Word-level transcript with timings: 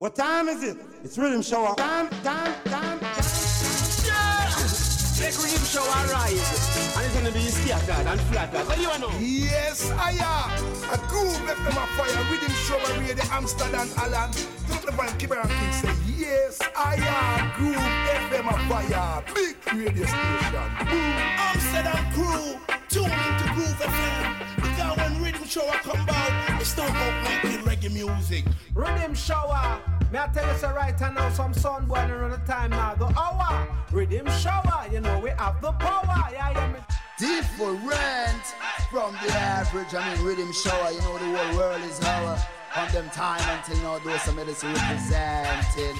What 0.00 0.14
time 0.14 0.46
is 0.46 0.62
it? 0.62 0.76
It's 1.02 1.16
Riddim 1.18 1.42
Shower. 1.42 1.74
Time, 1.74 2.08
time, 2.22 2.54
time, 2.70 3.00
time. 3.00 3.18
Yeah! 4.06 4.46
Make 5.18 5.34
Riddim 5.34 5.64
Shower 5.66 6.06
rise. 6.14 6.94
And 6.94 7.04
it's 7.04 7.14
gonna 7.16 7.32
be 7.32 7.40
scattered 7.50 8.06
and 8.06 8.20
flattered. 8.30 8.64
What 8.68 8.76
do 8.76 8.82
you 8.82 8.88
wanna 8.90 9.08
know? 9.08 9.18
Yes, 9.18 9.90
I 9.90 10.12
am. 10.22 10.94
A 10.94 10.98
groove 11.10 11.42
left 11.42 11.64
them 11.66 11.74
a 11.74 11.86
fire. 11.98 12.30
Rhythm 12.30 12.54
show 12.62 12.78
shower 12.78 13.00
radio 13.00 13.24
Amsterdam 13.32 13.88
Alan. 13.98 14.30
Don't 14.68 14.86
the 14.86 14.92
van 14.92 15.18
keep 15.18 15.32
and 15.32 15.50
King 15.50 15.72
say, 15.72 15.94
Yes, 16.16 16.60
I 16.76 16.94
am. 16.94 17.50
Groove 17.58 17.74
FM 17.74 18.46
a 18.46 18.56
fire. 18.70 19.24
Big 19.34 19.56
radio 19.74 20.06
station. 20.06 20.68
Boom. 20.86 21.18
Amsterdam 21.42 22.06
crew. 22.14 22.54
Tune 22.86 23.10
into 23.10 23.46
Groove 23.50 23.82
FM. 23.82 24.62
Because 24.62 24.96
when 24.96 25.12
Riddim 25.24 25.50
Shower 25.50 25.74
come 25.82 26.06
out, 26.08 26.60
it's 26.60 26.76
not 26.76 26.88
about 26.88 27.42
making 27.42 27.67
reggae 27.78 27.92
music. 27.92 28.44
Riddim 28.74 29.16
Shower. 29.16 29.80
May 30.12 30.20
I 30.20 30.28
tell 30.28 30.50
you 30.50 30.58
so 30.58 30.72
right 30.72 30.98
now 31.00 31.30
some 31.30 31.52
sun 31.54 31.86
boiling 31.86 32.10
around 32.10 32.30
the 32.30 32.38
time 32.38 32.70
now. 32.70 32.94
The 32.94 33.06
hour. 33.18 33.68
Riddim 33.90 34.28
Shower. 34.40 34.86
You 34.92 35.00
know 35.00 35.18
we 35.18 35.30
have 35.30 35.60
the 35.60 35.72
power. 35.72 36.28
Yeah, 36.32 36.50
yeah, 36.50 36.72
me. 36.72 36.80
Different 37.18 38.42
from 38.90 39.12
the 39.24 39.32
average. 39.32 39.94
I 39.94 40.14
mean, 40.14 40.24
Riddim 40.24 40.54
Shower. 40.54 40.92
You 40.92 41.00
know 41.00 41.18
the 41.18 41.38
whole 41.38 41.58
world 41.58 41.82
is 41.82 42.00
our 42.00 42.38
on 42.76 42.92
them 42.92 43.08
time 43.10 43.58
until 43.58 43.82
now 43.82 43.98
those 43.98 44.22
some 44.22 44.36
medicine 44.36 44.72
representing. 44.72 45.96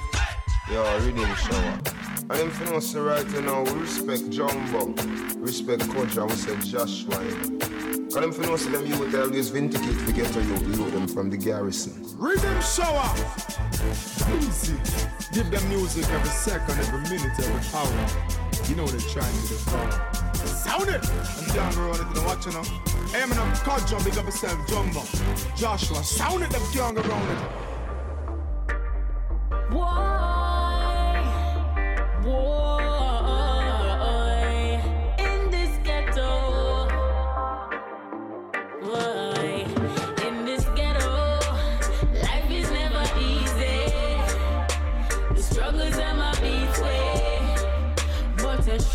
Yo, 0.71 0.83
Riddim 0.99 1.35
Shower. 1.35 1.98
And 2.31 2.37
them 2.37 2.51
for 2.51 2.65
know 2.65 2.79
say 2.79 2.99
right 2.99 3.27
now, 3.41 3.63
we 3.63 3.71
respect 3.71 4.29
Jumbo, 4.29 4.93
respect 5.39 5.89
Coach, 5.89 6.15
and 6.15 6.29
we 6.29 6.35
say 6.35 6.53
Joshwa. 6.57 7.17
Cause 8.05 8.21
them 8.21 8.31
for 8.31 8.43
know 8.43 8.55
say 8.55 8.69
them 8.69 8.85
youth 8.85 9.15
always 9.15 9.49
vindicate 9.49 10.05
to 10.05 10.13
get 10.13 10.31
to 10.33 10.43
you, 10.43 10.53
you 10.53 10.91
them 10.91 11.07
from 11.07 11.31
the 11.31 11.37
garrison. 11.37 12.03
Riddim 12.19 12.61
Shower. 12.61 13.09
Easy. 14.37 14.77
Give 15.33 15.49
them 15.49 15.67
music 15.69 16.07
every 16.11 16.29
second, 16.29 16.77
every 16.77 17.01
minute, 17.09 17.39
every 17.39 17.63
hour. 17.73 18.07
You 18.69 18.75
know 18.75 18.85
they're 18.85 19.09
trying 19.09 19.33
to 19.33 19.47
defraud. 19.47 19.91
Sound 20.35 20.89
it. 20.89 21.03
I'm 21.09 21.55
down 21.55 21.71
the 21.73 21.81
road, 21.81 21.97
you 21.97 22.13
know 22.13 22.27
what 22.27 22.45
you 22.45 22.51
know. 22.51 22.61
Eminem, 23.17 23.55
Kouadio, 23.63 24.05
big 24.05 24.15
up 24.19 24.25
yourself, 24.25 24.67
Jumbo. 24.67 24.99
Joshwa, 25.57 26.03
sound 26.03 26.43
it, 26.43 26.51
them 26.51 26.61
can't 26.71 26.95
go 26.95 27.01
around 27.01 27.29
it. 27.31 27.39
Why? 29.73 30.68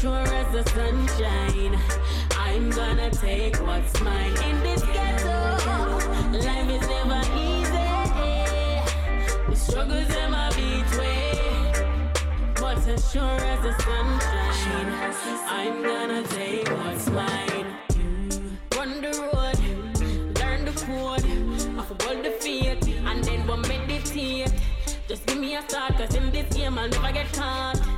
Sure 0.05 0.19
as 0.19 0.53
the 0.53 0.63
sunshine, 0.73 1.79
I'm 2.37 2.69
gonna 2.69 3.11
take 3.11 3.57
what's 3.67 3.99
mine. 4.03 4.37
In 4.49 4.61
this 4.63 4.83
ghetto, 4.83 5.33
life 6.47 6.71
is 6.77 6.87
never 6.95 7.23
easy. 7.49 7.89
The 9.49 9.57
struggles 9.57 10.15
in 10.15 10.31
my 10.31 10.51
beat. 10.57 10.85
But 12.61 12.87
as 12.87 13.11
sure 13.13 13.41
as 13.53 13.61
the 13.63 13.73
sunshine, 13.87 14.91
I'm 15.49 15.83
gonna 15.83 16.23
take 16.25 16.69
what's 16.69 17.09
mine. 17.09 17.67
Run 18.77 19.01
the 19.01 19.13
road, 19.23 19.59
learn 20.39 20.67
the 20.67 20.75
code, 20.85 21.25
forgot 21.89 22.23
the 22.23 22.33
faith, 22.43 22.87
and 23.07 23.25
then 23.25 23.47
we'll 23.47 23.57
meditate. 23.57 24.53
Just 25.09 25.25
give 25.25 25.39
me 25.39 25.57
a 25.57 25.63
start, 25.63 25.97
cause 25.97 26.15
in 26.15 26.31
this 26.31 26.55
game 26.55 26.79
I'll 26.79 26.91
never 26.91 27.13
get 27.13 27.33
caught. 27.33 27.94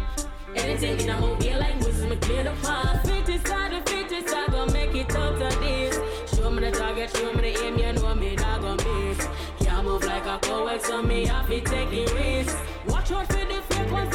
Anything 0.56 1.00
in 1.00 1.10
a 1.10 1.20
movie 1.20 1.54
like 1.54 1.78
this, 1.80 2.00
me 2.02 2.16
clear 2.16 2.44
the 2.44 2.52
path. 2.62 3.06
Fittest 3.06 3.46
side, 3.46 3.72
the 3.72 3.90
fittest 3.90 4.28
side, 4.28 4.50
gonna 4.50 4.72
make 4.72 4.94
it 4.94 5.14
out 5.14 5.40
of 5.40 5.60
this. 5.60 6.00
Show 6.34 6.50
me 6.50 6.60
the 6.60 6.70
target, 6.70 7.10
show 7.16 7.32
me 7.32 7.40
the 7.42 7.64
aim, 7.64 7.78
you 7.78 7.92
know 7.92 8.14
me 8.14 8.36
not 8.36 8.60
gonna 8.60 8.84
miss. 8.84 9.28
Can't 9.60 9.84
move 9.84 10.04
like 10.04 10.26
a 10.26 10.38
coward, 10.38 10.82
so 10.82 11.02
me 11.02 11.26
have 11.26 11.46
to 11.48 11.60
take 11.60 11.92
a 11.92 12.14
risk. 12.14 12.56
Watch 12.88 13.10
out 13.12 13.26
for 13.26 13.44
the 13.44 13.60
fake 13.68 13.92
ones, 13.92 14.14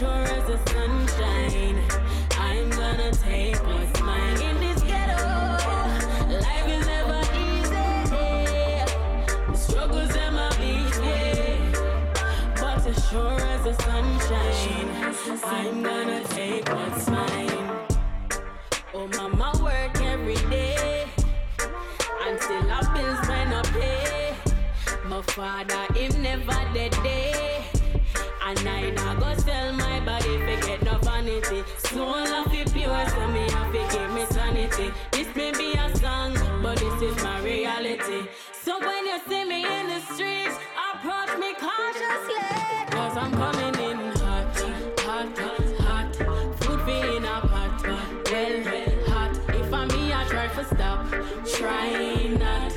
sure 0.00 0.08
as 0.08 0.46
the 0.46 0.58
sunshine, 0.70 1.78
I'm 2.38 2.70
gonna 2.70 3.12
take 3.12 3.56
what's 3.66 4.00
mine 4.00 4.40
in 4.40 4.58
this 4.58 4.82
ghetto. 4.82 5.26
Life 6.40 6.68
is 6.76 6.86
never 6.86 7.20
easy. 7.44 7.90
The 9.50 9.54
struggles 9.54 10.16
in 10.16 10.32
my 10.32 10.48
beat 10.56 10.96
way. 11.02 11.58
But 12.56 12.86
as 12.86 13.10
sure 13.10 13.40
as 13.54 13.62
the 13.64 13.74
sunshine, 13.82 14.88
I'm 15.44 15.82
gonna 15.82 16.24
take 16.28 16.66
what's 16.70 17.06
mine. 17.10 17.70
Oh, 18.94 19.06
mama 19.18 19.52
work 19.62 20.00
every 20.00 20.40
day. 20.48 21.10
And 22.24 22.40
still 22.40 22.70
our 22.70 22.86
bills 22.94 23.28
when 23.28 23.52
I 23.52 23.62
pay. 23.74 24.34
My 25.04 25.20
father, 25.20 25.84
him 25.92 26.22
never 26.22 26.58
dead 26.72 26.92
day. 27.02 27.66
And 28.42 28.98
I 28.98 29.14
go 29.20 29.39
me 41.50 41.58
cautiously. 41.58 42.46
Cause 42.90 43.16
I'm 43.16 43.32
coming 43.32 43.74
in 43.90 43.98
hot, 44.18 44.58
hot, 45.00 45.38
hot. 45.84 46.16
Food 46.60 46.80
for 46.80 47.16
in 47.16 47.24
a 47.24 47.40
pot, 47.52 47.82
well, 47.86 48.52
hot. 49.10 49.32
If 49.48 49.72
I'm 49.72 49.88
me, 49.88 50.12
I 50.12 50.24
try 50.28 50.46
to 50.48 50.64
stop, 50.64 51.00
try 51.56 51.88
not. 52.38 52.74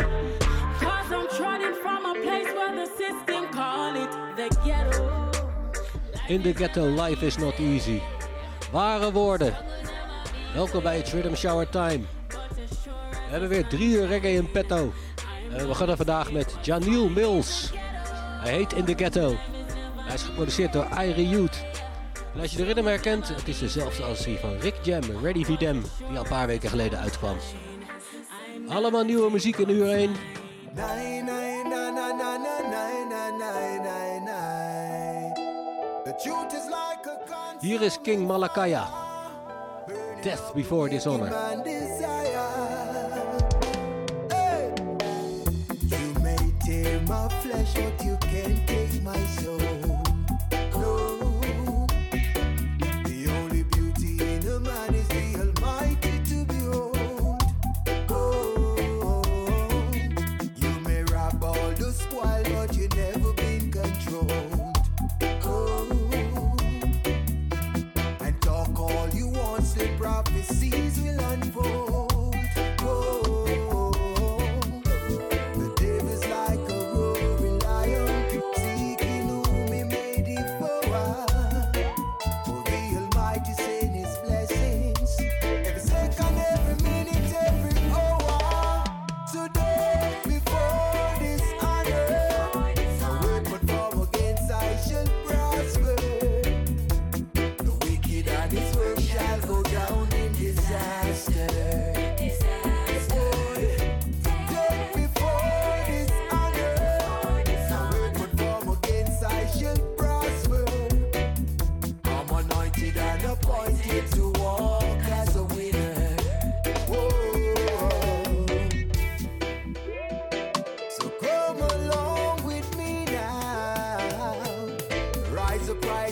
Cause 0.79 1.11
I'm 1.17 1.28
trotting 1.38 1.75
from 1.84 2.06
a 2.06 2.13
place 2.23 2.50
where 2.57 2.73
the 2.79 2.88
system 3.01 3.44
call 3.51 3.95
it 3.95 4.11
the 4.38 4.47
ghetto. 4.66 5.31
In 6.28 6.41
the 6.41 6.53
ghetto, 6.53 6.85
life 6.88 7.25
is 7.25 7.38
not 7.38 7.59
easy. 7.59 8.01
Ware 8.72 9.11
woorden. 9.11 9.55
Welkom 10.53 10.84
bij 10.84 10.97
het 10.97 11.09
Rhythm 11.09 11.35
Shower 11.35 11.69
Time. 11.69 12.03
We 13.09 13.40
hebben 13.40 13.50
weer 13.50 13.67
drie 13.67 13.95
uur 13.95 14.07
reggae 14.07 14.34
in 14.34 14.51
petto. 14.51 14.94
En 15.51 15.57
we 15.57 15.67
beginnen 15.67 15.97
vandaag 15.97 16.31
met 16.31 16.55
Janiel 16.61 17.09
Mills. 17.09 17.72
Hij 18.44 18.54
heet 18.54 18.74
In 18.74 18.86
the 18.86 18.94
Ghetto. 18.96 19.36
Hij 19.96 20.14
is 20.14 20.22
geproduceerd 20.22 20.74
door 20.74 20.88
Irie 21.02 21.30
Youth. 21.30 21.64
En 22.34 22.42
als 22.42 22.52
je 22.52 22.58
de 22.58 22.64
ritme 22.64 22.90
herkent, 22.90 23.28
het 23.28 23.48
is 23.48 23.59
dezelfde 23.59 24.04
als 24.04 24.24
die 24.24 24.38
van 24.38 24.58
Rick 24.58 24.76
Jam, 24.81 25.02
Ready 25.22 25.44
for 25.44 25.58
Them, 25.58 25.81
die 25.81 26.18
al 26.18 26.24
een 26.24 26.30
paar 26.30 26.48
weken 26.48 26.70
geleden 26.70 27.00
uitkwam. 27.00 27.38
Allemaal 28.68 29.03
nieuwe 29.03 29.32
muziek 29.32 29.58
in 29.58 29.70
uur 29.70 29.92
1. 29.92 30.12
Nine, 30.74 31.22
nine, 31.22 31.64
na, 31.70 31.90
na, 31.90 32.08
na, 32.12 32.38
na, 32.38 32.58
nine, 32.62 33.08
nine, 33.09 33.38
nine, 33.38 33.82
nine, 33.82 34.24
nine. 34.24 35.34
The 36.03 36.16
truth 36.24 36.53
is 36.53 36.66
like 36.66 37.06
a 37.06 37.18
constant 37.18 37.62
Hier 37.62 37.82
is 37.82 37.98
King 38.02 38.28
Malakaya. 38.28 38.88
Death 40.22 40.53
Before 40.53 40.90
Dishonor. 40.90 41.30
Flesh, 47.66 48.06
you 48.06 48.18
can't 48.18 48.63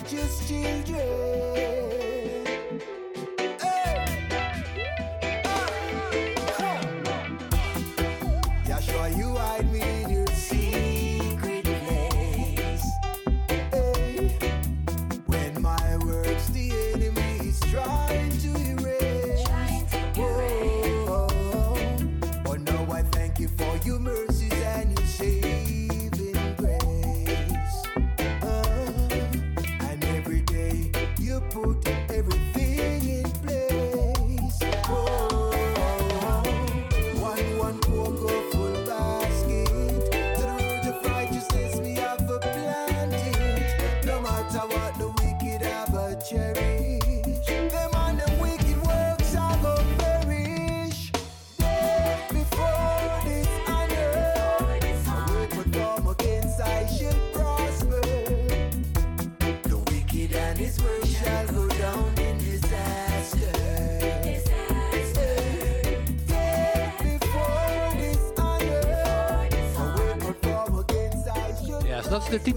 righteous 0.01 0.47
children. 0.47 1.50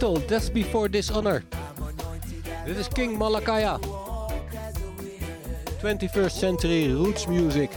Titel, 0.04 0.26
Death 0.26 0.52
Before 0.52 0.88
Dishonor. 0.88 1.42
Dit 2.64 2.76
is 2.76 2.88
King 2.88 3.18
Malakaya. 3.18 3.78
21st 5.80 6.36
Century 6.36 6.92
Roots 6.92 7.26
Music. 7.26 7.70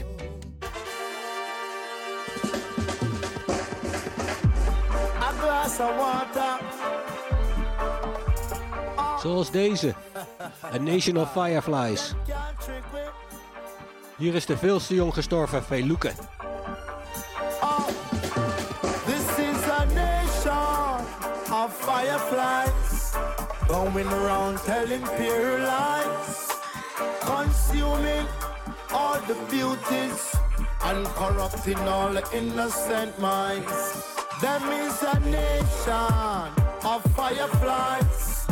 Zoals 9.20 9.52
deze. 9.52 9.96
A 10.74 10.78
Nation 10.78 11.18
of 11.18 11.32
Fireflies. 11.32 12.14
Hier 14.18 14.36
is 14.36 14.46
de 14.46 14.58
veel 14.58 14.80
te 14.80 14.96
jong 14.96 15.14
gestorven 15.14 15.64
Feluke. 15.64 16.12
Lies, 25.02 26.52
consuming 27.22 28.26
all 28.92 29.20
the 29.22 29.36
beauties 29.50 30.36
and 30.84 31.06
corrupting 31.08 31.80
all 31.80 32.14
the 32.14 32.24
innocent 32.34 33.20
minds. 33.20 34.04
Them 34.42 34.64
is 34.72 35.04
a 35.04 35.20
nation 35.20 36.52
of 36.84 37.04
fireflies 37.16 38.48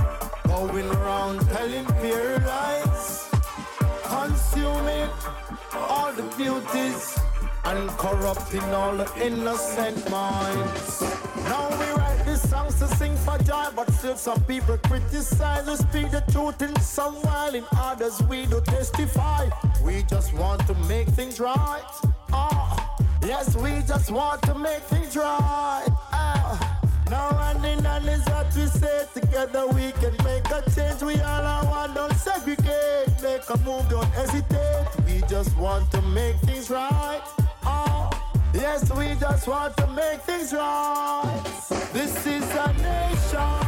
going 0.47 0.89
around 0.89 1.39
telling 1.49 1.85
pure 2.01 2.39
lies, 2.39 3.29
consuming 4.03 5.09
all 5.73 6.11
the 6.13 6.23
beauties 6.37 7.17
and 7.65 7.89
corrupting 7.91 8.63
all 8.73 8.95
the 8.95 9.09
innocent 9.21 10.09
minds. 10.09 11.01
Now 11.49 11.69
we 11.79 12.04
to 13.45 13.51
sing 13.51 13.67
for 13.67 13.69
joy, 13.69 13.75
but 13.75 13.91
still 13.93 14.15
some 14.15 14.43
people 14.45 14.77
criticize. 14.77 15.67
We 15.67 15.75
speak 15.75 16.11
the 16.11 16.23
truth 16.31 16.61
in 16.61 16.75
some 16.79 17.15
while, 17.15 17.55
in 17.55 17.65
others 17.77 18.21
we 18.23 18.45
do 18.45 18.61
testify. 18.61 19.49
We 19.83 20.03
just 20.03 20.33
want 20.33 20.65
to 20.67 20.73
make 20.87 21.07
things 21.09 21.39
right. 21.39 21.83
Ah, 22.31 22.97
yes, 23.25 23.55
we 23.55 23.81
just 23.87 24.11
want 24.11 24.41
to 24.43 24.55
make 24.55 24.81
things 24.83 25.15
right. 25.15 25.85
Ah. 26.11 26.79
Now 27.09 27.37
and 27.51 27.65
in 27.65 27.85
and 27.85 28.07
is 28.07 28.25
what 28.25 28.47
we 28.55 28.65
say 28.65 29.05
together 29.13 29.67
we 29.67 29.91
can 29.93 30.15
make 30.23 30.45
a 30.51 30.63
change. 30.75 31.01
We 31.01 31.21
all 31.21 31.45
are 31.45 31.65
one, 31.65 31.93
don't 31.93 32.13
segregate. 32.13 33.21
Make 33.21 33.49
a 33.49 33.57
move, 33.59 33.87
don't 33.89 34.05
hesitate. 34.07 34.87
We 35.05 35.21
just 35.27 35.55
want 35.57 35.91
to 35.91 36.01
make 36.01 36.37
things 36.37 36.69
right. 36.69 37.21
Oh, 37.63 38.09
yes, 38.55 38.91
we 38.93 39.13
just 39.19 39.47
want 39.47 39.75
to 39.77 39.87
make 39.87 40.21
things 40.21 40.53
right. 40.53 41.43
This 41.93 42.25
is 42.25 42.43
a 42.65 42.73
nation 42.73 43.59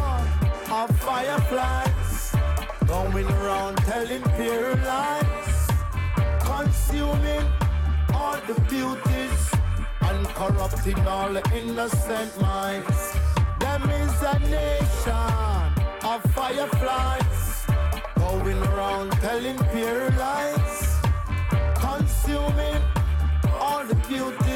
of 0.72 0.90
fireflies 1.00 2.32
going 2.88 3.28
around 3.28 3.78
telling 3.80 4.24
pure 4.38 4.76
lies, 4.78 5.68
consuming 6.40 7.46
all 8.14 8.40
the 8.48 8.60
beauties 8.70 9.52
and 10.02 10.26
corrupting 10.40 11.00
all 11.08 11.32
the 11.34 11.44
innocent 11.54 12.42
minds. 12.42 13.16
Them 13.60 13.90
is 13.90 14.22
a 14.24 14.40
nation 14.40 15.68
of 16.04 16.22
fireflies 16.34 17.66
going 18.16 18.62
around 18.70 19.12
telling 19.14 19.58
pure 19.74 20.10
lies, 20.12 20.96
consuming 21.76 22.82
all 23.60 23.84
the 23.86 23.96
beauties 24.08 24.47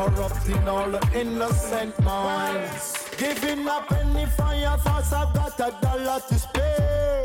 corrupting 0.00 0.66
all 0.66 0.90
the 0.90 1.02
innocent 1.14 1.92
minds. 2.02 3.10
Giving 3.18 3.68
up 3.68 3.92
any 3.92 4.24
fire 4.26 4.76
thoughts, 4.78 5.12
I've 5.12 5.34
got 5.34 5.60
a 5.60 5.76
dollar 5.82 6.20
to 6.28 6.34
spare. 6.38 7.24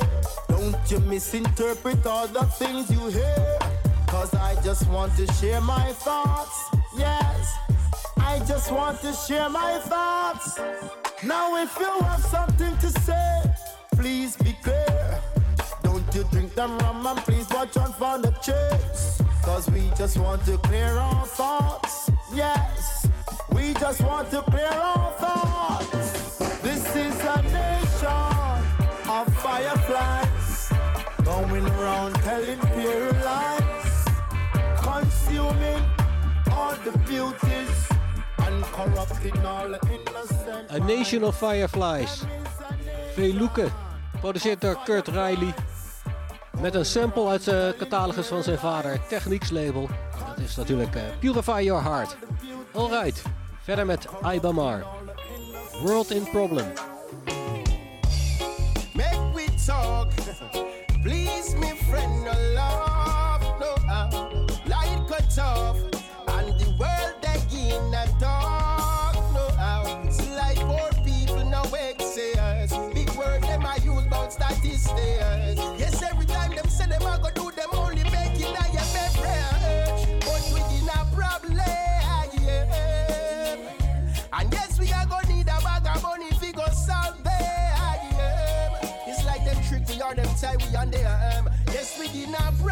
Don't 0.49 0.91
you 0.91 0.99
misinterpret 0.99 2.05
all 2.05 2.27
the 2.27 2.43
things 2.59 2.91
you 2.91 3.07
hear. 3.07 3.59
Cause 4.07 4.33
I 4.35 4.61
just 4.61 4.89
want 4.89 5.15
to 5.15 5.25
share 5.33 5.61
my 5.61 5.87
thoughts. 5.93 6.57
Yes, 6.97 7.55
I 8.17 8.39
just 8.45 8.69
want 8.71 8.99
to 9.01 9.13
share 9.13 9.49
my 9.49 9.79
thoughts. 9.79 10.59
Now, 11.23 11.55
if 11.63 11.77
you 11.79 11.91
have 12.01 12.23
something 12.25 12.77
to 12.77 12.89
say, 13.07 13.41
please 13.93 14.35
be 14.35 14.53
clear. 14.61 15.21
Don't 15.81 16.13
you 16.13 16.25
drink 16.31 16.53
them 16.55 16.77
rum 16.79 17.07
and 17.07 17.19
please 17.19 17.47
watch 17.51 17.77
on 17.77 17.93
for 17.93 18.17
the 18.19 18.31
chase. 18.47 19.21
Cause 19.43 19.69
we 19.71 19.89
just 19.97 20.17
want 20.17 20.43
to 20.45 20.57
clear 20.57 20.97
our 20.97 21.25
thoughts. 21.25 22.09
Yes, 22.33 23.07
we 23.53 23.73
just 23.75 24.01
want 24.01 24.31
to 24.31 24.41
clear 24.41 24.65
our 24.65 25.11
thoughts. 25.13 26.37
This 26.61 26.83
is 26.95 27.13
a 27.23 27.41
nation 27.43 29.09
of 29.09 29.27
fireflies 29.37 30.71
going 31.23 31.65
around 31.67 32.15
telling 32.15 32.59
pure 32.73 33.11
lies, 33.23 34.05
consuming 34.81 35.83
all 36.51 36.75
the 36.83 36.97
beauties 37.07 37.89
and 38.39 38.63
corrupting 38.73 39.45
all 39.45 39.69
the 39.69 39.79
innocent. 39.93 40.71
A 40.71 40.79
Nation 40.79 41.23
of 41.23 41.35
Fireflies. 41.35 42.25
Feluke, 43.15 43.71
geproduceerd 44.13 44.59
door 44.59 44.75
Kurt 44.85 45.07
Riley. 45.09 45.53
Met 46.61 46.75
een 46.75 46.85
sample 46.85 47.27
uit 47.27 47.43
de 47.43 47.75
catalogus 47.77 48.27
van 48.27 48.43
zijn 48.43 48.57
vader, 48.57 49.07
Techniques 49.07 49.49
label. 49.49 49.89
Dat 50.27 50.45
is 50.45 50.55
natuurlijk 50.55 50.95
eh, 50.95 51.01
Purify 51.19 51.61
Your 51.63 51.83
Heart. 51.83 52.17
Alright, 52.71 53.21
verder 53.63 53.85
met 53.85 54.07
Ibamar. 54.33 54.85
World 55.83 56.11
in 56.11 56.29
Problem. 56.31 56.65
Make 58.93 59.31
we 59.33 59.45
talk. 59.65 60.07
Please, 61.03 61.57
me 61.57 61.75
friend, 61.87 62.23
no 62.23 62.84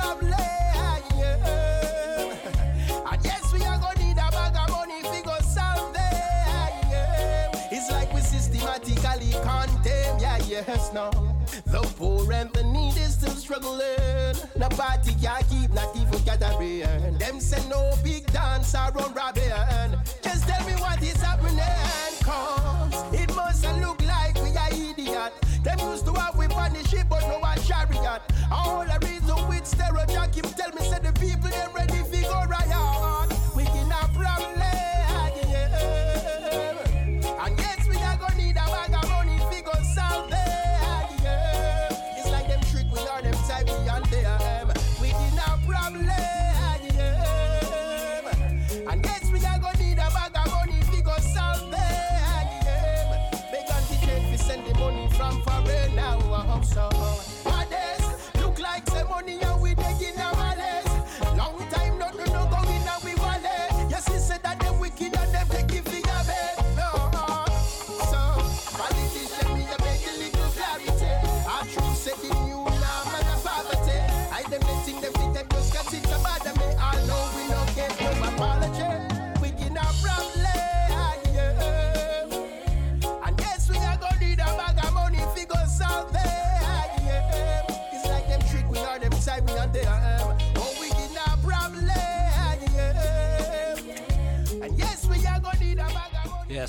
Them 0.04 0.32
It's 7.72 7.92
like 7.92 8.14
we're 8.14 8.22
systematically 8.22 9.32
condemned. 9.42 10.22
Yeah, 10.22 10.40
yes, 10.48 10.92
no. 10.94 11.10
The 11.66 11.82
poor 11.98 12.32
and 12.32 12.52
the 12.54 12.64
needy 12.64 13.02
still 13.02 13.32
struggling. 13.32 14.36
Nobody 14.56 15.14
can 15.22 15.44
keep 15.50 15.74
not 15.74 15.96
even 15.96 16.24
get 16.24 16.42
a 16.42 16.56
break. 16.58 16.84
Them 17.20 17.40
say 17.40 17.68
no 17.70 17.94
big 18.04 18.32
dance 18.32 18.76
around 18.76 19.16
Rabbian. 19.16 19.98
Just 20.22 20.48
tell 20.48 20.66
me 20.68 20.74
what 20.74 21.02
is 21.02 21.22
happening. 21.22 21.60
It 23.14 23.36
must 23.36 23.64
look 23.82 24.02
like 24.06 24.36
we 24.44 24.56
are 24.56 24.72
idiot. 24.72 25.34
They 25.64 25.76
used 25.84 26.06
to 26.06 26.14
have 26.14 26.38
we 26.38 26.46
on 26.46 26.74
the 26.74 26.88
ship, 26.88 27.08
but 27.10 27.22
no 27.28 27.40
one 27.40 27.58
chariot. 27.62 28.22
All 28.52 28.86
the 28.86 29.00
reason 29.08 29.48
with 29.92 30.10
stereotype, 30.10 30.36
him 30.36 30.54
tell 30.54 30.72
me, 30.72 30.82
say 30.90 31.00
the 31.00 31.12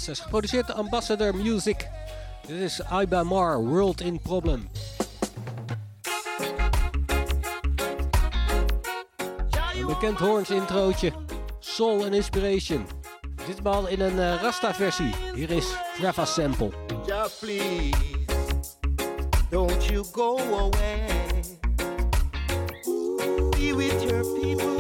Geproduceerd 0.06 0.66
door 0.66 0.76
Ambassador 0.76 1.34
Music. 1.34 1.88
Dit 2.46 2.60
is 2.60 2.80
Iba 3.00 3.22
Mar, 3.22 3.64
World 3.64 4.00
in 4.00 4.20
Problem. 4.20 4.68
Een 9.74 9.86
bekend 9.86 10.18
Horns 10.18 10.50
introotje. 10.50 11.12
Soul 11.58 12.04
and 12.04 12.14
Inspiration. 12.14 12.86
Ditmaal 13.46 13.86
in 13.86 14.00
een 14.00 14.16
uh, 14.16 14.42
Rasta-versie. 14.42 15.14
Hier 15.34 15.50
is 15.50 15.66
Trava 15.98 16.24
Sample. 16.24 16.70
Ja, 17.06 17.26
please. 17.40 17.92
Don't 19.50 19.84
you 19.84 20.04
go 20.12 20.38
away. 20.38 21.06
Be 23.50 23.74
with 23.76 24.02
your 24.02 24.40
people. 24.40 24.73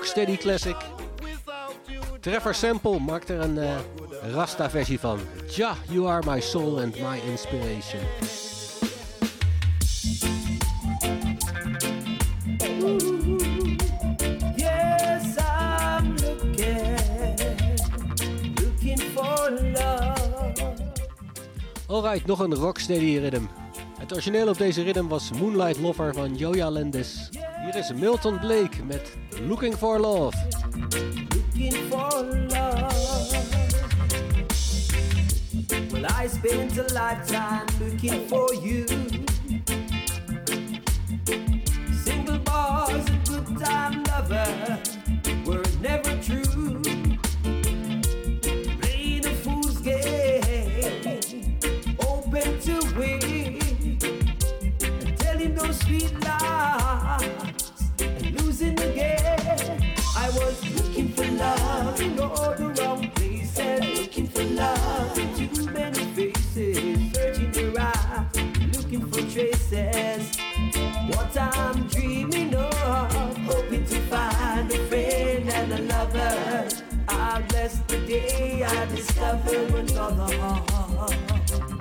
Rocksteady 0.00 0.36
Classic. 0.36 0.76
Trevor 2.20 2.54
Sample 2.54 2.98
maakt 2.98 3.28
er 3.28 3.40
een 3.40 3.58
eh, 3.58 3.74
uh, 4.24 4.32
Rasta-versie 4.32 5.00
van. 5.00 5.18
Ja, 5.48 5.74
you 5.88 6.08
are 6.08 6.30
my 6.30 6.40
soul 6.40 6.80
and 6.80 6.98
my 6.98 7.20
inspiration. 7.30 8.00
Alright, 21.86 22.26
nog 22.26 22.38
een 22.38 22.54
rocksteady 22.54 23.18
rhythm. 23.18 23.42
Het 23.98 24.12
origineel 24.12 24.48
op 24.48 24.58
deze 24.58 24.82
rhythm 24.82 25.06
was 25.06 25.30
Moonlight 25.32 25.78
Lover 25.78 26.14
van 26.14 26.34
Joja 26.36 26.70
Lendis. 26.70 27.28
Hier 27.64 27.76
is 27.76 27.92
Milton 27.92 28.38
Blake 28.38 28.84
met 28.84 29.16
Looking 29.48 29.74
for 29.74 29.98
Love. 29.98 30.34
Looking 31.54 31.90
for 31.90 32.22
love. 32.50 33.32
Well, 35.92 36.06
I 36.06 36.26
spent 36.26 36.76
a 36.76 36.82
lifetime 36.94 37.66
looking 37.80 38.28
for 38.28 38.52
you. 38.54 38.86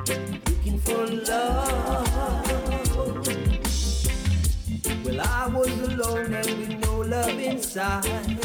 looking 0.07 0.79
for 0.79 1.05
love. 1.05 2.09
Well, 5.05 5.21
I 5.21 5.47
was 5.47 5.79
alone 5.81 6.33
and 6.33 6.45
with 6.45 6.79
no 6.81 6.97
love 6.99 7.39
inside. 7.39 8.38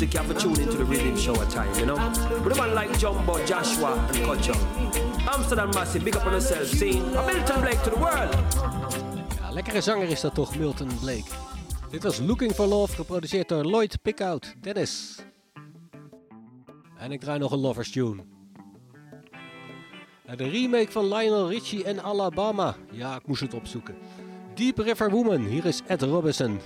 music, 0.00 0.14
you 0.14 0.26
have 0.26 0.34
to 0.34 0.42
tune 0.42 0.60
into 0.60 0.76
the 0.78 0.84
rhythm 0.84 1.16
shower 1.16 1.44
time, 1.50 1.72
you 1.78 1.84
know? 1.84 1.96
But 2.42 2.52
a 2.52 2.56
man 2.56 2.74
like 2.74 2.98
Jumbo, 2.98 3.44
Joshua, 3.44 3.92
and 4.08 4.16
Kocho. 4.24 4.54
Amsterdam 5.26 5.70
Massive, 5.74 6.04
big 6.04 6.16
up 6.16 6.26
on 6.26 6.32
yourself, 6.32 6.66
see? 6.66 6.98
A 6.98 7.26
Milton 7.26 7.60
Blake 7.60 7.82
to 7.82 7.90
the 7.90 7.98
world! 7.98 8.34
Ja, 9.40 9.50
lekkere 9.52 9.80
zanger 9.80 10.08
is 10.08 10.20
dat 10.20 10.34
toch, 10.34 10.56
Milton 10.56 10.88
Blake. 11.00 11.30
Dit 11.90 12.02
was 12.02 12.18
Looking 12.18 12.52
for 12.52 12.66
Love, 12.66 12.94
geproduceerd 12.94 13.48
door 13.48 13.64
Lloyd 13.64 14.02
Pickout, 14.02 14.54
Dennis. 14.60 15.18
En 16.98 17.12
ik 17.12 17.20
draai 17.20 17.38
nog 17.38 17.52
een 17.52 17.60
Lovers 17.60 17.90
Tune. 17.90 18.24
De 20.36 20.48
remake 20.48 20.92
van 20.92 21.08
Lionel 21.08 21.48
Richie 21.50 21.84
en 21.84 22.02
Alabama. 22.02 22.76
Ja, 22.90 23.16
ik 23.16 23.26
moest 23.26 23.40
het 23.40 23.54
opzoeken. 23.54 23.94
Deep 24.54 24.78
River 24.78 25.10
Woman, 25.10 25.44
hier 25.44 25.66
is 25.66 25.80
Ed 25.86 26.02
Robinson. 26.02 26.60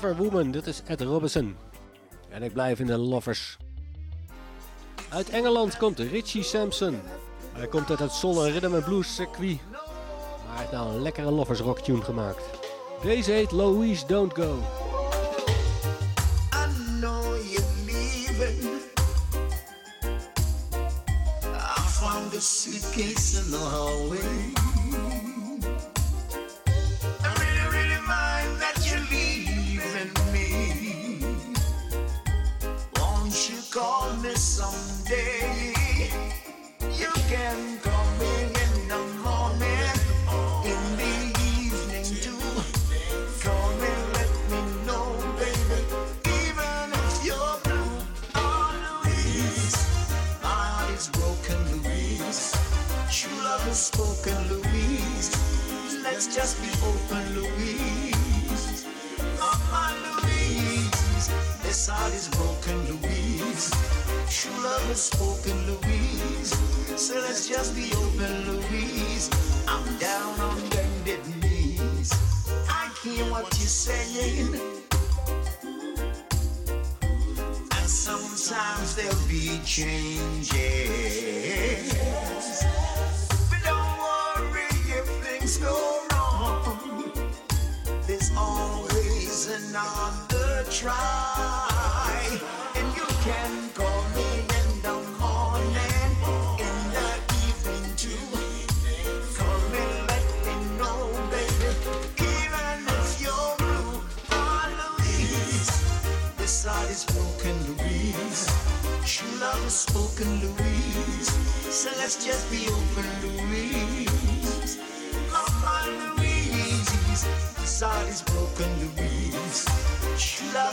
Woman, 0.00 0.50
dit 0.50 0.66
is 0.66 0.82
Ed 0.86 1.00
Robinson. 1.00 1.56
En 2.28 2.42
ik 2.42 2.52
blijf 2.52 2.78
in 2.78 2.86
de 2.86 2.96
Lovers. 2.96 3.56
Uit 5.08 5.30
Engeland 5.30 5.76
komt 5.76 5.98
Richie 5.98 6.42
Sampson. 6.42 7.00
Hij 7.52 7.66
komt 7.66 7.90
uit 7.90 7.98
het 7.98 8.12
soul 8.12 8.44
en 8.44 8.52
rhythm 8.52 8.74
and 8.74 8.84
blues 8.84 9.14
circuit. 9.14 9.58
Maar 9.70 9.80
hij 10.48 10.58
heeft 10.58 10.72
nou 10.72 10.94
een 10.94 11.02
lekkere 11.02 11.30
Lovers 11.30 11.60
rock 11.60 11.78
tune 11.78 12.02
gemaakt. 12.02 12.42
Deze 13.02 13.30
heet 13.30 13.50
Louise 13.50 14.06
Don't 14.06 14.34
Go. 14.34 14.58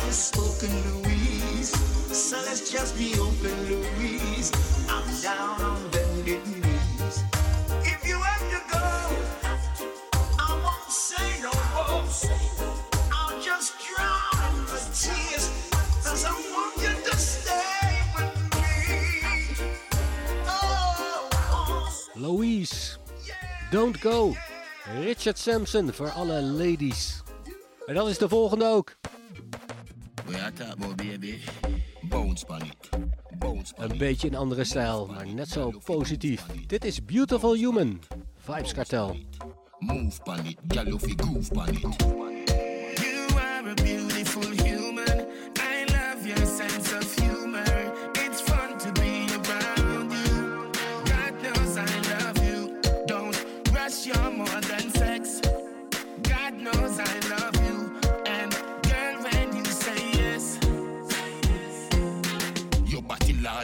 is 0.08 0.16
spoken, 0.16 0.72
Louise. 0.88 1.72
So 2.16 2.38
let's 2.46 2.72
just 2.72 2.98
be 2.98 3.14
open, 3.20 3.56
Louise. 3.68 4.52
I'm 4.90 5.06
down 5.22 5.62
on 5.62 5.90
bended 5.92 6.46
knees. 6.48 7.24
If 7.84 8.08
you 8.08 8.16
have 8.16 8.46
to 8.54 8.60
go, 8.72 8.88
I 10.40 10.52
won't 10.64 10.92
say 10.92 11.28
no 11.42 11.52
more. 11.74 12.04
I'll 13.12 13.42
just 13.42 13.74
drown 13.84 14.38
in 14.48 14.66
the 14.72 14.80
tears, 14.96 15.46
cause 16.04 16.24
I 16.26 16.32
want 16.54 16.78
you 16.78 16.94
to 17.10 17.18
stay 17.18 17.92
with 18.16 18.34
me. 18.56 19.56
Oh. 20.48 21.30
Louise, 22.16 22.98
don't 23.72 24.00
go. 24.00 24.36
Richard 25.02 25.38
Sampson 25.38 25.94
voor 25.94 26.12
alle 26.12 26.42
ladies. 26.42 27.22
En 27.86 27.94
dat 27.94 28.08
is 28.08 28.18
de 28.18 28.30
volgende 28.30 28.66
ook. 28.66 28.96
On 33.40 33.64
Een 33.76 33.98
beetje 33.98 34.28
een 34.28 34.36
andere 34.36 34.64
stijl, 34.64 35.06
maar 35.08 35.28
net 35.28 35.50
zo 35.50 35.72
positief. 35.84 36.46
Dit 36.68 36.86
is 36.86 37.06
Beautiful 37.06 37.54
Human. 37.54 38.02
Vibes 38.38 38.74
Cartel. 38.74 39.18
Move 39.80 40.12
girl, 40.68 40.86
you 40.86 41.00
fi 41.00 41.14
groove 41.16 41.70
it. 41.70 41.82
You 43.02 43.40
are 43.40 43.70
a 43.70 43.74
beautiful 43.74 44.07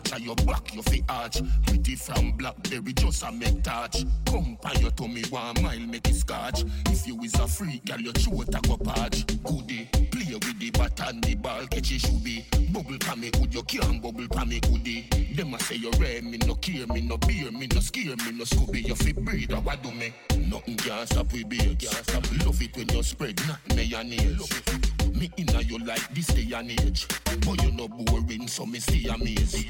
large 0.03 0.13
and 0.13 0.25
your 0.25 0.35
back 0.47 0.73
you 0.73 0.81
fi 0.83 1.03
arch. 1.09 1.41
Pretty 1.65 1.95
from 1.95 2.31
blackberry 2.33 2.93
just 2.93 3.23
a 3.23 3.31
make 3.31 3.63
touch. 3.63 4.05
Come 4.25 4.57
by 4.61 4.71
your 4.79 4.91
tummy 4.91 5.23
one 5.29 5.61
mile 5.61 5.79
make 5.79 6.07
it 6.07 6.15
scotch. 6.15 6.63
If 6.87 7.07
you 7.07 7.19
is 7.21 7.33
a 7.35 7.47
freak, 7.47 7.85
girl, 7.85 7.99
your 7.99 8.13
throat 8.13 8.49
a 8.49 8.61
go 8.67 8.77
patch. 8.77 9.25
Goodie, 9.43 9.87
play 10.11 10.33
with 10.33 10.59
the 10.59 10.71
bat 10.71 10.99
and 11.07 11.23
the 11.23 11.35
ball 11.35 11.65
catch 11.67 11.91
it 11.91 12.01
should 12.01 12.23
be. 12.23 12.45
Bubble 12.71 12.97
pa 12.99 13.15
me 13.15 13.29
good, 13.31 13.53
you 13.53 13.63
can't 13.63 14.01
bubble 14.01 14.27
pa 14.27 14.45
me 14.45 14.59
goodie. 14.59 15.07
Them 15.35 15.53
a 15.53 15.59
say 15.59 15.75
you 15.75 15.91
rare, 15.99 16.21
me 16.21 16.37
no 16.45 16.55
care, 16.55 16.87
me 16.87 17.01
no 17.01 17.17
beer, 17.17 17.51
me 17.51 17.67
no 17.67 17.79
scare, 17.79 18.15
me 18.17 18.31
no 18.31 18.45
scooby. 18.45 18.87
You 18.87 18.95
fi 18.95 19.13
breed, 19.13 19.53
what 19.63 19.81
do 19.81 19.91
me? 19.91 20.13
Nothing 20.47 20.77
can 20.77 21.07
stop 21.07 21.31
we 21.33 21.43
beer, 21.43 21.75
can't 21.79 21.93
stop. 21.93 22.23
Love 22.45 22.61
it 22.61 22.75
when 22.75 22.89
you 22.89 23.03
spread, 23.03 23.39
not 23.47 23.59
mayonnaise. 23.75 24.92
Me 25.13 25.29
inna 25.37 25.61
you 25.61 25.77
like 25.79 26.13
this 26.13 26.27
day 26.27 26.55
and 26.55 26.71
age, 26.71 27.07
but 27.45 27.61
you 27.63 27.71
no 27.71 27.87
boring, 27.87 28.47
so 28.47 28.65
me 28.65 28.79
see 28.79 29.07
amazed. 29.07 29.69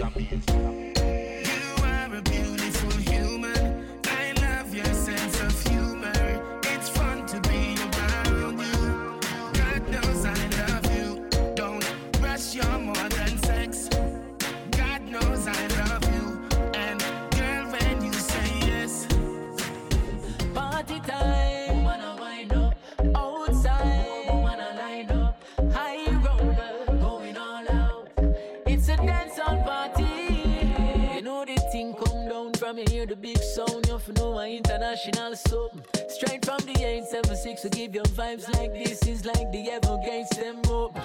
From 32.74 32.80
you 32.80 32.86
hear 32.90 33.06
the 33.06 33.16
big 33.16 33.38
sound. 33.38 33.86
You 33.88 34.14
know 34.16 34.34
my 34.34 34.50
international 34.50 35.36
soap. 35.36 35.88
Straight 36.10 36.44
from 36.44 36.58
the 36.60 36.72
876 36.72 37.62
to 37.62 37.70
give 37.70 37.94
you 37.94 38.02
vibes 38.04 38.52
like 38.54 38.74
this 38.74 39.06
is 39.08 39.26
like 39.26 39.52
the 39.52 39.70
Everglades 39.72 40.30
them 40.30 40.58
up. 40.72 40.98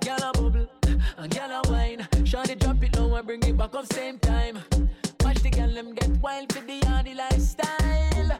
Gyal 0.00 0.28
a 0.28 0.32
bubble 0.32 0.66
and 1.18 1.32
gyal 1.32 1.64
a 1.64 1.70
wine. 1.70 2.08
Shawty 2.24 2.58
drop 2.58 2.82
it 2.82 2.98
low 2.98 3.14
and 3.14 3.26
bring 3.26 3.42
it 3.44 3.56
back 3.56 3.74
up 3.74 3.92
same 3.92 4.18
time. 4.18 4.58
Watch 5.20 5.40
the 5.42 5.50
gyal 5.50 5.72
them 5.74 5.94
get 5.94 6.10
wild 6.20 6.52
for 6.52 6.60
the 6.60 6.80
yardy 6.80 7.14
lifestyle. 7.16 8.38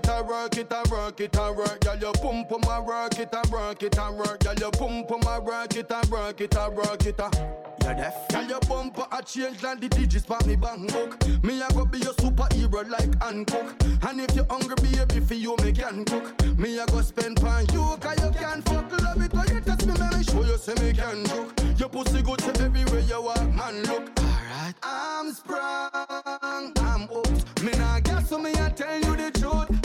It, 0.00 0.08
a 0.08 0.22
work 0.22 0.56
it, 0.56 0.72
a 0.72 0.82
work 0.90 1.20
it, 1.20 1.36
a 1.36 1.52
work. 1.52 1.80
Girl, 1.80 1.96
you 1.96 2.12
pum 2.12 2.44
pum 2.46 2.62
a 2.64 2.82
work 2.82 3.18
it, 3.18 3.28
a 3.32 3.48
work 3.50 3.82
it, 3.82 3.98
a 3.98 4.12
work. 4.12 4.40
Girl, 4.40 4.54
you 4.54 4.70
pum 4.70 5.04
pum 5.06 5.22
a 5.26 5.40
work 5.40 5.76
it, 5.76 5.90
a 5.90 6.08
work 6.10 6.40
it, 6.40 6.54
a 6.56 6.70
work 6.70 7.06
it, 7.06 7.18
a. 7.18 7.30
You 7.82 7.94
deaf? 7.94 8.28
Girl, 8.28 8.44
your 8.44 8.60
bumper 8.60 9.06
a 9.10 9.22
change 9.22 9.62
like 9.62 9.80
the 9.80 9.88
digits 9.88 10.24
for 10.24 10.38
me 10.46 10.56
bank 10.56 10.92
book. 10.92 11.26
Me 11.42 11.62
a 11.62 11.68
go 11.72 11.84
be 11.84 11.98
your 11.98 12.12
superhero 12.14 12.88
like 12.88 13.22
Hancock. 13.22 13.74
And 14.06 14.20
if 14.20 14.36
you 14.36 14.44
hungry, 14.50 14.76
baby, 14.82 15.20
for 15.20 15.34
you 15.34 15.56
me 15.62 15.72
can 15.72 16.04
cook. 16.04 16.58
Me 16.58 16.78
a 16.78 16.86
go 16.86 17.00
spend 17.00 17.40
pan 17.40 17.66
you, 17.72 17.96
cause 18.00 18.22
you 18.22 18.30
can 18.38 18.62
fuck. 18.62 19.02
Love 19.02 19.22
it 19.22 19.32
when 19.32 19.48
you 19.48 19.60
touch 19.60 19.84
me, 19.86 19.94
man. 19.98 20.22
Show 20.22 20.44
you 20.44 20.58
say 20.58 20.74
me 20.74 20.92
can 20.92 21.24
cook. 21.24 21.52
Your 21.78 21.88
pussy 21.88 22.22
good 22.22 22.38
to 22.40 22.62
everywhere 22.62 23.00
you 23.00 23.22
walk, 23.22 23.54
man. 23.54 23.82
Look, 23.84 24.20
alright. 24.20 24.74
I'm 24.82 25.32
sprung, 25.32 26.72
I'm 26.76 27.08
hooked. 27.08 27.62
Me 27.62 27.72
nah 27.72 28.00
guess 28.00 28.28
so 28.28 28.38
me 28.38 28.52
I 28.54 28.68
tell 28.70 29.00
you 29.00 29.16
the 29.16 29.30
truth. 29.38 29.79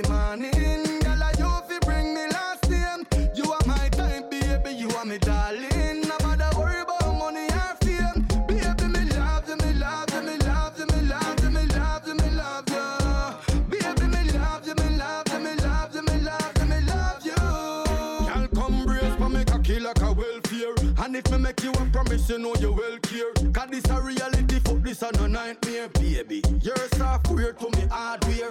Every 0.00 0.14
morning, 0.14 1.00
girl? 1.00 1.22
I 1.22 1.32
you 1.38 1.68
feel 1.68 1.80
bring 1.80 2.14
me 2.14 2.26
last 2.28 2.68
name. 2.70 3.06
You 3.34 3.52
are 3.52 3.66
my 3.66 3.88
time, 3.90 4.28
baby. 4.30 4.72
You 4.74 4.88
are 4.90 5.04
me 5.04 5.18
darling. 5.18 6.02
No 6.02 6.16
matter 6.22 6.48
worry 6.58 6.80
about 6.80 7.14
money 7.18 7.46
or 7.46 7.76
fame, 7.82 8.26
baby. 8.46 8.86
Me 8.88 9.04
love 9.16 9.48
you, 9.48 9.56
me 9.56 9.72
love 9.74 10.10
you, 10.12 10.22
me 10.22 10.36
love 10.38 10.78
you, 10.78 10.86
me 10.86 11.02
love 11.02 11.42
you, 11.42 11.50
me 11.50 11.66
love 11.66 12.06
you, 12.06 12.14
me 12.14 12.30
love 12.30 12.68
you. 12.68 13.68
Baby, 13.70 14.06
me 14.06 14.32
love 14.32 14.66
you, 14.66 14.74
me 14.74 14.96
love 14.96 15.28
you, 15.32 15.38
me 15.40 15.54
love 15.56 15.94
you, 15.94 16.02
me 16.02 16.20
love 16.20 16.52
you, 16.58 16.64
me 16.66 16.80
love 16.86 17.26
you. 17.26 17.34
Girl, 17.34 18.48
come 18.54 18.84
brace 18.86 19.14
for 19.16 19.28
me 19.28 19.44
cocky 19.44 19.80
like 19.80 20.00
a 20.02 20.12
welfare. 20.12 20.74
And 21.04 21.16
if 21.16 21.30
me 21.30 21.38
make 21.38 21.62
you 21.62 21.72
a 21.72 21.84
promise, 21.92 22.28
you 22.28 22.38
know 22.38 22.54
you 22.56 22.72
will 22.72 22.98
care. 22.98 23.32
Cause 23.52 23.70
this 23.70 23.84
a 23.90 24.00
reality, 24.00 24.60
fuck 24.60 24.82
this 24.82 25.02
a 25.02 25.10
no 25.12 25.26
nightmare, 25.26 25.88
baby. 25.88 26.42
You're 26.62 26.76
software 26.96 27.52
to 27.52 27.70
me 27.70 27.86
hardware. 27.90 28.50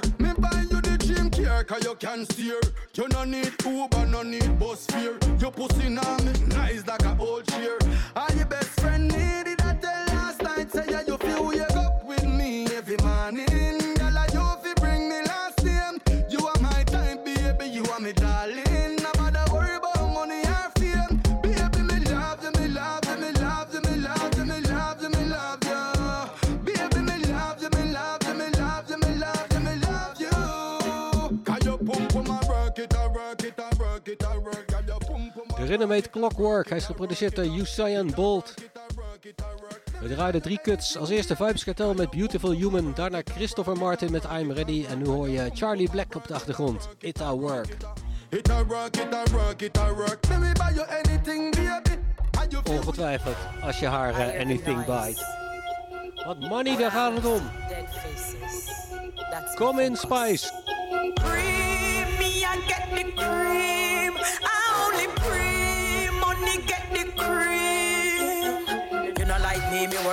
The 1.13 1.29
dream 1.29 1.65
cause 1.65 1.83
you 1.83 1.95
can 1.95 2.25
steer. 2.25 2.59
You 2.95 3.07
no 3.09 3.23
need 3.23 3.53
Uber, 3.65 4.05
no 4.05 4.23
need 4.23 4.59
bus 4.59 4.85
fare. 4.87 5.17
Your 5.39 5.51
pussy 5.51 5.89
now 5.89 6.17
me 6.17 6.33
nice 6.47 6.85
like 6.87 7.03
a 7.03 7.15
old 7.19 7.47
chair. 7.47 7.77
All 8.15 8.27
your 8.35 8.45
best 8.45 8.69
friend 8.79 9.07
needed 9.07 9.61
I 9.61 9.73
tell 9.75 10.15
last 10.15 10.41
night, 10.41 10.71
say 10.71 10.85
you 11.07 11.08
heet 35.69 36.09
Clockwork. 36.09 36.69
Hij 36.69 36.77
is 36.77 36.85
geproduceerd 36.85 37.35
door 37.35 37.45
Usain 37.45 38.11
Bolt. 38.15 38.53
We 40.01 40.07
draaiden 40.07 40.41
drie 40.41 40.59
cuts. 40.61 40.97
Als 40.97 41.09
eerste 41.09 41.35
Vibes 41.35 41.63
Cartel 41.63 41.93
met 41.93 42.09
Beautiful 42.09 42.51
Human. 42.51 42.93
Daarna 42.95 43.21
Christopher 43.35 43.77
Martin 43.77 44.11
met 44.11 44.23
I'm 44.23 44.51
Ready. 44.51 44.85
En 44.89 44.97
nu 44.97 45.05
hoor 45.05 45.29
je 45.29 45.49
Charlie 45.53 45.89
Black 45.89 46.15
op 46.15 46.27
de 46.27 46.33
achtergrond. 46.33 46.89
It 46.99 47.21
a 47.21 47.35
work. 47.35 47.77
It 48.29 48.49
a 48.49 48.65
work, 48.65 48.95
it 48.97 49.13
a 49.13 49.23
work, 49.31 49.61
it 49.61 49.77
a 49.77 49.93
work. 49.93 50.27
Let 50.29 50.39
me 50.39 50.51
buy 50.51 50.73
you 50.75 50.87
anything, 50.87 51.55
baby. 51.55 51.97
Ongetwijfeld, 52.69 53.35
als 53.61 53.79
je 53.79 53.85
haar 53.85 54.13
eh, 54.13 54.41
anything 54.41 54.85
bite. 54.85 55.25
Wat 56.25 56.39
money, 56.39 56.77
daar 56.77 56.91
gaat 56.91 57.13
het 57.13 57.25
om. 57.25 57.41
Kom 59.55 59.79
in, 59.79 59.95
Spice. 59.95 60.51
Cream, 61.13 62.07
me 62.17 62.25
I 62.25 62.61
get 62.67 63.15
the 63.15 63.28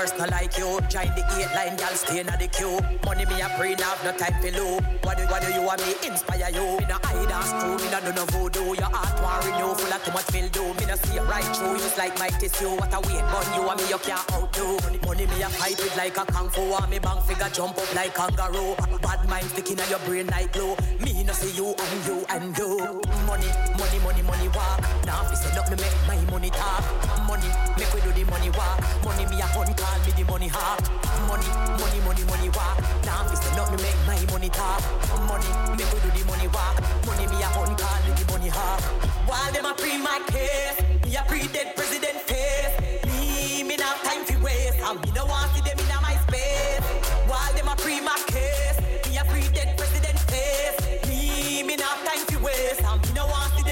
first 0.07 0.16
not 0.19 0.31
like 0.31 0.57
you. 0.59 0.81
Join 0.89 1.09
the 1.15 1.25
eight 1.37 1.53
line, 1.55 1.77
gal 1.77 1.95
stay 1.95 2.21
in 2.21 2.27
the 2.27 2.49
queue. 2.49 2.79
Money 3.05 3.27
me 3.27 3.41
a 3.41 3.49
pre 3.59 3.75
have 3.77 4.03
no 4.05 4.13
time 4.17 4.35
for 4.41 4.51
loop. 4.51 4.83
What 5.05 5.19
do, 5.19 5.25
what 5.27 5.43
do 5.43 5.53
you 5.53 5.63
want 5.63 5.81
me 5.87 5.95
inspire 6.07 6.51
you? 6.51 6.79
Me 6.81 6.85
no 6.89 6.97
hide 7.03 7.31
and 7.31 7.45
screw, 7.45 7.77
me 7.77 7.89
no 7.91 8.01
do 8.01 8.13
no 8.13 8.25
voodoo. 8.33 8.75
Your 8.75 8.91
heart 8.91 9.15
want 9.23 9.45
renew, 9.45 9.75
full 9.75 9.93
of 9.93 10.01
too 10.05 10.13
much 10.13 10.33
mildew. 10.33 10.75
Me 10.81 10.85
no 10.87 10.97
see 10.97 11.19
right 11.21 11.45
through 11.57 11.77
you 11.77 11.91
like 11.99 12.19
my 12.19 12.29
tissue. 12.29 12.75
What 12.77 12.93
a 12.95 13.01
weight, 13.07 13.25
bun 13.31 13.47
you 13.55 13.69
and 13.69 13.79
me 13.81 13.89
you 13.89 13.99
can't 13.99 14.25
outdo. 14.33 14.79
Money, 15.07 15.27
me 15.27 15.43
a 15.43 15.49
fight 15.49 15.79
with 15.79 15.97
like 15.97 16.17
a 16.17 16.25
kung 16.27 16.51
fu. 16.51 16.63
And 16.63 16.91
me 16.91 16.99
bang 16.99 17.21
figure 17.23 17.51
jump 17.53 17.79
up 17.79 17.95
like 17.95 18.15
kangaroo. 18.15 18.75
Bad 19.03 19.29
mind 19.29 19.47
sticking 19.51 19.79
in 19.79 19.89
your 19.89 20.01
brain 20.01 20.27
like 20.29 20.53
glue. 20.53 20.77
Me 21.01 21.23
no 21.23 21.33
see 21.33 21.55
you 21.57 21.75
and 21.75 22.07
you 22.07 22.25
and 22.31 22.57
you. 22.59 22.79
Money, 23.27 23.51
money, 23.79 23.99
money, 24.03 24.23
money 24.23 24.49
walk. 24.49 24.81
Now 25.07 25.23
if 25.31 25.39
say 25.39 25.57
up 25.57 25.71
me 25.71 25.77
make 25.77 25.97
my 26.07 26.19
money 26.31 26.51
talk. 26.51 26.85
Money, 27.27 27.51
make 27.79 27.93
we 27.95 28.01
do 28.01 28.11
the 28.13 28.25
money 28.31 28.51
walk. 28.51 28.81
Money 29.05 29.27
me 29.27 29.41
a 29.41 29.47
hunt, 29.47 29.77
call 29.77 29.99
me 30.07 30.13
the 30.13 30.25
money 30.31 30.49
hawk. 30.49 30.81
Money, 31.27 31.51
money, 31.83 32.01
money, 32.07 32.25
money 32.31 32.49
walk. 32.55 32.79
Now 33.05 33.27
if 33.27 33.39
say 33.43 33.59
up 33.59 33.71
me 33.71 33.83
make 33.83 33.99
my 34.07 34.19
money 34.31 34.49
talk. 34.49 34.81
Money, 35.27 35.51
make 35.77 35.91
we 35.93 35.99
do 36.01 36.11
the 36.15 36.23
money 36.31 36.49
walk. 36.49 36.79
Money 37.07 37.27
me 37.27 37.43
a 37.43 37.49
hunt, 37.51 37.77
call 37.79 37.99
me 38.07 38.13
the 38.15 38.25
money 38.31 38.49
hawk. 38.49 38.81
While 39.27 39.51
them 39.53 39.67
a 39.67 39.75
pre 39.75 39.99
my 39.99 40.23
case, 40.31 40.79
me 41.05 41.17
a 41.17 41.23
pre 41.27 41.49
dead 41.49 41.75
president 41.75 42.19
face. 42.31 42.75
Me, 43.07 43.65
me 43.65 43.77
not 43.77 43.99
time 44.07 44.25
for 44.25 44.39
waste. 44.45 44.79
And 44.79 45.01
me 45.03 45.11
no 45.13 45.27
want 45.27 45.51
see 45.53 45.63
them 45.67 45.79
in 45.79 45.91
my 46.01 46.15
space. 46.31 46.87
While 47.27 47.53
them 47.55 47.69
a 47.69 47.75
pre 47.77 48.01
my 48.01 48.17
case, 48.31 48.79
me 49.11 49.19
a 49.19 49.25
pre 49.27 49.43
dead 49.51 49.77
president 49.77 50.19
face. 50.31 50.79
Me, 51.09 51.63
me 51.65 51.75
not 51.77 51.99
time 52.07 52.23
for 52.31 52.39
waste. 52.47 52.83
And 52.83 53.03
me 53.03 53.11
no 53.15 53.27
want 53.27 53.51
see 53.59 53.66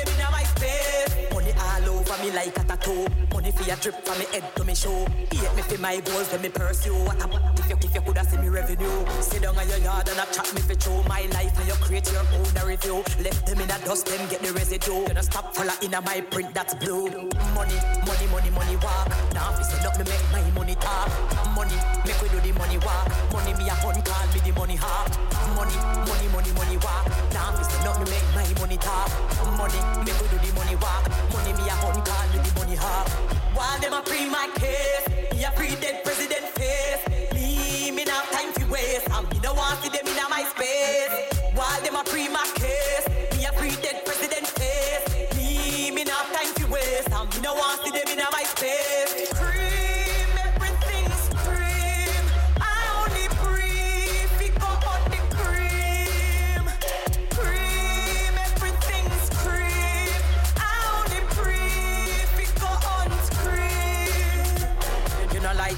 me 2.24 2.30
like 2.32 2.56
a 2.58 2.64
tattoo. 2.64 3.06
Money 3.32 3.50
for 3.50 3.70
a 3.70 3.76
drip 3.76 4.04
from 4.04 4.18
me 4.18 4.24
head 4.32 4.44
to 4.56 4.64
me 4.64 4.74
show. 4.74 5.06
Hate 5.30 5.54
me 5.56 5.62
for 5.62 5.80
my 5.80 6.00
goals 6.00 6.30
when 6.32 6.42
me 6.42 6.48
pursue. 6.48 6.94
What 7.04 7.20
a 7.22 7.26
if 7.58 7.70
you, 7.70 7.76
if 7.76 7.94
you 7.94 8.00
coulda 8.00 8.24
see 8.24 8.38
me 8.38 8.48
revenue. 8.48 9.04
Sit 9.20 9.42
down 9.42 9.58
on 9.58 9.68
your 9.68 9.78
yard 9.78 10.08
and 10.08 10.18
a 10.18 10.26
chat 10.32 10.48
me 10.54 10.60
for 10.60 10.74
true. 10.74 11.02
My 11.08 11.22
life 11.37 11.56
and 11.58 11.68
you 11.68 11.74
create 11.84 12.10
your 12.12 12.24
own 12.32 12.68
review. 12.68 12.96
Left 13.20 13.46
them 13.46 13.60
in 13.60 13.70
a 13.70 13.78
dust, 13.84 14.06
them 14.06 14.28
get 14.28 14.40
the 14.42 14.52
residue. 14.52 15.04
You 15.08 15.14
don't 15.14 15.22
stop 15.22 15.54
follow 15.54 15.74
in 15.82 15.94
a 15.94 16.00
my 16.00 16.20
print 16.20 16.54
that's 16.54 16.74
blue. 16.74 17.08
Money, 17.54 17.78
money, 18.06 18.26
money, 18.32 18.50
money 18.50 18.76
walk. 18.76 19.08
Now 19.34 19.52
if 19.52 19.58
you 19.58 19.64
say 19.64 19.84
up 19.84 19.98
me 19.98 20.04
make 20.04 20.24
my 20.32 20.42
money 20.56 20.74
talk. 20.76 21.08
Money, 21.54 21.76
make 22.06 22.20
we 22.22 22.28
do 22.28 22.40
the 22.40 22.52
money 22.58 22.78
walk. 22.78 23.08
Money 23.32 23.52
me 23.54 23.68
a 23.68 23.74
hunt, 23.74 24.04
call 24.04 24.26
me 24.32 24.40
the 24.40 24.52
money 24.52 24.76
hawk. 24.76 25.12
Money, 25.56 25.76
money, 26.08 26.28
money, 26.32 26.52
money 26.52 26.76
walk. 26.78 27.04
Now 27.32 27.52
if 27.52 27.58
you 27.58 27.64
say 27.68 27.88
up 27.88 27.98
me 28.00 28.06
make 28.08 28.28
my 28.34 28.46
money 28.60 28.78
talk. 28.78 29.10
Money, 29.58 29.80
make 30.06 30.18
we 30.20 30.26
do 30.32 30.38
the 30.40 30.50
money 30.54 30.76
walk. 30.76 31.04
Money 31.32 31.52
me 31.52 31.68
a 31.68 31.74
hunt, 31.82 32.04
call 32.04 32.13
the. 32.76 33.10
While 33.54 33.78
them 33.80 33.92
a 33.92 34.02
pre 34.02 34.28
my 34.28 34.48
case, 34.56 35.06
me 35.32 35.44
a 35.44 35.50
pre 35.50 35.74
dead 35.76 36.04
president 36.04 36.46
face. 36.58 37.32
Me, 37.34 37.90
me 37.90 38.04
not 38.04 38.24
time 38.32 38.52
to 38.54 38.66
waste. 38.66 39.08
And 39.10 39.28
me 39.30 39.38
no 39.42 39.54
want 39.54 39.82
see 39.82 39.90
them 39.90 40.06
in 40.06 40.16
my 40.30 40.42
space. 40.42 41.12
While 41.54 41.80
them 41.82 41.96
a 41.96 42.04
pre 42.04 42.28
my 42.28 42.46
case, 42.54 43.06
me 43.37 43.44
a 43.46 43.52
pre 43.52 43.70
dead 43.82 44.04
president 44.04 44.46
face. 44.46 45.37
Me, 45.37 45.90
me 45.90 46.04
not 46.04 46.26
time 46.32 46.52
to 46.54 46.66
waste. 46.72 47.10
And 47.12 47.34
me 47.34 47.40
no 47.42 47.54
want 47.54 47.82
see 47.82 47.90
them 47.90 48.08
in 48.08 48.24
my 48.32 48.42
space. 48.42 49.43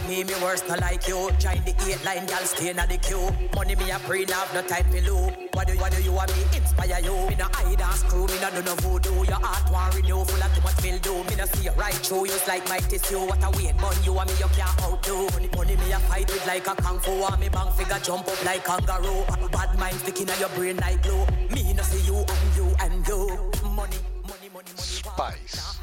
Me, 0.09 0.25
me 0.25 0.35
worse 0.42 0.66
not 0.69 0.81
like 0.81 1.07
you. 1.09 1.31
Join 1.38 1.62
the 1.64 1.75
eight 1.87 2.05
line, 2.05 2.27
gal 2.27 2.45
stay 2.45 2.71
in 2.71 2.77
the 2.77 2.99
queue. 3.03 3.31
Money 3.55 3.75
me 3.75 3.90
a 3.90 3.99
pre 4.01 4.25
have 4.27 4.53
no 4.55 4.62
time 4.62 4.85
for 4.90 5.01
loop. 5.01 5.55
What 5.55 5.66
do, 5.66 5.75
what 5.79 5.92
do 5.92 6.03
you 6.03 6.12
want 6.12 6.35
me 6.37 6.42
inspire 6.57 7.01
you? 7.03 7.16
Me 7.29 7.35
no 7.37 7.47
hide 7.53 7.81
and 7.81 7.95
screw, 7.95 8.27
me 8.27 8.38
no 8.40 8.51
do 8.51 8.62
no 8.62 8.75
voodoo. 8.77 9.25
Your 9.25 9.40
heart 9.40 9.73
want 9.73 9.95
renew, 9.95 10.25
full 10.25 10.42
of 10.42 10.55
too 10.55 10.62
much 10.62 10.83
mildew. 10.83 11.25
Me 11.31 11.37
no 11.37 11.47
see 11.47 11.69
it 11.69 11.77
right 11.77 11.95
through 11.95 12.27
you 12.27 12.38
like 12.47 12.69
my 12.69 12.79
tissue. 12.79 13.21
What 13.21 13.42
a 13.42 13.51
weight, 13.57 13.77
bun 13.79 13.97
you 14.05 14.19
and 14.19 14.29
me 14.31 14.37
you 14.38 14.49
can't 14.55 14.83
outdo. 14.83 15.29
Money, 15.33 15.49
money 15.57 15.77
me 15.77 15.92
a 15.92 15.99
fight 16.01 16.31
with 16.31 16.47
like 16.47 16.66
a 16.66 16.75
kung 16.75 16.99
fu. 17.01 17.12
And 17.12 17.40
me 17.40 17.49
bang 17.49 17.71
figure 17.73 17.99
jump 18.03 18.29
up 18.29 18.45
like 18.45 18.64
kangaroo. 18.64 19.25
Bad 19.51 19.79
mind 19.79 19.97
sticking 19.97 20.29
in 20.29 20.38
your 20.38 20.51
brain 20.51 20.77
like 20.79 21.03
glue. 21.03 21.27
Me 21.51 21.73
no 21.73 21.83
see 21.83 22.05
you 22.07 22.16
and 22.16 22.57
you 22.57 22.66
and 22.81 23.07
you. 23.07 23.51
Money, 23.64 23.97
money, 24.27 24.49
money, 24.51 24.51
money. 24.55 24.73
Spice. 24.77 25.79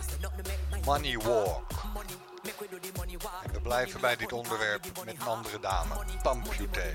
Money 0.86 1.18
Walk. 1.18 1.74
En 1.96 2.23
we 2.70 3.60
blijven 3.64 4.02
bij 4.02 4.16
dit 4.16 4.34
onderwerp 4.34 4.86
met 5.06 5.16
een 5.16 5.26
andere 5.28 5.60
dame, 5.60 5.94
Pamputtae. 6.24 6.94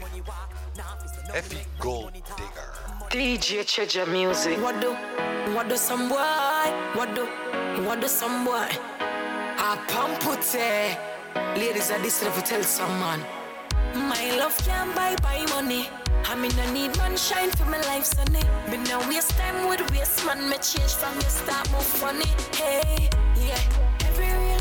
Effie 1.33 1.67
Gold 1.79 2.13
Digger. 2.13 2.73
DJ 3.09 3.65
Treasure 3.65 4.11
Music. 4.11 4.59
What 4.59 4.81
do, 4.81 4.97
what 5.53 5.69
do 5.69 5.77
some 5.77 6.09
boy? 6.09 6.73
What 6.95 7.15
do, 7.15 7.27
what 7.85 8.01
do 8.01 8.09
some 8.09 8.45
boy? 8.45 8.69
I 9.59 9.77
pump 9.87 10.19
put 10.19 10.55
eh. 10.55 10.97
Ladies, 11.57 11.91
I 11.91 11.99
this 12.03 12.23
never 12.23 12.43
tell 12.43 12.63
some 12.63 12.99
man. 12.99 13.21
My 13.95 14.37
love 14.37 14.57
can't 14.65 14.95
buy 14.95 15.15
buy 15.23 15.45
money. 15.51 15.89
I 16.25 16.35
mean, 16.35 16.53
I 16.59 16.73
need 16.73 16.97
man 16.97 17.17
shine 17.17 17.51
for 17.51 17.65
my 17.65 17.81
life, 17.81 18.05
sonny. 18.05 18.43
Me 18.71 18.77
no 18.89 18.99
waste 19.09 19.31
time 19.39 19.69
with 19.69 19.91
waste 19.91 20.25
man. 20.25 20.49
Me 20.49 20.57
change 20.57 20.95
from 20.95 21.15
your 21.15 21.31
start 21.31 21.71
more 21.71 21.81
funny. 21.81 22.31
Hey, 22.53 23.09
yeah. 23.47 23.88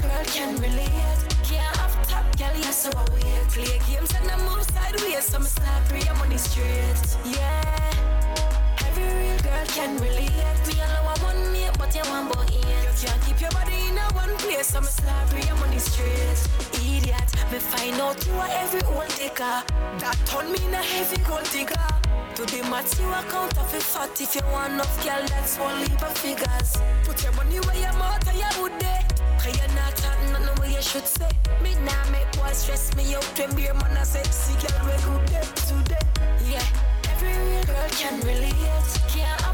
Girl 0.02 0.26
can 0.26 0.56
relate. 0.58 1.20
Can't 1.44 1.76
have 1.78 2.08
top 2.08 2.26
girl, 2.38 2.56
yeah, 2.56 2.72
so 2.72 2.90
wait. 3.14 3.24
Play 3.50 3.80
games 3.90 4.14
and 4.16 4.30
I 4.30 4.38
move 4.48 4.64
sideways, 4.64 5.26
so 5.26 5.40
me 5.40 5.46
start 5.46 5.84
free, 5.88 6.04
I'm 6.08 6.22
on 6.22 6.30
the 6.30 6.38
straight. 6.38 7.18
Yeah. 7.26 8.86
Every 8.86 9.04
real 9.04 9.40
girl 9.40 9.66
can 9.68 9.98
relate. 9.98 10.58
We 10.68 10.82
all 10.82 10.88
know 10.88 11.14
I 11.14 11.24
want 11.24 11.52
me, 11.52 11.67
but 11.88 11.96
you 11.96 12.12
want 12.12 12.52
in. 12.52 12.58
You 12.58 13.08
can't 13.08 13.22
keep 13.24 13.42
your 13.42 13.52
body 13.52 13.88
in 13.88 13.98
a 13.98 14.06
one 14.14 14.36
place, 14.38 14.68
start 14.68 15.30
free, 15.30 15.44
I'm 15.50 15.62
on 15.64 15.72
the 15.72 15.80
straight. 15.80 16.40
Idiot, 16.74 17.30
me 17.52 17.60
find 17.60 18.02
out 18.02 18.26
you 18.26 18.34
are 18.34 18.50
every 18.50 18.82
old 18.84 19.08
digger. 19.16 19.64
That 20.00 20.18
turn 20.26 20.52
me 20.52 20.60
in 20.66 20.74
a 20.74 20.78
heavy 20.78 21.22
gold 21.24 21.48
digger. 21.52 21.88
To 22.36 22.46
the 22.46 22.62
max, 22.70 23.00
you 23.00 23.08
account 23.08 23.58
of 23.58 23.74
a 23.74 23.80
fat. 23.80 24.20
If 24.20 24.36
you 24.36 24.42
want 24.52 24.74
enough, 24.74 25.04
girl, 25.04 25.24
that's 25.28 25.58
one 25.58 25.80
leap 25.82 26.02
of 26.02 26.18
figures. 26.18 26.78
Put 27.04 27.24
your 27.24 27.34
money 27.34 27.60
where 27.60 27.80
your 27.80 27.94
mouth 27.94 28.28
and 28.28 28.38
your 28.38 28.54
wood 28.62 28.74
there. 28.80 29.04
Cause 29.40 29.58
you're 29.58 29.76
not 29.76 29.96
talking 29.96 30.32
nothing 30.34 30.58
what 30.60 30.70
you 30.70 30.82
should 30.82 31.06
say. 31.08 31.32
Me 31.64 31.76
nah 31.86 32.04
make 32.12 32.30
boys 32.38 32.58
stress 32.58 32.96
me 32.96 33.16
out 33.16 33.26
when 33.38 33.56
beer 33.56 33.74
man 33.74 33.98
a 33.98 34.06
sexy 34.06 34.54
girl 34.62 34.80
we 34.86 34.96
good 35.06 35.26
day 35.30 35.48
today. 35.68 36.06
Yeah, 36.50 36.66
every 37.12 37.32
real 37.32 37.64
girl 37.66 37.90
can 37.92 38.20
relate. 38.22 38.86
Can't 39.10 39.47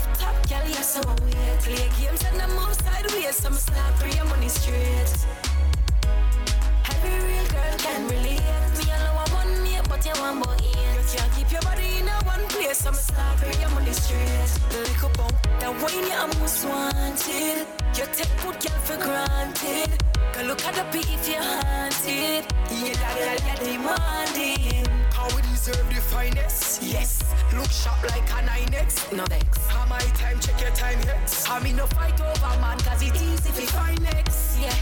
girl, 0.50 0.68
yeah, 0.68 0.82
so. 0.82 1.02
Play 1.64 1.90
games 2.02 2.24
and 2.26 2.42
I 2.42 2.74
sideways, 2.74 3.46
I'm 3.46 3.54
slap 3.54 4.00
I'm 4.20 4.32
on 4.32 4.40
the 4.42 4.50
straight. 4.50 5.14
Every 6.90 7.16
real 7.28 7.48
girl 7.48 7.78
can 7.78 8.08
relate. 8.10 8.42
Me 8.78 8.84
alone 8.92 9.18
I 9.18 9.34
want 9.34 9.64
me, 9.64 9.80
but 9.88 10.06
you 10.06 10.22
want 10.22 10.44
boy 10.44 10.73
can't 11.12 11.32
keep 11.34 11.52
your 11.52 11.62
body 11.62 12.00
in 12.00 12.08
a 12.08 12.18
one 12.26 12.46
place, 12.48 12.86
I'm 12.86 12.94
a 12.94 13.38
free, 13.38 13.64
I'm 13.64 13.78
on 13.78 13.86
the 13.86 13.94
straight. 13.94 14.88
Lick 14.88 15.04
up 15.04 15.20
on 15.20 15.32
that 15.60 15.74
wine, 15.82 16.06
you 16.06 16.14
are 16.14 16.28
most 16.40 16.66
wanted. 16.66 17.66
You 17.96 18.06
take 18.14 18.34
good 18.42 18.58
girl 18.62 18.80
for 18.88 18.98
granted. 18.98 19.92
Girl, 20.34 20.46
look 20.48 20.64
at 20.66 20.74
the 20.76 20.86
beat 20.92 21.10
if 21.10 21.28
you're 21.30 21.42
haunted. 21.42 22.46
Yeah, 22.72 22.94
that 23.02 23.16
girl, 23.18 23.40
you're 23.48 23.78
demanding. 23.78 24.86
How 25.12 25.28
we 25.36 25.42
deserve 25.44 25.88
the 25.90 26.02
finest? 26.02 26.82
Yes. 26.82 27.24
Look 27.54 27.70
sharp 27.70 28.02
like 28.10 28.28
a 28.32 28.42
9X. 28.50 29.16
No 29.16 29.26
thanks. 29.26 29.68
How 29.68 29.86
my 29.88 30.00
time, 30.18 30.40
check 30.40 30.60
your 30.60 30.72
time 30.72 30.98
hits. 31.00 31.48
I 31.50 31.60
mean, 31.60 31.76
no 31.76 31.86
fight 31.88 32.20
over 32.20 32.60
man, 32.60 32.80
cause 32.80 33.02
it 33.04 33.16
easy 33.16 33.50
if 33.50 33.60
you 33.62 33.68
find 33.68 34.02
next. 34.02 34.60
Yeah, 34.60 34.74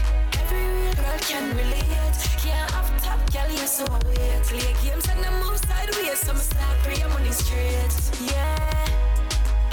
real 0.52 0.94
girl 0.94 1.18
can 1.20 1.56
relate. 1.56 2.18
Can't 2.42 2.70
have 2.70 2.90
top 3.02 3.20
girl, 3.32 3.50
yeah, 3.50 3.66
so 3.66 3.84
I 3.86 3.98
wait. 4.06 4.42
Play 4.44 4.74
games 4.82 5.08
and 5.08 5.24
I 5.24 5.30
move 5.42 5.58
sideways, 5.58 6.18
so 6.20 6.32
I'm 6.32 6.38
slap 6.38 6.76
free, 6.84 7.02
I'm 7.02 7.12
on 7.12 7.22
the 7.24 7.32
straight. 7.32 7.94
Yeah, 8.20 8.86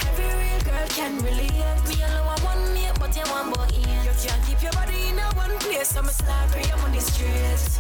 every 0.08 0.32
real 0.42 0.62
girl 0.68 0.88
can 0.90 1.18
relate. 1.18 1.80
Me 1.88 1.96
alone 2.08 2.40
want 2.44 2.74
me, 2.74 2.86
but 3.00 3.16
you 3.16 3.26
want 3.32 3.54
boy 3.54 3.68
in. 3.76 3.90
You 4.06 4.14
can't 4.22 4.42
keep 4.48 4.62
your 4.64 4.72
body 4.74 5.10
in 5.10 5.20
a 5.20 5.28
one 5.36 5.58
place, 5.60 5.90
so 5.90 6.00
I'm 6.00 6.08
slap 6.08 6.50
free, 6.50 6.70
I'm 6.72 6.84
on 6.86 6.92
the 6.92 7.02
straight. 7.02 7.80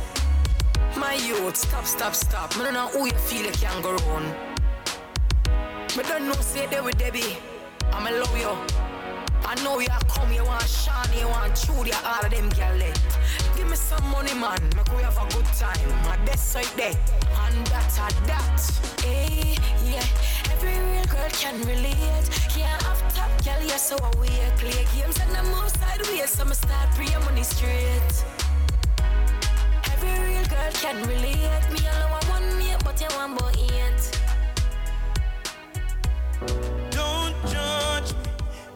My 0.97 1.13
youth, 1.13 1.55
stop, 1.55 1.85
stop, 1.85 2.13
stop. 2.13 2.57
I 2.57 2.63
don't 2.63 2.73
know 2.73 2.87
who 2.87 3.05
you 3.05 3.13
feel 3.13 3.45
like 3.45 3.61
you 3.61 3.67
can 3.67 3.81
go 3.81 3.95
on. 4.15 4.23
Me 5.97 6.03
don't 6.03 6.27
know 6.27 6.33
say 6.41 6.67
they 6.67 6.81
with 6.81 6.97
Debbie. 6.97 7.37
I'ma 7.93 8.09
love 8.09 8.37
you. 8.37 8.88
I 9.45 9.55
know 9.63 9.79
you 9.79 9.87
come, 10.07 10.31
you 10.31 10.45
want 10.45 10.63
shiny, 10.63 11.19
you 11.21 11.27
want 11.27 11.55
Judy, 11.55 11.91
all 12.05 12.23
of 12.23 12.31
them 12.31 12.49
girl. 12.49 12.79
Give 13.55 13.69
me 13.69 13.75
some 13.75 14.03
money, 14.11 14.33
man, 14.33 14.59
make 14.75 14.91
we 14.95 15.03
have 15.03 15.17
a 15.17 15.25
good 15.33 15.45
time. 15.57 15.89
My 16.03 16.17
best 16.25 16.51
side 16.51 16.71
there, 16.75 16.93
and 17.45 17.67
that 17.67 17.91
a 17.97 18.07
that. 18.27 18.61
Hey, 19.03 19.57
yeah, 19.85 20.05
every 20.51 20.77
real 20.77 21.05
girl 21.05 21.29
can 21.31 21.61
relate. 21.63 22.29
Yeah, 22.57 22.77
off 22.89 23.01
top 23.15 23.31
girl, 23.43 23.61
yeah, 23.67 23.77
so 23.77 23.95
I 23.97 24.09
wear 24.19 24.51
play 24.57 24.85
games 24.95 25.19
and 25.19 25.35
I 25.35 25.43
move 25.43 25.69
sideways, 25.69 26.29
so 26.29 26.45
I 26.45 26.53
start 26.53 26.91
pre 26.95 27.07
money 27.25 27.43
straight. 27.43 28.23
Every 29.91 30.13
real 30.27 30.45
girl 30.47 30.71
can 30.73 31.07
relate. 31.07 31.65
Me 31.71 31.79
alone, 31.87 32.13
I 32.13 32.29
want 32.29 32.57
me, 32.57 32.75
but 32.83 32.99
you 33.01 33.07
want 33.15 33.37
boy 33.39 33.51
eight. 33.57 34.19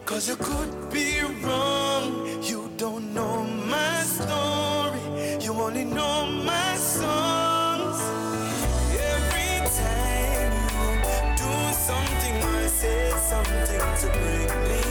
Cause 0.05 0.27
you 0.27 0.35
could 0.35 0.91
be 0.91 1.21
wrong. 1.43 2.41
You 2.43 2.69
don't 2.75 3.13
know 3.13 3.43
my 3.43 4.01
story. 4.03 5.39
You 5.41 5.53
only 5.53 5.85
know 5.85 6.25
my 6.25 6.75
songs. 6.75 8.01
Every 9.13 9.53
time 9.79 10.53
you 10.75 11.35
do 11.37 11.73
something 11.73 12.35
or 12.43 12.67
say 12.67 13.11
something 13.29 13.79
to 14.01 14.07
break 14.19 14.49
me. 14.69 14.82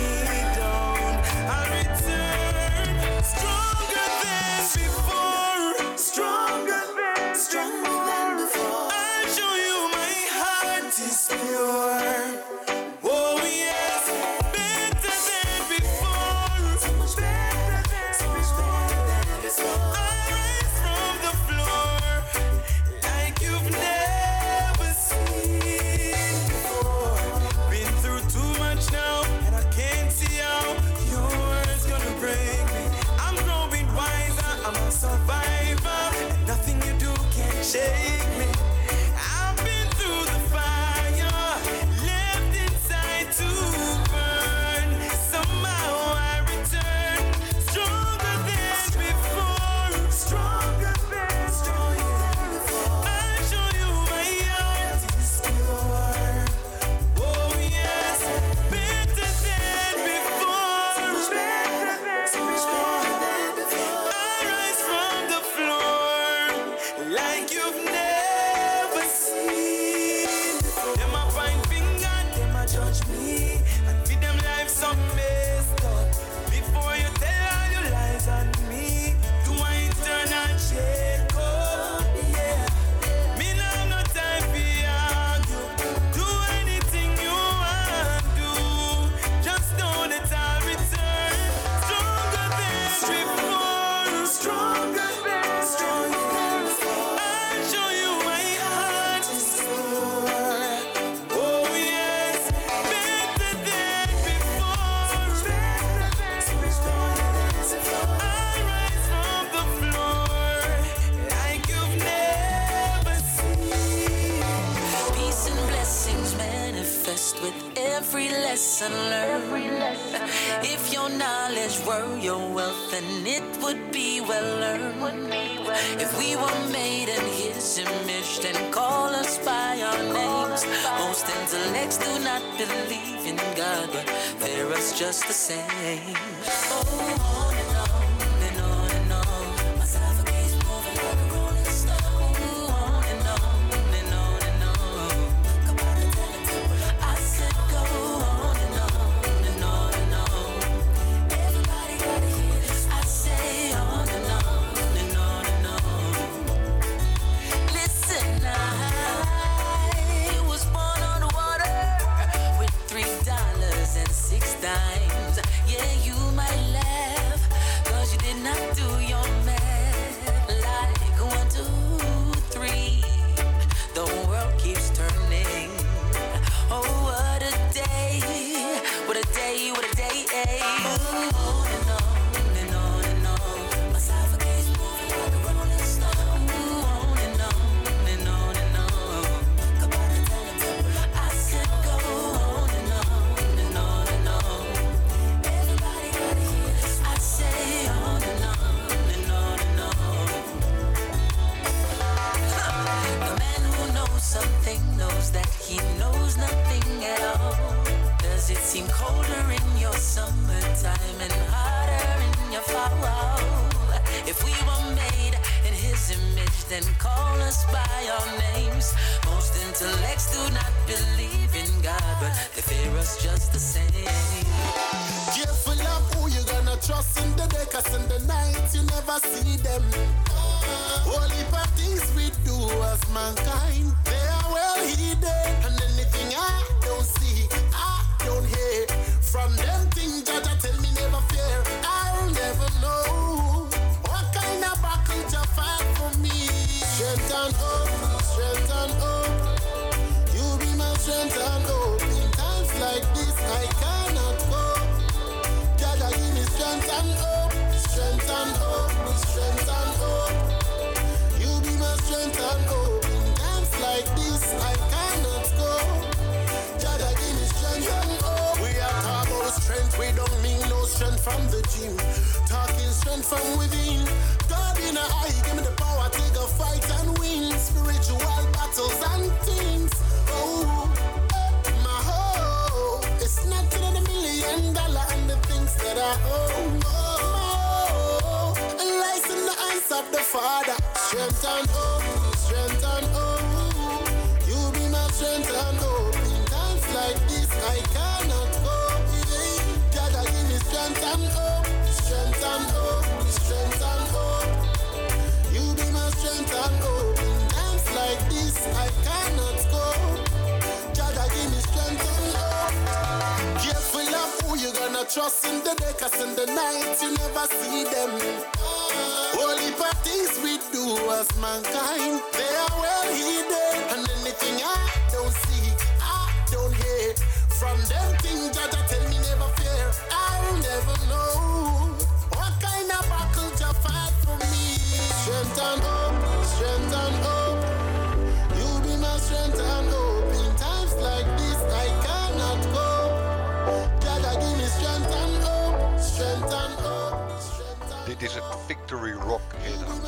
Victory 348.73 349.13
Rock 349.13 349.53
hidden. 349.59 350.03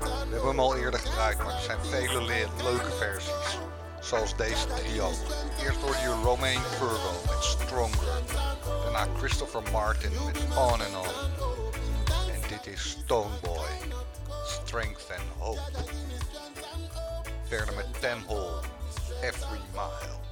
We 0.00 0.08
hebben 0.30 0.48
hem 0.48 0.60
al 0.60 0.76
eerder 0.76 1.00
gedraaid, 1.00 1.38
maar 1.38 1.54
er 1.54 1.60
zijn 1.60 1.78
vele 1.84 2.48
leuke 2.62 2.90
versies. 2.90 3.58
Zoals 4.00 4.36
deze 4.36 4.66
trio. 4.66 5.10
Eerst 5.62 5.80
hoorde 5.80 5.98
je 5.98 6.20
Romain 6.22 6.60
Furgo 6.60 7.12
met 7.26 7.44
Stronger. 7.44 8.22
Daarna 8.82 9.06
Christopher 9.18 9.62
Martin 9.72 10.12
met 10.24 10.38
On 10.56 10.80
and 10.80 10.96
On. 10.96 11.14
En 12.32 12.40
dit 12.48 12.66
is 12.66 12.90
Stoneboy. 12.90 13.68
Strength 14.46 15.10
and 15.10 15.28
Hope. 15.38 15.60
Verder 17.48 17.74
met 17.74 18.00
ten 18.00 18.24
Hall. 18.28 18.60
Every 19.22 19.60
Mile. 19.72 20.25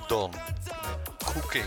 Jadon. 0.00 0.30
Cooking. 1.24 1.64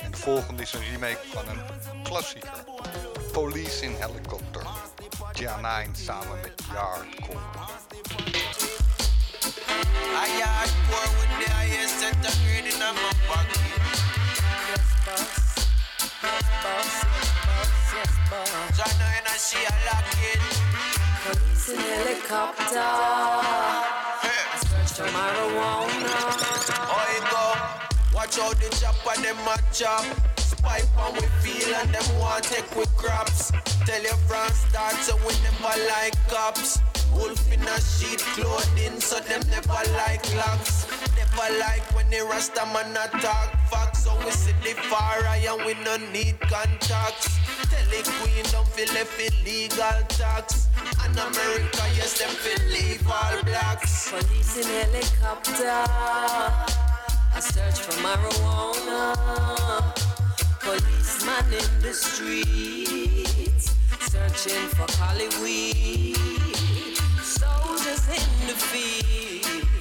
En 0.00 0.10
de 0.10 0.16
volgende 0.16 0.62
is 0.62 0.72
een 0.72 0.82
remake 0.90 1.18
van 1.32 1.48
een 1.48 1.60
klassieker. 2.02 2.64
Police 3.32 3.84
in 3.84 3.94
Helicopter. 3.98 4.62
Janine 5.32 5.88
samen 5.92 6.40
met 6.42 6.52
Yardcore. 6.72 7.38
I 10.26 10.28
hardcore 10.42 11.10
with 11.18 11.44
the 11.44 11.50
highest 11.52 11.98
set 11.98 12.26
of 12.26 12.46
in 12.46 12.64
my 12.78 12.92
pocket. 13.26 13.58
Jana 18.76 19.06
and 19.16 19.26
I 19.26 19.36
see 19.36 19.64
a 19.64 19.66
lock 19.86 20.14
it. 20.32 20.40
Police 21.24 21.72
in 21.72 21.78
helicopter. 21.78 22.90
For 25.00 25.06
marijuana. 25.16 26.12
Oh, 26.92 27.06
you 27.08 27.22
go. 27.32 28.14
Watch 28.14 28.38
out 28.38 28.56
the 28.60 28.68
chop 28.76 29.16
and 29.16 29.24
them 29.24 29.38
a 29.48 29.56
chop. 29.72 30.04
Spy 30.36 30.82
on 30.98 31.14
we 31.14 31.24
feel 31.40 31.74
and 31.74 31.88
them 31.88 32.18
want 32.18 32.44
take 32.44 32.70
we 32.76 32.84
crops. 32.98 33.50
Tell 33.86 34.02
your 34.02 34.20
friends 34.28 34.58
start 34.68 34.92
so 34.96 35.16
we 35.24 35.32
never 35.40 35.88
like 35.88 36.12
cops. 36.28 36.80
Wolf 37.14 37.50
in 37.50 37.62
a 37.62 37.80
sheet 37.80 38.20
clothing, 38.36 39.00
so 39.00 39.20
them 39.20 39.40
never 39.48 39.80
like 39.96 40.20
locks. 40.36 40.89
Never 41.30 41.58
like 41.58 41.94
when 41.94 42.08
the 42.10 42.24
rasta 42.24 42.64
man 42.66 42.90
attack 42.92 43.68
facts. 43.70 44.04
So 44.04 44.16
we 44.24 44.30
see 44.30 44.52
the 44.62 44.74
far 44.88 45.24
eye 45.26 45.46
and 45.48 45.64
we 45.64 45.74
no 45.84 45.96
need 46.12 46.40
contacts. 46.40 47.38
Tell 47.70 47.84
the 47.90 48.02
queen 48.18 48.44
don't 48.50 48.66
feel 48.68 48.96
if 48.96 49.18
illegal 49.18 50.02
tax. 50.08 50.68
And 51.04 51.18
America, 51.18 51.82
yes, 51.96 52.18
them 52.18 52.30
feel 52.30 52.66
leave 52.68 53.06
all 53.06 53.42
blacks. 53.44 54.10
Police 54.10 54.56
in 54.58 54.64
helicopter. 54.64 55.84
I 57.32 57.40
search 57.40 57.80
for 57.80 57.92
marijuana. 58.02 59.14
Policeman 60.60 61.52
in 61.52 61.82
the 61.82 61.92
streets. 61.92 63.74
Searching 64.10 64.68
for 64.74 64.86
weed. 65.42 66.16
Soldiers 67.22 68.08
in 68.08 68.46
the 68.46 68.54
field. 68.54 69.79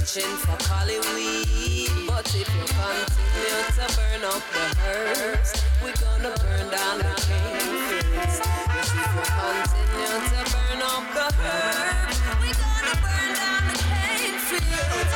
Searching 0.00 0.36
for 0.38 0.56
Cali 0.56 0.98
weed. 1.14 2.08
But 2.08 2.26
if 2.34 2.48
you 2.50 2.66
continue 2.66 3.62
to 3.78 3.86
burn 3.94 4.24
up 4.26 4.42
the 4.50 4.66
herbs, 4.90 5.54
we're 5.80 5.94
gonna 5.94 6.34
burn 6.42 6.66
down 6.68 6.98
the 6.98 7.14
caves. 7.22 8.02
Yes, 8.12 8.42
if 8.42 8.90
you 8.90 9.06
continue 9.38 10.18
to 10.34 10.40
burn 10.50 10.82
up 10.82 11.04
the 11.14 11.26
herbs, 11.46 12.18
we're 12.42 12.58
gonna 12.58 12.94
burn 13.06 13.30
down 13.38 13.62
the 13.70 13.76
cane 13.86 14.38
fields. 14.50 15.14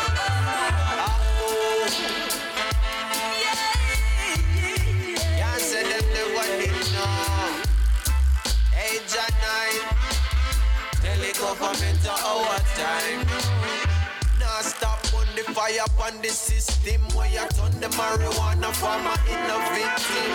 Yeah, 5.37 5.57
say 5.59 5.83
them 5.91 6.07
never 6.15 6.47
did 6.63 6.87
know. 6.95 7.67
Hey, 8.71 9.03
John 9.11 9.33
tell 11.03 11.19
the 11.19 11.31
government 11.37 11.99
to 12.05 12.11
our 12.11 12.59
Now 14.59 14.65
stop 14.65 15.15
on 15.15 15.27
the 15.37 15.45
fire 15.55 15.87
on 16.03 16.21
the 16.21 16.31
system 16.31 17.01
where 17.15 17.31
you 17.31 17.47
turn 17.55 17.71
the 17.79 17.87
marijuana 17.95 18.75
farmer 18.75 19.15
in 19.31 19.39
a 19.55 19.59
victim. 19.71 20.35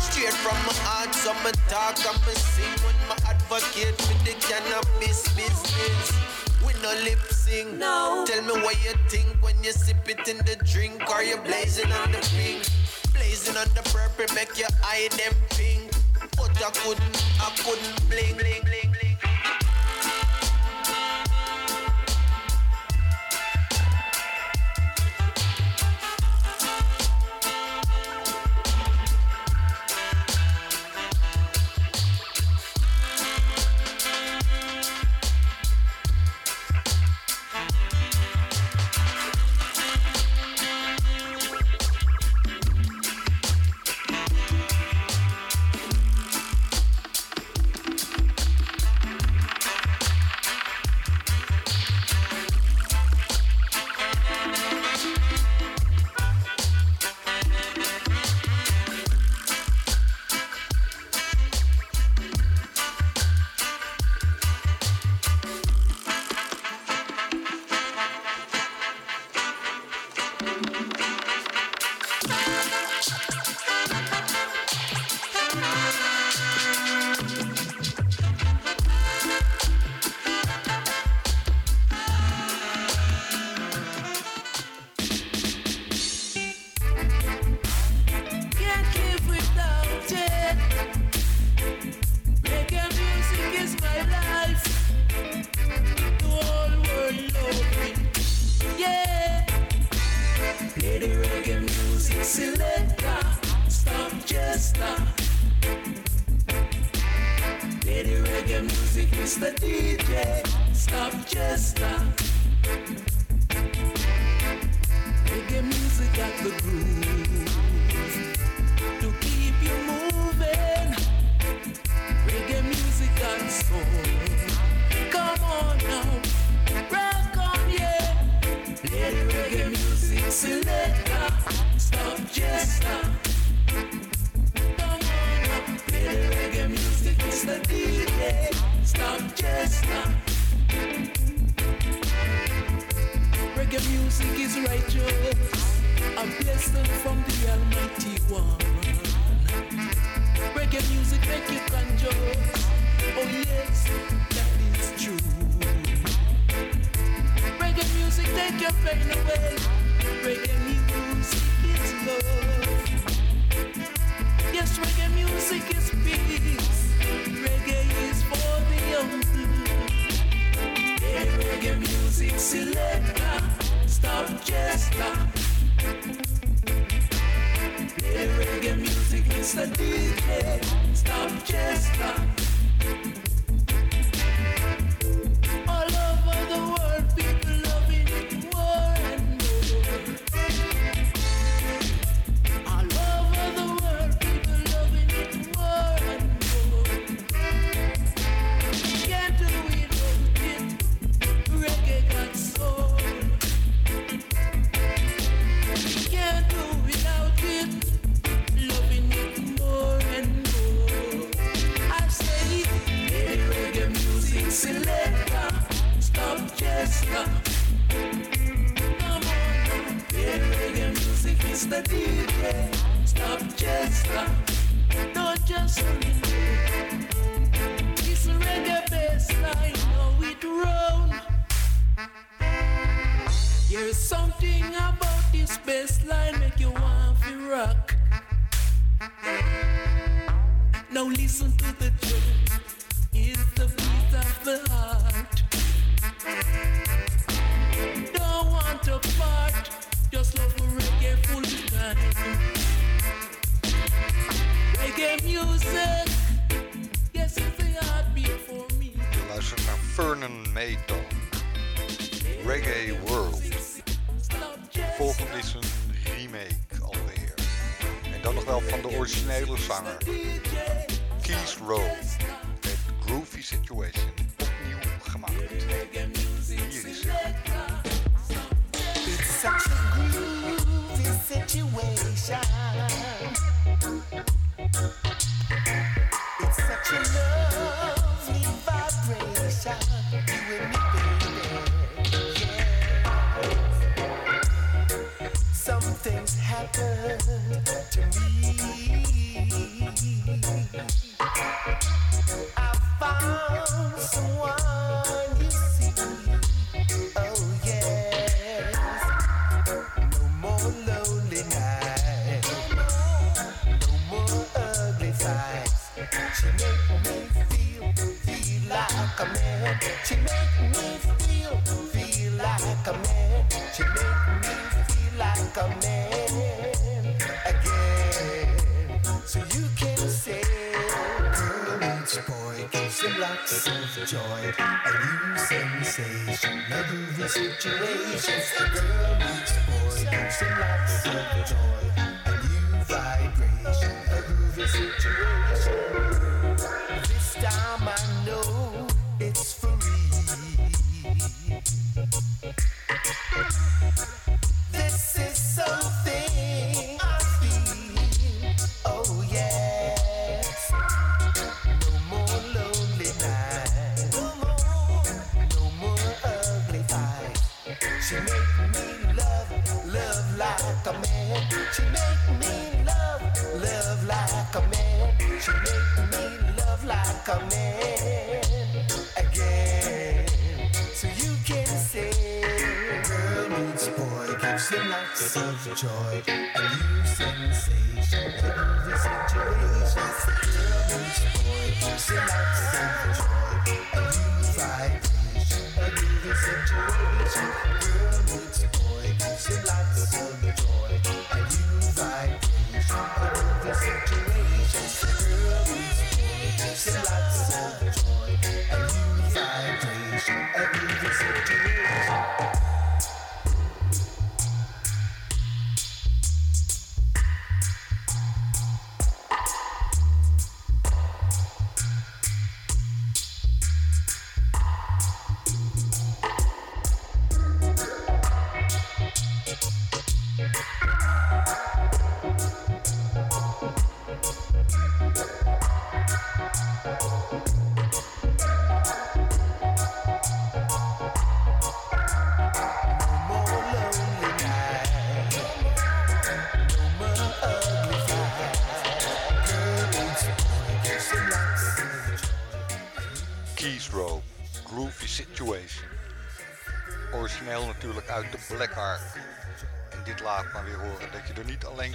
Straight 0.00 0.32
from 0.32 0.56
my 0.64 0.72
heart, 0.88 1.12
so 1.12 1.34
me 1.44 1.52
talk 1.68 2.00
and 2.00 2.16
me 2.24 2.32
sing 2.32 2.72
when 2.80 2.96
my 3.12 3.16
advocate 3.28 3.92
for 4.00 4.16
the 4.24 4.32
cannabis 4.40 5.20
business. 5.36 6.16
We 6.64 6.72
no 6.80 6.96
lip 7.04 7.20
sing. 7.28 7.78
No. 7.78 8.24
Tell 8.26 8.40
me 8.40 8.62
what 8.64 8.82
you 8.82 8.94
think 9.10 9.36
when 9.42 9.62
you 9.62 9.72
sip 9.72 10.08
it 10.08 10.26
in 10.26 10.38
the 10.48 10.56
drink 10.64 11.04
or 11.12 11.22
you 11.22 11.36
blazing 11.36 11.92
on 11.92 12.12
the 12.12 12.24
pink. 12.32 12.64
Blazing 13.12 13.58
on 13.58 13.68
the 13.76 13.84
purple 13.92 14.34
make 14.34 14.56
your 14.56 14.72
eye 14.82 15.10
them 15.12 15.36
pink. 15.50 15.92
But 16.38 16.56
I 16.56 16.70
couldn't, 16.72 17.16
I 17.36 17.52
couldn't 17.60 18.08
blink. 18.08 18.38
blink, 18.38 18.64
blink, 18.64 18.96
blink. 18.96 19.67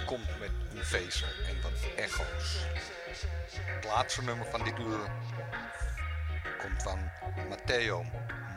Komt 0.02 0.38
met 0.38 0.50
een 0.70 0.84
vezel 0.84 1.28
en 1.48 1.62
wat 1.62 1.72
echo's. 1.96 2.66
Het 3.56 3.84
laatste 3.84 4.22
nummer 4.22 4.46
van 4.46 4.64
dit 4.64 4.78
uur 4.78 5.10
komt 6.58 6.82
van 6.82 7.10
Matteo 7.48 8.04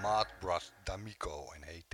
Maatbras 0.01 0.71
D'Amico 0.83 1.51
en 1.51 1.63
heet 1.63 1.86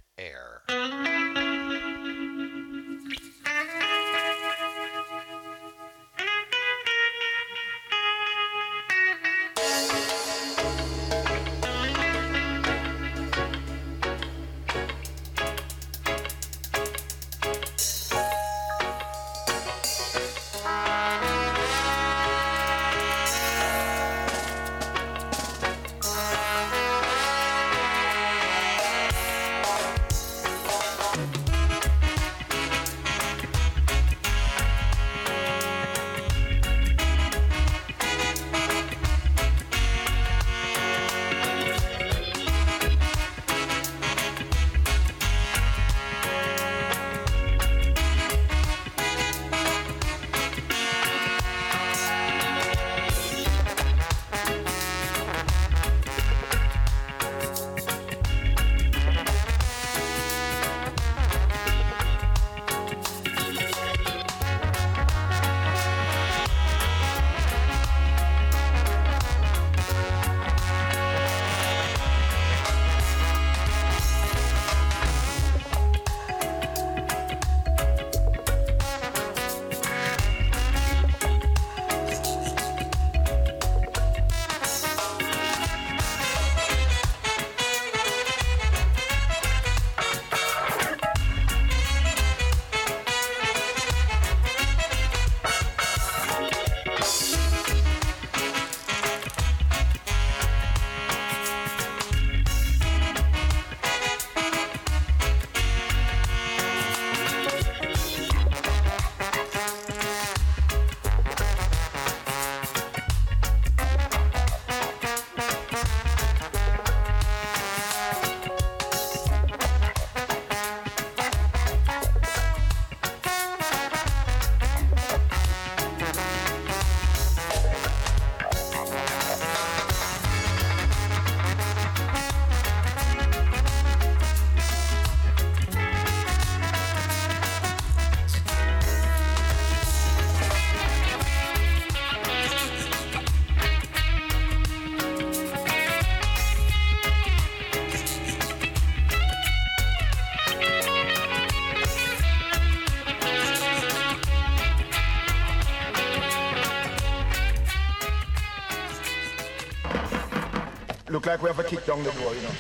like 161.33 161.41
we 161.41 161.47
have 161.47 161.57
a 161.57 161.63
kick 161.63 161.83
down 161.87 162.03
the 162.03 162.11
door, 162.11 162.35
you 162.35 162.41
know. 162.43 162.51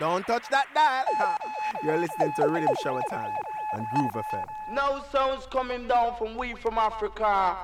Don't 0.00 0.26
touch 0.26 0.44
that 0.48 0.66
dial. 0.74 1.04
You're 1.84 1.98
listening 1.98 2.32
to 2.36 2.42
Riddim 2.42 2.74
Shower 2.82 3.02
Time 3.10 3.30
and 3.74 3.86
Groove 3.94 4.12
FM. 4.12 4.46
No 4.72 5.04
sounds 5.12 5.44
coming 5.52 5.86
down 5.86 6.16
from 6.16 6.34
we 6.34 6.54
from 6.54 6.78
Africa 6.78 7.58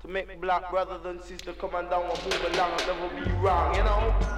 to 0.00 0.08
make 0.08 0.40
black 0.40 0.70
brothers 0.70 1.04
and 1.06 1.20
sisters 1.20 1.56
come 1.58 1.74
and 1.74 1.90
down 1.90 2.04
and 2.04 2.22
move 2.22 2.54
along 2.54 2.70
and 2.70 2.86
never 2.86 3.24
be 3.24 3.30
wrong, 3.40 3.74
you 3.74 3.82
know. 3.82 4.33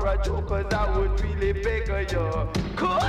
for 0.00 0.08
a 0.08 0.22
joke, 0.22 0.48
cause 0.48 0.72
I 0.72 0.96
would 0.96 1.20
really 1.20 1.52
beg 1.52 1.90
of 1.90 2.12
you. 2.12 2.48
Cool. 2.76 2.99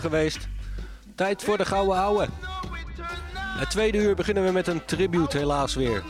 geweest. 0.00 0.48
Tijd 1.14 1.42
voor 1.42 1.56
de 1.56 1.64
gouden 1.64 1.96
houden. 1.96 2.30
Het 3.58 3.70
tweede 3.70 3.98
uur 3.98 4.14
beginnen 4.14 4.44
we 4.44 4.50
met 4.50 4.66
een 4.66 4.84
tribute 4.84 5.38
helaas 5.38 5.74
weer. 5.74 6.02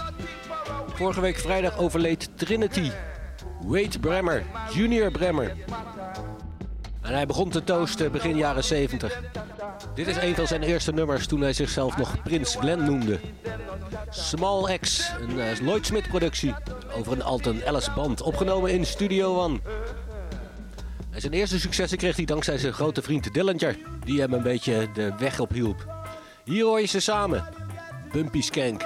Vorige 0.95 1.20
week 1.20 1.39
vrijdag 1.39 1.78
overleed 1.78 2.30
Trinity. 2.35 2.91
Wade 3.61 3.99
Bremmer, 4.01 4.43
Junior 4.72 5.11
Bremmer. 5.11 5.57
En 7.01 7.12
hij 7.12 7.26
begon 7.26 7.51
te 7.51 7.64
toosten 7.64 8.12
begin 8.12 8.37
jaren 8.37 8.64
70. 8.64 9.20
Dit 9.95 10.07
is 10.07 10.16
een 10.16 10.35
van 10.35 10.47
zijn 10.47 10.62
eerste 10.62 10.93
nummers 10.93 11.26
toen 11.26 11.41
hij 11.41 11.53
zichzelf 11.53 11.97
nog 11.97 12.22
Prins 12.22 12.57
Glenn 12.57 12.85
noemde. 12.85 13.20
Small 14.11 14.78
X, 14.78 15.11
een 15.20 15.41
eh, 15.41 15.61
Lloyd 15.61 15.87
Smith 15.87 16.09
productie 16.09 16.55
over 16.97 17.12
een 17.12 17.22
Alton 17.22 17.61
Ellis 17.62 17.95
band, 17.95 18.22
opgenomen 18.22 18.70
in 18.70 18.87
Studio 18.87 19.39
One. 19.39 19.61
En 21.15 21.21
zijn 21.21 21.33
eerste 21.33 21.61
successen 21.61 21.99
kreeg 21.99 22.17
hij 22.17 22.25
dankzij 22.25 22.59
zijn 22.59 22.73
grote 22.73 23.03
vriend 23.03 23.35
Dillinger, 23.35 23.77
die 24.05 24.21
hem 24.21 24.33
een 24.33 24.43
beetje 24.43 24.89
de 24.93 25.12
weg 25.19 25.41
op 25.41 25.51
hielp. 25.51 25.87
Hier 26.45 26.65
hoor 26.65 26.81
je 26.81 26.87
ze 26.87 27.01
samen. 27.01 27.45
Bumpy 28.12 28.41
Skank. 28.41 28.83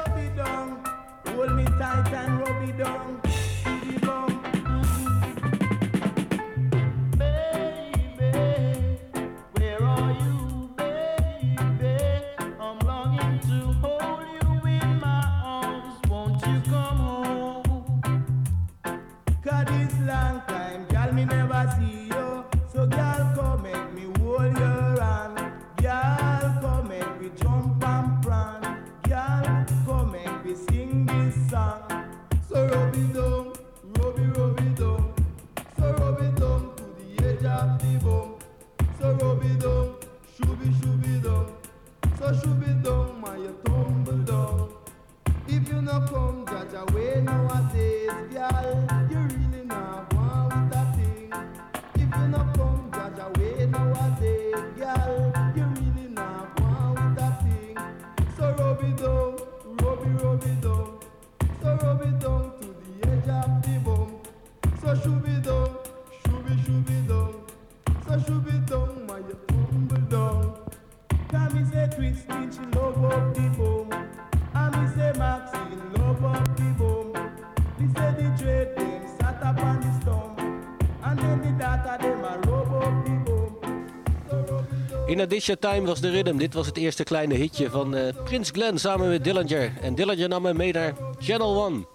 In 85.08 85.20
Addition 85.20 85.58
Time 85.58 85.86
was 85.86 86.00
de 86.00 86.10
rhythm. 86.10 86.36
Dit 86.36 86.54
was 86.54 86.66
het 86.66 86.76
eerste 86.76 87.04
kleine 87.04 87.34
hitje 87.34 87.70
van 87.70 87.94
eh, 87.96 88.14
Prins 88.24 88.50
Glenn 88.50 88.78
samen 88.78 89.08
met 89.08 89.24
Dillinger. 89.24 89.72
En 89.80 89.94
Dillinger 89.94 90.28
nam 90.28 90.44
hem 90.44 90.56
mee 90.56 90.72
naar 90.72 90.94
Channel 91.18 91.64
One. 91.64 91.86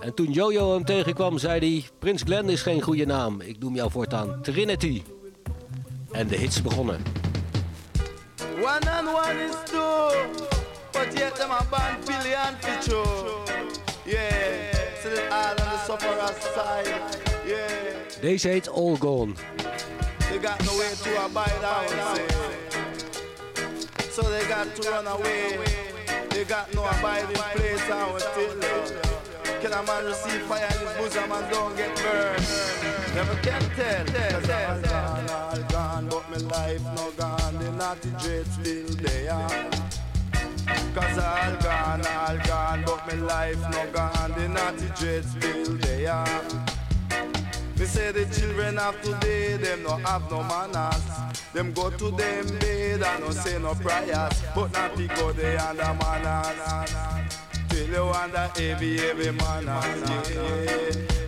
En 0.00 0.14
toen 0.14 0.32
Jojo 0.32 0.72
hem 0.72 0.84
tegenkwam, 0.84 1.38
zei 1.38 1.58
hij... 1.58 1.84
Prins 1.98 2.22
Glenn 2.22 2.48
is 2.48 2.62
geen 2.62 2.82
goede 2.82 3.06
naam. 3.06 3.40
Ik 3.40 3.58
noem 3.58 3.74
jou 3.74 3.90
voortaan 3.90 4.42
Trinity. 4.42 5.02
En 6.10 6.26
de 6.26 6.36
hits 6.36 6.62
begonnen. 6.62 7.02
One 8.58 8.90
and 8.90 9.08
one 9.08 9.44
is 9.44 9.70
two, 9.70 10.10
but 10.92 11.18
yet 11.18 11.40
a 11.40 11.66
band. 11.70 12.06
Yeah, 14.04 14.72
so 15.02 15.08
the 15.08 15.28
all 15.30 15.50
on 15.50 15.56
the 15.56 15.78
sufferer's 15.86 16.42
side. 16.54 16.88
Yeah, 17.46 18.20
Deze 18.20 18.48
heet 18.48 18.68
All 18.68 18.96
Gone. 18.96 19.32
They 20.30 20.38
got 20.38 20.64
no 20.64 20.78
way 20.78 20.92
to 21.02 21.24
abide 21.24 21.64
out. 21.64 21.88
say. 22.16 22.26
So 24.10 24.22
they 24.22 24.46
got 24.48 24.74
to 24.74 24.90
run 24.90 25.06
away. 25.06 25.58
They 26.30 26.44
got 26.44 26.72
no 26.74 26.84
abiding 26.84 27.36
place 27.36 27.90
out 27.90 28.20
still. 28.20 29.06
Can 29.60 29.72
a 29.72 29.82
man 29.84 30.04
receive 30.04 30.42
fire 30.42 30.66
in 30.66 30.86
his 30.86 30.96
bosom 30.96 31.32
and 31.32 31.50
don't 31.50 31.76
get 31.76 31.96
burned? 31.96 32.44
Never 33.14 33.34
can 33.36 33.62
tell. 33.74 34.04
Cause 34.04 34.50
all 34.50 34.80
gone, 34.82 35.30
all 35.30 35.62
gone, 35.70 36.08
but 36.08 36.30
my 36.30 36.36
life 36.36 36.82
no 36.94 37.10
gone. 37.12 37.58
The 37.58 37.70
naughty 37.72 38.10
dread 38.20 38.46
still 38.46 38.88
there. 39.00 39.68
Cause 40.94 41.18
all 41.18 41.56
gone, 41.62 42.06
all 42.06 42.38
gone, 42.46 42.84
but 42.84 43.06
my 43.06 43.14
life 43.14 43.60
no 43.70 43.90
gone. 43.92 44.32
The 44.32 44.48
naughty 44.48 44.88
dread 44.98 45.24
still 45.24 45.74
there. 45.78 46.75
Me 47.86 47.92
say 47.92 48.10
the 48.10 48.24
children 48.34 48.78
of 48.78 49.00
today, 49.00 49.56
them 49.58 49.84
no 49.84 49.94
have 49.98 50.28
no 50.28 50.42
manners. 50.42 51.04
Them 51.52 51.72
go 51.72 51.88
to 51.88 52.10
them 52.10 52.58
bed 52.58 53.00
and 53.00 53.22
no 53.22 53.30
say 53.30 53.60
no 53.60 53.74
prayers, 53.76 54.42
but 54.56 54.72
not 54.72 54.96
be 54.96 55.06
go 55.06 55.30
they 55.30 55.56
under 55.56 55.94
manners. 55.94 56.92
Till 57.68 57.88
you 57.88 58.08
under 58.08 58.50
heavy, 58.56 58.98
heavy 58.98 59.30
manners. 59.30 60.10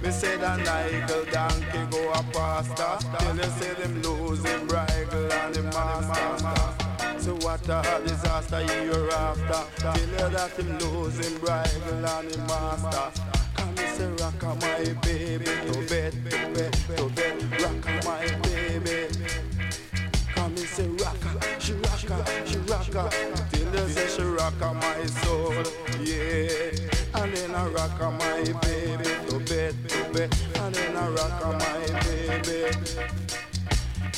Me 0.02 0.11
say 0.11 0.36
the 0.36 0.56
Nigel 0.56 1.24
donkey 1.30 1.86
go 1.92 2.11
a 2.11 2.24
pastor, 2.32 3.06
till 3.18 3.36
you 3.36 3.50
say 3.61 3.74
them 3.74 4.02
lose 4.02 4.44
him 4.44 4.66
bridle 4.66 5.32
and 5.32 5.54
the 5.54 5.62
master. 5.62 7.20
So 7.20 7.34
what 7.36 7.68
a 7.68 8.02
disaster 8.04 8.62
year 8.62 9.11
after, 9.11 9.62
till 9.94 10.09
you 10.09 10.28
that 10.34 10.50
him 10.59 10.76
lose 10.78 11.24
him 11.24 11.38
bridle 11.38 12.04
and 12.04 12.30
the 12.32 12.38
master. 12.38 13.47
Me 13.76 13.86
say 13.86 14.06
rock 14.20 14.42
my 14.42 14.94
baby 15.02 15.44
to 15.44 15.86
bed, 15.88 16.12
to 16.30 16.38
bed, 16.54 16.72
to 16.96 17.09
bed, 17.11 17.62
rock 17.62 18.04
my 18.04 18.26
baby. 18.42 19.09
Come 20.34 20.54
me 20.54 20.64
say 20.64 20.86
rock 20.88 21.16
she 21.59 21.72
rock 21.72 21.98
she 21.98 22.09
rock 22.09 23.11
till 23.50 23.74
you 23.74 23.88
say 23.88 24.06
she 24.09 24.22
rock 24.22 24.61
my 24.74 25.06
soul, 25.22 25.52
yeah. 26.00 27.20
And 27.20 27.34
then 27.34 27.54
I 27.54 27.68
rock 27.68 28.00
my 28.00 28.42
baby 28.62 29.04
to 29.28 29.38
bed, 29.40 29.74
to 29.88 30.04
bed, 30.12 30.34
and 30.54 30.74
then 30.74 30.96
I 30.96 31.09
rock 31.09 31.42
my 31.44 32.00
baby. 32.02 33.18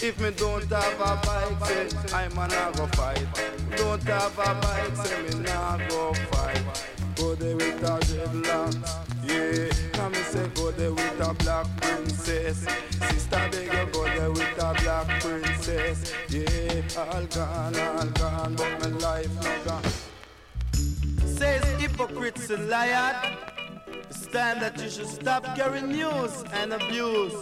If 0.03 0.19
me 0.19 0.31
don't 0.31 0.65
have 0.71 1.01
a 1.01 1.27
bike, 1.27 1.69
say 1.69 1.89
I'm 2.15 2.39
a 2.39 2.73
go 2.75 2.87
fight. 2.87 3.27
Don't 3.77 4.03
have 4.05 4.39
a 4.39 4.55
bike, 4.61 4.97
say 5.07 5.23
me 5.23 5.45
nah 5.45 5.77
go 5.89 6.15
fight. 6.15 7.00
Go 7.21 7.35
there 7.35 7.55
with 7.55 7.83
a 7.83 7.99
dreadlocks, 7.99 8.79
yeah. 9.25 9.91
Come 9.93 10.13
me 10.13 10.19
say 10.21 10.49
go 10.55 10.71
there 10.71 10.91
with 10.91 11.21
a 11.21 11.35
black 11.35 11.67
princess. 11.83 12.67
Sister 13.11 13.49
beg 13.53 13.71
you 13.71 13.93
go 13.93 14.05
there 14.05 14.31
with 14.31 14.59
a 14.59 14.75
black 14.83 15.21
princess, 15.21 16.15
yeah. 16.31 16.83
All 16.97 17.27
gone, 17.27 17.77
all 17.77 18.07
gone, 18.07 18.55
but 18.57 18.81
my 18.81 18.89
life 18.99 19.35
no 19.43 19.65
gone. 19.67 19.83
Says 21.27 21.63
hypocrites 21.79 22.49
and 22.49 22.71
liars. 22.71 23.37
It's 24.09 24.27
time 24.29 24.59
that 24.61 24.81
you 24.83 24.89
should 24.89 25.07
stop 25.07 25.45
carrying 25.55 25.89
news 25.89 26.43
and 26.55 26.73
abuse. 26.73 27.35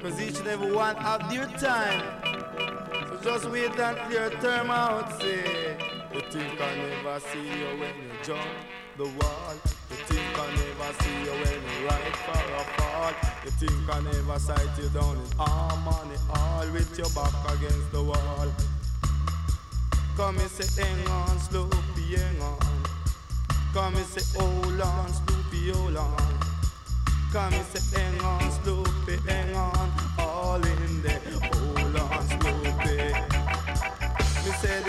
Cause 0.00 0.20
each 0.20 0.38
and 0.38 0.46
every 0.46 0.70
one 0.70 0.94
have 0.94 1.28
their 1.28 1.46
time. 1.58 2.02
So 3.08 3.18
just 3.24 3.50
wait 3.50 3.70
until 3.70 4.12
your 4.12 4.30
term 4.30 4.70
out, 4.70 5.20
say. 5.20 5.99
You 6.12 6.20
think 6.22 6.60
I 6.60 6.74
never 6.74 7.20
see 7.20 7.38
you 7.38 7.70
when 7.78 7.94
you 8.02 8.10
jump 8.24 8.42
the 8.96 9.04
wall. 9.04 9.54
You 9.90 9.96
think 10.10 10.38
I 10.38 10.46
never 10.58 10.90
see 11.02 11.18
you 11.22 11.30
when 11.30 11.60
you 11.62 11.86
ride 11.86 12.16
for 12.26 12.54
a 12.54 12.64
fall. 12.74 13.12
You 13.44 13.50
think 13.52 13.94
I 13.94 14.00
never 14.00 14.38
sight 14.40 14.66
you 14.76 14.88
down 14.88 15.16
in 15.16 15.38
harmony, 15.38 16.18
all 16.34 16.66
with 16.72 16.98
your 16.98 17.08
back 17.10 17.32
against 17.54 17.92
the 17.92 18.02
wall. 18.02 18.48
Come 20.16 20.38
and 20.38 20.50
say, 20.50 20.82
hang 20.82 21.06
on, 21.06 21.38
Sloopy, 21.38 22.18
hang 22.18 22.42
on. 22.42 22.58
Come 23.72 23.94
and 23.94 24.06
say, 24.06 24.36
hold 24.36 24.80
on, 24.80 25.08
Sloopy, 25.10 25.72
hold 25.72 25.96
on. 25.96 26.16
Come 27.32 27.54
and 27.54 27.66
say, 27.66 28.00
hang 28.00 28.20
on, 28.20 28.40
Sloopy, 28.50 29.24
hang 29.28 29.54
on. 29.54 29.90
All 30.18 30.56
in 30.56 31.02
there, 31.02 31.19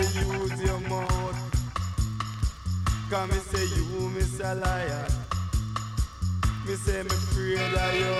Me 0.02 0.08
use 0.08 0.60
your 0.60 0.80
mouth. 0.90 1.38
And 3.14 3.32
say, 3.34 3.66
you, 3.76 4.08
Miss 4.08 4.40
a 4.40 4.54
liar. 4.56 5.06
Me 6.66 6.74
say, 6.74 7.02
me 7.04 7.06
afraid 7.06 7.74
of 7.84 7.94
you. 7.94 8.16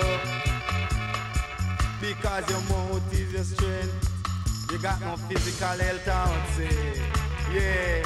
Because 2.00 2.48
your 2.50 2.60
mouth 2.70 3.12
is 3.12 3.32
your 3.32 3.42
strength. 3.42 4.70
You 4.70 4.78
got 4.78 5.00
no 5.00 5.16
physical 5.26 5.76
health, 5.76 6.06
would 6.30 6.48
say. 6.54 7.02
Yeah. 7.52 8.04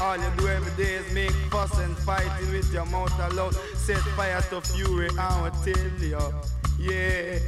All 0.00 0.16
you 0.16 0.30
do 0.38 0.48
every 0.48 0.82
day 0.82 0.94
is 0.94 1.12
make 1.12 1.32
fuss 1.50 1.78
and 1.80 1.98
fighting 1.98 2.50
with 2.50 2.72
your 2.72 2.86
mouth 2.86 3.12
alone. 3.30 3.52
Set 3.74 3.98
fire 4.16 4.40
to 4.40 4.62
fury, 4.62 5.10
I 5.18 5.42
will 5.42 5.50
tell 5.50 6.00
you. 6.00 6.32
Yeah. 6.78 7.40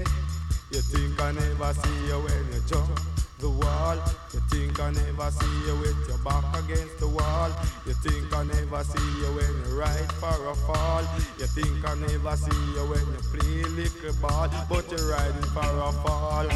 You 0.72 0.80
think 0.82 1.22
I 1.22 1.32
never 1.32 1.72
see 1.72 2.06
you 2.06 2.18
when 2.20 2.52
you 2.52 2.60
jump 2.66 3.00
the 3.41 3.49
wall. 3.49 3.97
You 4.32 4.41
think 4.51 4.78
I 4.78 4.91
never 4.91 5.30
see 5.30 5.66
you 5.66 5.74
with 5.76 6.09
your 6.09 6.18
back 6.18 6.45
against 6.62 6.99
the 6.99 7.09
wall. 7.09 7.51
You 7.86 7.95
think 7.95 8.32
I 8.34 8.45
never 8.45 8.84
see 8.84 9.09
you 9.20 9.32
when 9.32 9.53
you 9.64 9.80
ride 9.80 10.12
for 10.20 10.49
a 10.49 10.55
fall. 10.55 11.03
You 11.38 11.47
think 11.47 11.88
I 11.88 11.95
never 11.95 12.36
see 12.36 12.61
you 12.74 12.84
when 12.84 13.01
you 13.01 13.20
play 13.32 13.64
little 13.64 14.14
ball, 14.20 14.49
but 14.68 14.91
you're 14.91 15.11
riding 15.11 15.51
for 15.57 15.61
a 15.61 15.93
fall. 16.05 16.49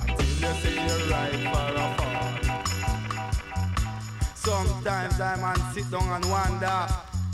Until 0.00 0.26
you 0.26 0.54
see 0.62 0.78
you 0.78 1.10
ride 1.10 1.42
for 1.50 1.68
a 1.74 1.86
fall. 1.98 2.34
Sometimes 4.34 5.20
I 5.20 5.36
man 5.36 5.58
sit 5.74 5.90
down 5.90 6.08
and 6.22 6.30
wonder 6.30 6.86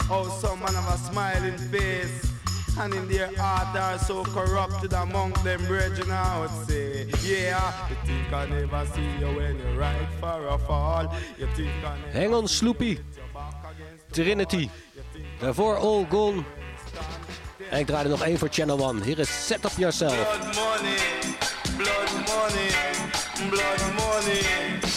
how 0.09 0.29
some 0.41 0.61
man 0.61 0.75
have 0.75 0.95
a 0.95 0.99
smiling 0.99 1.59
face. 1.59 2.40
And 2.79 2.95
in 2.95 3.09
their 3.09 3.31
heart 3.37 3.77
are 3.77 3.99
so 3.99 4.25
corrupted 4.25 4.93
among 4.93 5.33
them 5.45 5.65
brethren, 5.67 6.11
I 6.11 6.41
would 6.41 6.69
say, 6.69 7.07
yeah, 7.23 7.89
you 7.89 7.97
think 8.07 8.33
I 8.33 8.47
never 8.47 8.87
see 8.95 9.11
you 9.19 9.27
when 9.37 9.59
you 9.59 9.79
ride 9.79 10.09
for 10.21 10.47
a 10.47 10.59
fall. 10.59 11.15
You 11.39 11.47
think 11.55 11.71
I 11.85 11.99
never 11.99 12.19
Hang 12.19 12.35
on, 12.35 12.45
Sloopy. 12.45 12.99
Trinity. 14.13 14.69
Daarvoor 15.41 15.77
All 15.77 16.07
Gone. 16.11 16.43
En 17.71 17.79
ik 17.79 17.87
draai 17.87 18.05
er 18.05 18.11
nog 18.11 18.23
één 18.23 18.39
voor 18.39 18.49
Channel 18.51 18.81
One. 18.81 19.05
Hier 19.05 19.19
is 19.19 19.47
Set 19.47 19.65
Up 19.65 19.73
Yourself. 19.77 20.15
Blood 20.15 20.55
money, 20.55 20.97
blood 21.77 22.13
money, 22.13 22.71
blood 23.51 23.83
money. 23.99 24.43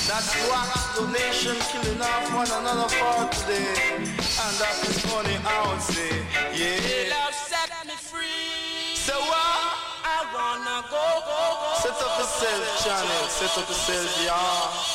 That's 0.05 0.29
what 0.47 0.69
the 0.95 1.03
nation 1.09 1.57
killing 1.73 2.01
off 2.01 2.25
one 2.33 2.51
another 2.61 2.87
for 2.87 3.25
today. 3.33 3.73
And 3.97 4.53
that 4.61 4.77
is 4.85 5.01
money, 5.09 5.37
I 5.41 5.57
would 5.67 5.81
say. 5.81 6.13
Yeah. 6.53 7.09
Love 7.09 7.33
set 7.33 7.71
me 7.87 7.97
free. 7.97 8.95
So 8.95 9.17
what? 9.17 9.73
I 10.05 10.19
wanna 10.35 10.85
go, 10.93 11.05
go, 11.25 11.41
go. 11.61 11.81
Set 11.81 11.97
up 11.97 12.13
yourself, 12.21 12.63
channel. 12.85 13.23
Set 13.27 13.57
up 13.57 13.67
yourself, 13.67 14.11
yeah. 14.21 14.93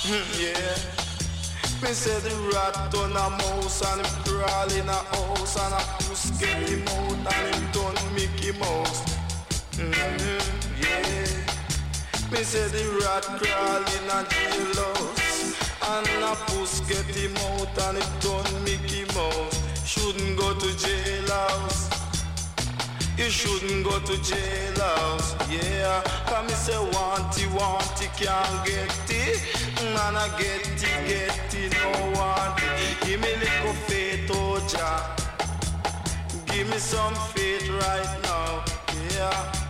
Yeah. 0.40 1.00
Me 1.82 1.92
say 1.92 2.18
the 2.20 2.34
rat 2.52 2.94
on 2.94 3.12
a 3.12 3.30
mouse 3.40 3.80
and 3.80 4.04
him 4.04 4.24
crawl 4.24 4.70
in 4.72 4.88
a 4.88 4.92
house 4.92 5.56
and 5.56 5.74
a 5.74 5.80
puss 6.04 6.30
get 6.38 6.68
him 6.68 6.86
out 6.88 7.34
and 7.34 7.54
him 7.54 7.72
done 7.72 8.14
Mickey 8.14 8.52
Mouse. 8.58 9.02
Mm-hmm. 9.72 10.59
Me 12.30 12.44
say 12.44 12.68
the 12.68 12.84
rat 13.02 13.24
crawl 13.24 13.82
in 13.96 14.08
a 14.08 14.22
jailhouse 14.30 15.20
and 15.90 16.22
a 16.22 16.36
puss 16.46 16.78
get 16.88 17.04
him 17.06 17.36
out 17.36 17.76
and 17.88 17.98
him 17.98 18.20
done 18.20 18.64
Mickey 18.64 19.04
Mouse. 19.14 19.60
Shouldn't 19.84 20.38
go 20.38 20.54
to 20.54 20.66
jailhouse. 20.66 21.90
You 23.18 23.28
shouldn't 23.30 23.84
go 23.84 23.98
to 23.98 24.12
jailhouse, 24.12 25.28
yeah. 25.50 26.02
Come 26.26 26.46
me 26.46 26.52
say 26.52 26.78
want 26.78 27.36
it, 27.36 27.50
want 27.50 28.00
it, 28.00 28.12
can't 28.16 28.64
get 28.64 29.10
it. 29.10 29.42
And 29.80 30.16
I 30.16 30.28
get 30.38 30.66
it, 30.66 30.80
get 31.08 31.54
it, 31.54 31.72
no 31.82 32.12
want 32.12 32.60
it. 32.62 33.06
Give 33.06 33.20
me 33.20 33.34
little 33.34 33.74
faith, 33.88 34.30
oh 34.32 34.64
Jah. 34.68 35.16
Give 36.46 36.68
me 36.68 36.78
some 36.78 37.14
faith 37.34 37.68
right 37.68 38.18
now, 38.22 38.64
yeah. 39.10 39.69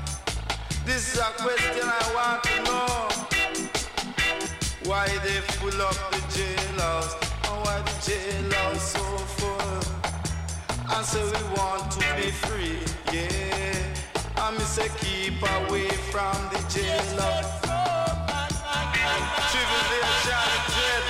This 0.84 1.12
is 1.14 1.20
a 1.20 1.30
question 1.36 1.84
I 1.84 2.14
want 2.14 2.42
to 2.44 2.62
know. 2.64 3.08
Why 4.88 5.06
they 5.24 5.40
full 5.52 5.80
up 5.82 5.94
the 6.10 6.20
jailhouse? 6.34 7.14
And 7.48 7.58
why 7.64 7.78
the 7.82 7.94
jailhouse 8.06 8.80
so 8.80 9.04
full? 9.38 9.80
I 10.88 11.02
say 11.02 11.22
we 11.22 11.42
want 11.56 11.90
to 11.92 12.00
be 12.16 12.30
free, 12.30 12.78
yeah. 13.12 13.94
I 14.36 14.50
me 14.52 14.60
say 14.60 14.88
keep 14.98 15.40
away 15.42 15.88
from 16.10 16.34
the 16.50 16.58
jailhouse. 16.72 17.60
Tribulation, 19.52 20.48
dread, 20.72 21.04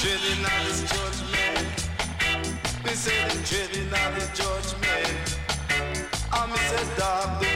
dreading 0.00 0.44
of 0.44 0.58
this 0.64 0.80
judgment. 0.92 1.66
Me 2.84 2.92
say 2.92 3.18
the 3.28 3.34
dreading 3.48 3.92
of 3.92 4.10
the 4.14 4.26
judgment. 4.32 5.38
I 6.32 6.46
me 6.46 6.56
say 6.56 6.84
dog 6.98 7.40
do 7.40 7.55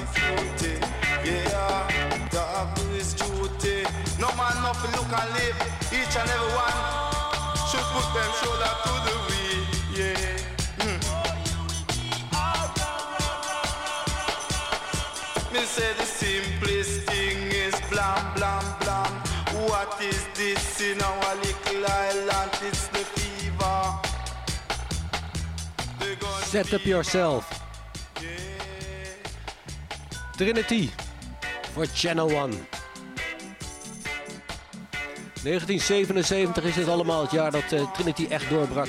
it. 0.00 0.80
Yeah, 1.24 2.28
dog 2.30 2.74
do 2.74 2.82
his 2.88 3.14
duty. 3.14 3.84
No 4.18 4.28
man 4.36 4.56
look 4.64 5.12
and 5.20 5.30
live. 5.34 5.58
Each 5.92 6.16
and 6.16 6.28
every 6.28 6.52
one 6.54 6.78
should 7.68 7.86
put 7.94 8.06
them 8.14 8.30
shoulder 8.40 8.72
to 8.84 8.92
the 9.06 9.14
wheel. 9.26 9.62
Yeah. 9.98 10.38
Hmm. 10.80 11.00
Me 15.54 15.60
say 15.64 15.90
the 15.98 16.04
simplest 16.04 16.94
thing 17.08 17.38
is 17.52 17.74
blam 17.90 18.22
blam 18.34 18.64
blam. 18.80 19.12
What 19.68 20.00
is 20.02 20.26
this 20.34 20.80
in 20.80 21.00
our 21.00 21.34
little 21.36 21.86
island? 21.86 22.50
It's 22.62 22.88
the 22.88 23.04
fever. 23.14 23.78
Set 26.42 26.72
Up 26.74 26.84
Yourself. 26.84 27.63
Trinity. 30.36 30.88
Voor 31.72 31.86
Channel 31.94 32.26
One. 32.26 32.54
1977 35.42 36.64
is 36.64 36.74
dit 36.74 36.88
allemaal 36.88 37.22
het 37.22 37.30
jaar 37.30 37.50
dat 37.50 37.72
eh, 37.72 37.92
Trinity 37.92 38.26
echt 38.28 38.50
doorbrak. 38.50 38.88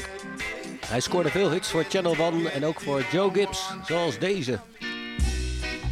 Hij 0.85 0.99
scoorde 0.99 1.29
veel 1.29 1.51
hits 1.51 1.69
voor 1.69 1.83
Channel 1.89 2.15
One 2.19 2.49
en 2.49 2.65
ook 2.65 2.81
voor 2.81 3.03
Joe 3.11 3.33
Gibbs, 3.33 3.69
zoals 3.87 4.19
deze. 4.19 4.59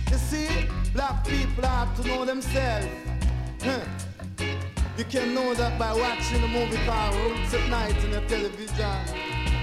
You 0.06 0.22
see, 0.30 0.68
black 0.94 1.24
people 1.24 1.68
have 1.68 2.02
to 2.02 2.08
know 2.10 2.28
themselves. 2.28 2.88
Huh. 3.64 3.74
You 4.96 5.08
can 5.10 5.34
know 5.34 5.56
that 5.56 5.78
by 5.78 6.00
watching 6.00 6.42
the 6.42 6.48
movie 6.48 6.86
called 6.86 7.16
Roots 7.16 7.54
at 7.54 7.68
Night 7.70 8.04
on 8.04 8.12
the 8.12 8.26
television. 8.26 8.98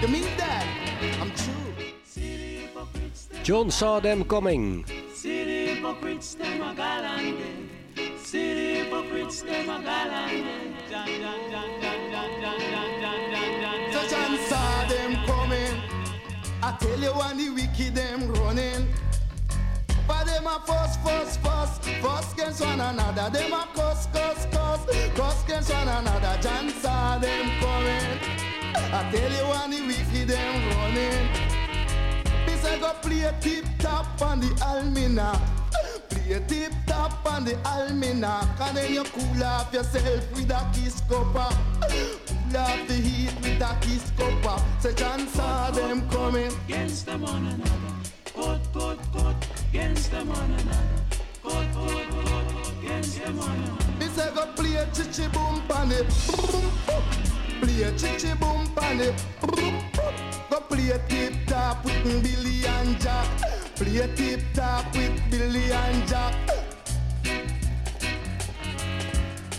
You 0.00 0.10
mean 0.10 0.36
that? 0.36 0.64
I'm 1.22 1.32
true. 1.32 1.60
John 3.42 3.70
Saw 3.70 4.00
Them 4.00 4.24
Coming. 4.24 4.84
hypocrites, 5.80 6.34
them 6.34 6.60
a 6.60 6.74
galante. 6.74 7.70
See 8.18 8.74
hypocrites, 8.74 9.42
them 9.42 9.70
a 9.70 9.80
galante. 9.80 10.74
Touch 13.92 14.12
and 14.12 14.40
saw 14.40 14.84
them 14.88 15.14
coming. 15.24 15.80
I 16.62 16.76
tell 16.78 17.00
you, 17.00 17.12
when 17.12 17.36
the 17.38 17.50
wicked 17.50 17.94
them 17.94 18.30
running. 18.34 18.88
But 20.06 20.26
them 20.26 20.46
a 20.46 20.60
fuss, 20.66 20.96
fuss, 20.98 21.36
fuss, 21.38 21.78
fuss 22.02 22.32
against 22.34 22.60
one 22.60 22.80
another. 22.80 23.30
Them 23.30 23.52
a 23.52 23.66
cuss, 23.74 24.06
cuss, 24.12 24.46
cuss, 24.52 24.80
cuss 25.14 25.44
against 25.44 25.72
one 25.72 25.88
another. 25.88 26.38
John 26.42 26.68
saw 26.70 27.18
them 27.18 27.50
coming. 27.60 28.18
I 28.92 29.10
tell 29.10 29.32
you, 29.32 29.44
when 29.50 29.70
the 29.70 29.86
wicked 29.86 30.28
them 30.28 30.76
running. 30.76 31.50
I 32.62 32.78
go 32.78 32.92
play 33.00 33.32
tip 33.40 33.64
top 33.78 34.20
on 34.22 34.38
the 34.40 34.46
almina. 34.62 35.40
Play 36.10 36.32
a 36.32 36.40
tip 36.40 36.72
top 36.86 37.24
on 37.32 37.44
the 37.44 37.56
almanac. 37.64 38.60
And 38.60 38.76
then 38.76 38.92
you 38.92 39.04
cool 39.04 39.44
off 39.44 39.72
yourself 39.72 40.30
with 40.32 40.50
a 40.50 40.66
kiss 40.72 41.00
cuppa. 41.02 41.56
Cool 41.88 42.56
off 42.56 42.88
the 42.88 42.94
heat 42.94 43.32
with 43.40 43.62
a 43.62 43.76
kiss 43.80 44.10
cuppa. 44.18 44.60
Say 44.80 44.94
John 44.94 45.26
saw 45.28 45.70
them 45.70 46.08
coming. 46.10 46.52
Against 46.66 47.06
them 47.06 47.22
one 47.22 47.46
another. 47.46 47.94
Cut, 48.34 48.60
cut, 48.72 48.98
cut. 49.12 49.36
Against 49.70 50.10
them 50.10 50.28
one 50.28 50.50
another. 50.50 51.00
Cut, 51.42 51.66
cut, 51.74 52.10
cut. 52.24 52.72
Against 52.82 53.18
them 53.22 53.36
one 53.36 53.50
another. 53.50 53.84
This 53.98 54.18
I 54.18 54.34
go 54.34 54.46
play 54.52 54.76
a 54.76 54.86
chichi 54.86 55.28
boom 55.28 55.62
pan 55.68 55.92
it. 55.92 56.08
Play 57.60 57.82
a 57.82 57.92
chichi 57.92 58.34
boom 58.34 58.66
pan 58.74 59.00
it. 59.00 59.14
Go 60.50 60.60
play 60.60 60.92
tip 61.08 61.34
top 61.46 61.84
with 61.84 62.02
Billy 62.22 62.66
and 62.66 63.00
Jack. 63.00 63.69
Play 63.80 64.06
tip 64.14 64.40
top 64.52 64.94
with 64.94 65.18
Billy 65.30 65.72
and 65.72 66.06
Jack. 66.06 66.34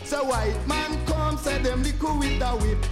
Say 0.03 0.17
white 0.17 0.67
man 0.67 1.03
come, 1.07 1.39
say 1.39 1.57
them 1.63 1.81
liquor 1.81 2.13
with 2.13 2.39
a 2.39 2.51
whip. 2.57 2.85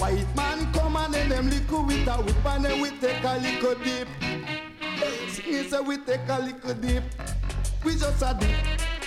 White 0.00 0.34
man 0.34 0.72
come 0.72 0.96
and 0.96 1.14
then 1.14 1.28
them 1.28 1.50
liquor 1.50 1.82
with 1.82 2.08
a 2.08 2.14
whip 2.14 2.44
and 2.44 2.64
then 2.64 2.80
we 2.80 2.90
take 2.98 3.22
a 3.22 3.38
little 3.38 3.76
dip. 3.76 4.08
Sing 5.28 5.70
say 5.70 5.80
we 5.80 5.98
take 5.98 6.28
a 6.28 6.40
little 6.40 6.74
dip. 6.74 7.04
We 7.84 7.92
just 7.92 8.20
a 8.20 8.36
dip. 8.40 8.50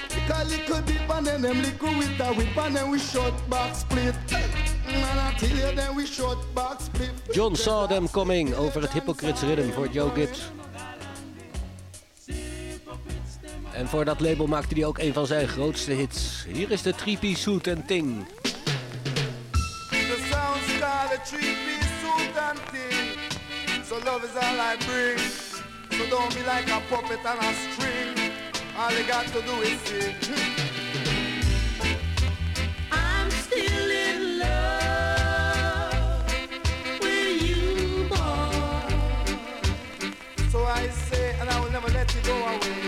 Take 0.08 0.30
a 0.30 0.46
little 0.46 0.82
dip 0.82 1.10
and 1.10 1.28
then 1.28 1.42
them 1.42 1.62
liquor 1.62 1.92
with 1.98 2.22
a 2.22 2.34
whip 2.36 2.58
and 2.58 2.78
then 2.78 2.90
we 2.90 3.00
short 3.00 3.34
back 3.50 3.76
split. 3.76 4.16
John 7.34 7.56
Saw 7.56 7.88
Them 7.88 8.08
Coming 8.08 8.56
over 8.56 8.82
het 8.82 8.94
Hypocrites 8.94 9.42
Rhythm 9.42 9.72
voor 9.72 9.88
Joe 9.92 10.12
Gibbs. 10.16 10.52
En 13.76 13.88
voor 13.88 14.06
dat 14.06 14.20
label 14.20 14.48
maakte 14.48 14.74
hij 14.76 14.86
ook 14.86 14.98
een 14.98 15.14
van 15.14 15.28
zijn 15.28 15.48
grootste 15.48 15.92
hits. 15.92 16.46
Hier 16.48 16.72
is 16.72 16.82
de 16.82 16.96
Trippy 16.96 17.36
Suit 17.36 17.68
and 17.68 17.88
Ting. 17.88 18.26
The 19.90 20.28
sounds 20.32 20.80
called 20.80 21.12
a 21.12 21.22
three-piece 21.24 21.90
suit 22.02 22.38
and 22.38 22.60
thing. 22.72 23.20
So 23.86 23.96
love 24.04 24.26
is 24.26 24.36
all 24.36 24.60
I 24.60 24.78
bring. 24.86 25.20
So 25.90 26.10
don't 26.10 26.34
be 26.34 26.40
like 26.40 26.72
a 26.72 26.82
puppet 26.90 27.26
on 27.26 27.38
a 27.38 27.54
string. 27.70 28.32
All 28.78 28.92
you 28.98 29.04
got 29.08 29.26
to 29.26 29.42
do 29.42 29.62
is 29.62 29.80
sing. 29.84 30.16
I'm 32.92 33.32
still 33.32 33.92
in 33.92 34.40
love 34.40 34.96
I 40.68 40.90
say, 40.90 41.36
and 41.40 41.50
I 41.50 41.60
will 41.60 41.72
never 41.72 41.90
let 41.90 42.14
you 42.16 42.22
go 42.22 42.34
away. 42.34 42.85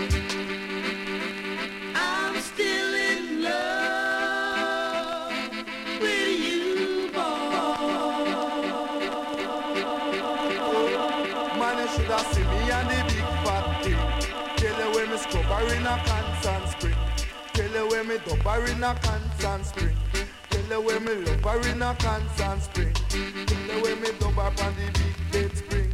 When 17.98 18.06
me 18.06 18.14
in 18.14 18.84
a 18.84 18.94
constant 18.94 19.66
spring. 19.66 19.96
Tell 20.50 20.64
you 20.70 20.80
when 20.80 21.04
me 21.04 21.14
lover 21.14 21.68
in 21.68 21.82
a 21.82 21.96
constant 21.98 22.62
spring. 22.62 22.94
Tell 23.08 23.76
you 23.76 23.82
when 23.82 24.00
me 24.00 24.10
dub 24.20 24.38
on 24.38 24.54
the 24.54 24.90
big 24.94 25.32
bed 25.32 25.56
spring. 25.58 25.92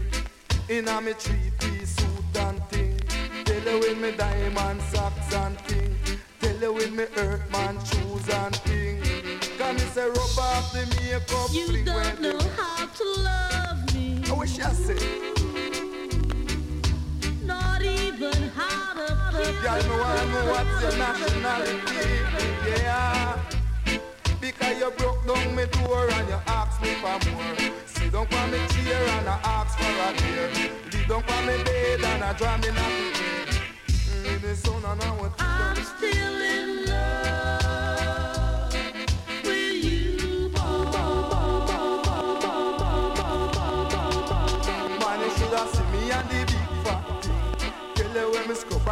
In 0.68 0.86
a 0.86 1.01
me 1.01 1.14
three-piece 1.14 1.97
suit 1.97 2.36
and 2.40 2.62
thing. 2.68 3.01
Tell 3.47 3.56
you 3.56 3.81
when 3.81 4.01
me 4.02 4.12
diamond 4.18 4.82
socks 4.93 5.35
and 5.35 5.59
thing. 5.60 5.97
Tell 6.40 6.60
you 6.60 6.72
when 6.74 6.94
me 6.94 7.05
earthman 7.16 7.82
shoes 7.86 8.28
and 8.28 8.56
thing. 8.56 9.01
Can 9.56 9.74
me 9.76 9.81
say 9.81 10.06
rub 10.06 10.39
off 10.39 10.72
the 10.74 10.85
makeup 11.01 11.48
You 11.55 11.85
don't 11.86 12.20
know 12.20 12.39
how 12.59 12.85
to 12.85 13.05
love 13.22 13.94
me. 13.94 14.22
I 14.28 14.32
wish 14.35 14.60
I 14.60 14.72
said. 14.74 15.43
Not 18.15 18.36
even 18.36 18.49
how 18.51 18.95
to 18.95 19.05
Girl, 19.62 19.82
me 19.82 19.99
wanna 19.99 20.27
know 20.27 20.53
what's 20.53 20.82
your 20.82 20.97
nationality, 20.99 22.81
yeah. 22.81 23.41
Because 24.41 24.78
you 24.78 24.91
broke 24.93 25.27
down 25.27 25.57
me 25.57 25.65
door 25.66 26.09
and 26.09 26.28
you 26.28 26.39
asked 26.47 26.81
me 26.81 26.95
for 26.95 27.19
more. 27.32 27.57
Sit 27.86 28.12
down 28.12 28.27
on 28.32 28.51
me 28.53 28.59
chair 28.69 29.03
and 29.19 29.28
I 29.28 29.41
ask 29.43 29.77
for 29.77 29.85
a 29.85 30.12
beer. 30.23 30.49
Leave 30.93 31.09
down 31.09 31.24
on 31.28 31.47
me 31.47 31.65
bed 31.65 32.05
and 32.05 32.23
I 32.23 32.32
draw 32.35 32.57
me. 32.59 32.69
Mm, 32.69 34.41
the 34.43 34.55
sun 34.55 34.85
and 34.85 35.03
I 35.03 35.11
want 35.16 35.32
I'm 35.41 35.77
still 35.77 36.41
in 36.41 36.86
love 36.86 36.93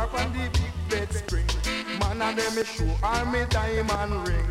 up 0.03 0.15
on 0.15 0.33
the 0.33 0.51
big 0.51 0.73
bed 0.91 1.13
spring. 1.13 1.47
Man, 2.01 2.21
and 2.23 2.39
then 2.39 2.55
me 2.57 2.65
show 2.65 2.87
her 3.07 3.25
me 3.31 3.45
diamond 3.51 4.29
ring. 4.29 4.47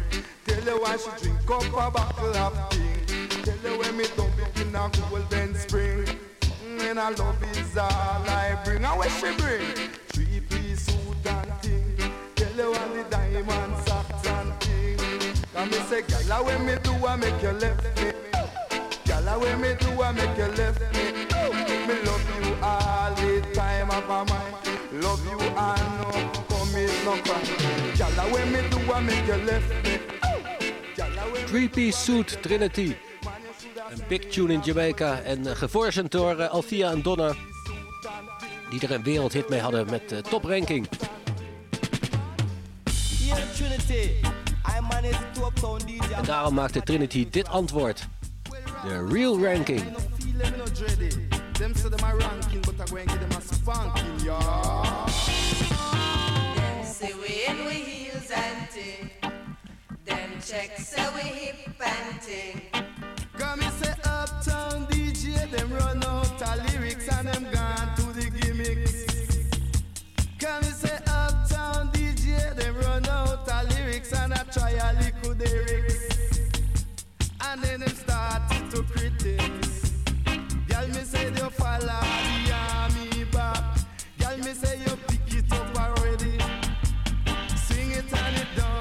Tell 0.45 0.63
you 0.63 0.81
why 0.81 0.95
she 0.97 1.11
drink 1.21 1.49
up 1.51 1.63
a 1.65 1.91
bottle 1.91 2.37
of 2.37 2.73
thing. 2.73 3.43
Tell 3.43 3.71
you 3.71 3.79
when 3.79 3.97
me 3.97 4.05
dump 4.15 4.39
it 4.39 4.61
in 4.61 4.75
a 4.75 4.89
golden 5.09 5.55
spring. 5.55 6.05
Mm, 6.63 6.81
And 6.91 6.99
I 6.99 7.09
love 7.09 7.43
is 7.57 7.77
all 7.77 7.89
I 7.89 8.57
bring. 8.63 8.85
And 8.85 8.97
what 8.97 9.11
she 9.11 9.31
bring? 9.41 9.65
Three 10.13 10.39
piece 10.49 10.85
suit 10.85 11.25
and 11.25 11.53
thing. 11.61 11.97
Tell 12.35 12.55
you 12.55 12.67
all 12.73 12.89
the 12.95 13.03
diamond 13.09 13.75
socks 13.85 14.27
and 14.27 14.53
thing. 14.61 14.97
Can 15.53 15.69
me 15.69 15.77
say, 15.89 16.01
gala 16.03 16.43
when 16.45 16.65
me 16.65 16.75
do, 16.83 16.93
I 17.05 17.15
make 17.17 17.41
you 17.41 17.51
left 17.51 17.83
me. 18.01 18.11
Gala 19.05 19.37
when 19.39 19.59
me 19.61 19.75
do, 19.79 20.01
I 20.01 20.11
make 20.13 20.37
you 20.37 20.47
left 20.61 20.81
me. 20.95 21.05
Me 21.87 21.95
love 22.07 22.25
you 22.45 22.55
all 22.63 23.13
the 23.15 23.41
time 23.53 23.91
of 23.91 24.07
my 24.07 24.23
mind. 24.23 24.70
Love 25.01 25.25
you 25.25 25.39
and 25.39 25.81
no 25.99 26.11
commit 26.47 26.91
no 27.03 27.13
crime. 27.25 27.95
Gala 27.97 28.29
when 28.31 28.51
me 28.51 28.61
do, 28.69 28.77
I 28.93 28.99
make 29.01 29.25
you 29.25 29.37
left 29.45 29.69
me. 29.83 29.99
Three-piece 31.45 31.97
suit 31.97 32.37
Trinity. 32.41 32.95
Een 33.89 34.03
big 34.07 34.21
tune 34.21 34.53
in 34.53 34.59
Jamaica 34.63 35.21
en 35.21 35.39
uh, 35.39 35.51
gevormd 35.51 36.11
door 36.11 36.39
eh, 36.39 36.49
Althea 36.49 36.91
en 36.91 37.01
Donna. 37.01 37.33
Die 38.69 38.81
er 38.81 38.91
een 38.91 39.03
wereldhit 39.03 39.49
mee 39.49 39.59
hadden 39.59 39.89
met 39.89 40.11
uh, 40.11 40.17
Top 40.17 40.43
Ranking. 40.43 40.87
Here 43.19 43.51
Trinity, 43.55 44.09
I 44.77 44.81
manage 44.81 45.31
to 45.33 45.45
uptown 45.45 45.79
DJ. 45.85 46.13
En 46.13 46.23
daarom 46.23 46.53
maakte 46.53 46.81
Trinity 46.81 47.27
dit 47.29 47.47
antwoord. 47.47 48.07
De 48.83 49.07
Real 49.11 49.43
Ranking. 49.43 49.81
Them 51.61 51.73
no 51.73 51.75
dready. 51.75 51.75
Them 51.75 51.75
say 51.75 51.89
them 51.89 51.99
a 52.03 52.17
ranking, 52.17 52.61
but 52.61 52.81
I 52.81 52.85
go 52.85 52.97
and 52.97 53.07
give 53.07 53.19
them 53.19 53.31
a 53.31 53.41
spanking, 53.41 54.25
yeah. 54.25 55.05
Them 56.55 56.85
say 56.85 57.13
we 57.13 57.45
in 57.47 57.65
we 57.65 57.73
heels 57.73 58.31
and 58.31 58.69
ting. 58.71 59.09
Them 60.05 60.29
check 60.43 60.77
say 60.79 61.07
we 61.13 61.21
hip 61.21 61.81
and 61.85 62.21
ting. 62.21 62.61
Come 63.37 63.59
me 63.59 63.67
say 63.79 63.93
uptown 64.03 64.87
DJ, 64.87 65.51
them 65.51 65.73
run 65.73 66.03
out 66.03 66.41
of 66.41 66.73
lyrics 66.73 67.07
and 67.09 67.27
them 67.27 67.43
gone 67.51 67.95
to 67.95 68.13
the 68.13 68.29
gimmicks. 68.29 69.05
Come 70.39 70.61
me 70.63 70.71
say 70.71 70.97
uptown 71.07 71.91
DJ, 71.91 72.55
them 72.55 72.75
run 72.77 73.05
out 73.07 73.47
of 73.47 73.69
lyrics 73.77 74.13
and 74.13 74.33
I 74.33 74.43
try 74.45 74.71
a 74.71 74.93
little 74.99 75.35
lyrics. 75.35 76.49
And 77.43 77.61
then 77.61 77.79
them 77.81 77.89
started 77.89 78.71
to 78.71 78.83
critics. 78.83 79.60
Follow 81.51 82.01
the 82.45 82.53
army 82.53 83.23
back. 83.25 83.63
Girl 84.19 84.37
me 84.37 84.53
say 84.53 84.79
you 84.79 84.95
pick 85.07 85.33
it 85.33 85.51
up 85.53 85.77
already. 85.77 86.37
It 87.93 88.13
and 88.13 88.37
it 88.37 88.47
the 88.55 88.71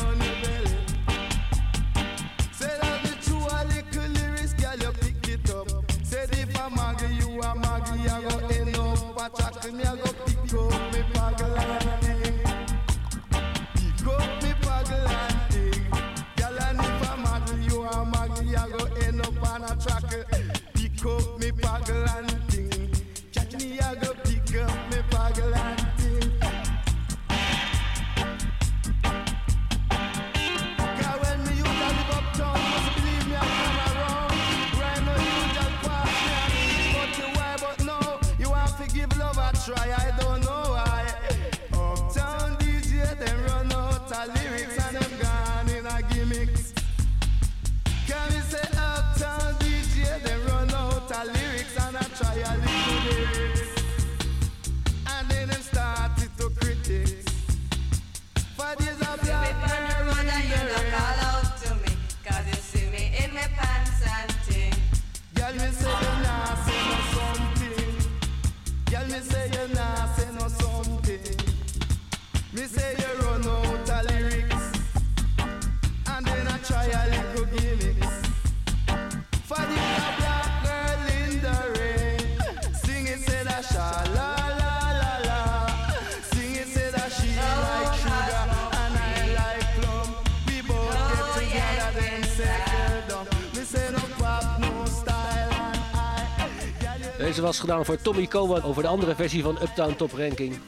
girl, 4.54 4.76
you 4.76 4.92
pick 5.00 5.28
it 5.28 5.50
up. 5.50 5.68
If 6.12 6.60
I'm 6.60 6.78
you 7.18 7.40
a 7.40 7.54
maggie, 7.54 8.08
I 8.08 8.22
go 8.22 8.38
end 8.48 8.76
up 8.76 9.18
a 9.18 9.72
me 9.72 9.84
Was 97.40 97.60
gedaan 97.60 97.84
voor 97.84 98.02
Tommy 98.02 98.26
Cowan 98.26 98.62
over 98.62 98.82
de 98.82 98.88
andere 98.88 99.14
versie 99.14 99.42
van 99.42 99.58
Uptown 99.62 99.94
Top 99.96 100.12
Ranking. 100.12 100.58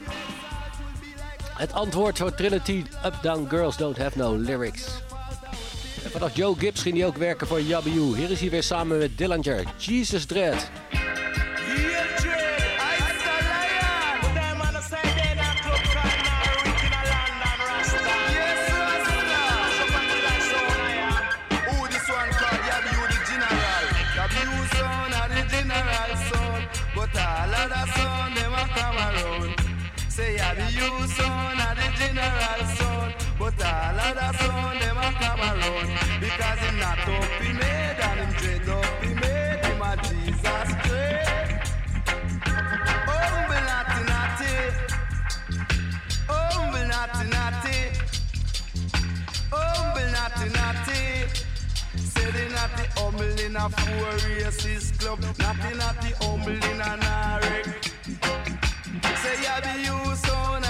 Het 1.57 1.73
antwoord 1.73 2.17
voor 2.17 2.35
Trinity, 2.35 2.83
Up 3.05 3.13
Down 3.21 3.45
Girls 3.49 3.77
Don't 3.77 3.97
Have 3.97 4.17
No 4.17 4.35
Lyrics. 4.35 4.85
En 6.13 6.31
Joe 6.33 6.55
Gibbs 6.57 6.81
ging 6.81 6.97
hij 6.97 7.05
ook 7.05 7.17
werken 7.17 7.47
voor 7.47 7.61
Yabu. 7.61 8.17
Hier 8.17 8.31
is 8.31 8.39
hij 8.39 8.49
weer 8.49 8.63
samen 8.63 8.97
met 8.97 9.17
Dillinger, 9.17 9.63
Jesus 9.77 10.25
Dread. 10.25 10.69
Of 34.17 34.35
son 34.37 34.79
them 34.79 34.97
a 34.97 35.11
come 35.21 35.39
around 35.39 35.89
because 36.19 36.59
him 36.59 36.79
not 36.79 36.99
up 36.99 37.23
he 37.41 37.53
made 37.53 37.99
and 38.07 38.19
him 38.19 38.31
dread 38.39 38.69
up 38.69 39.03
he 39.03 39.13
made 39.13 39.59
him 39.65 39.81
a 39.81 39.91
Jesus 40.07 40.69
dread. 40.83 41.61
Humble 43.07 43.61
naughty 43.69 44.01
naughty, 44.11 44.53
humble 46.27 46.87
naughty 46.91 47.25
naughty. 47.35 47.77
Humble 49.51 50.11
naughty 50.15 50.47
naughty. 50.57 51.01
Say 51.97 52.31
the 52.31 52.43
humble 52.95 53.39
in 53.39 53.55
a 53.55 53.69
four 53.69 54.11
races 54.27 54.91
club. 54.97 55.19
Naughty 55.39 55.77
naughty 55.77 56.11
humble 56.21 56.51
in 56.51 56.81
a 56.81 56.97
narek 57.03 57.91
Say 59.21 59.43
ya 59.43 59.59
be 59.61 59.83
you 59.83 60.15
son 60.15 60.62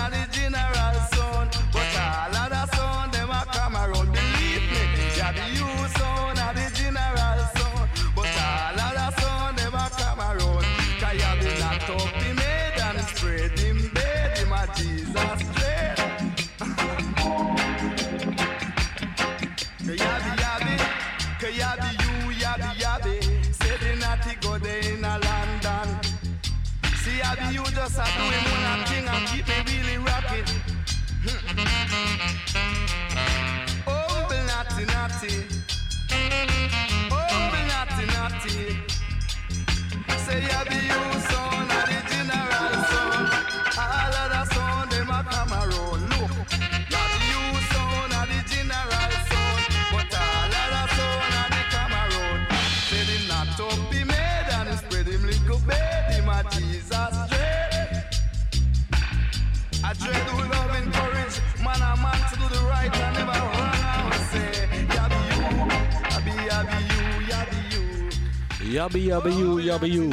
yabi 27.83 28.23
you 28.23 28.31
just 28.31 28.52
Yabby 68.73 69.05
yabby 69.05 69.37
you, 69.37 69.59
yabby 69.59 69.87
you. 69.87 70.11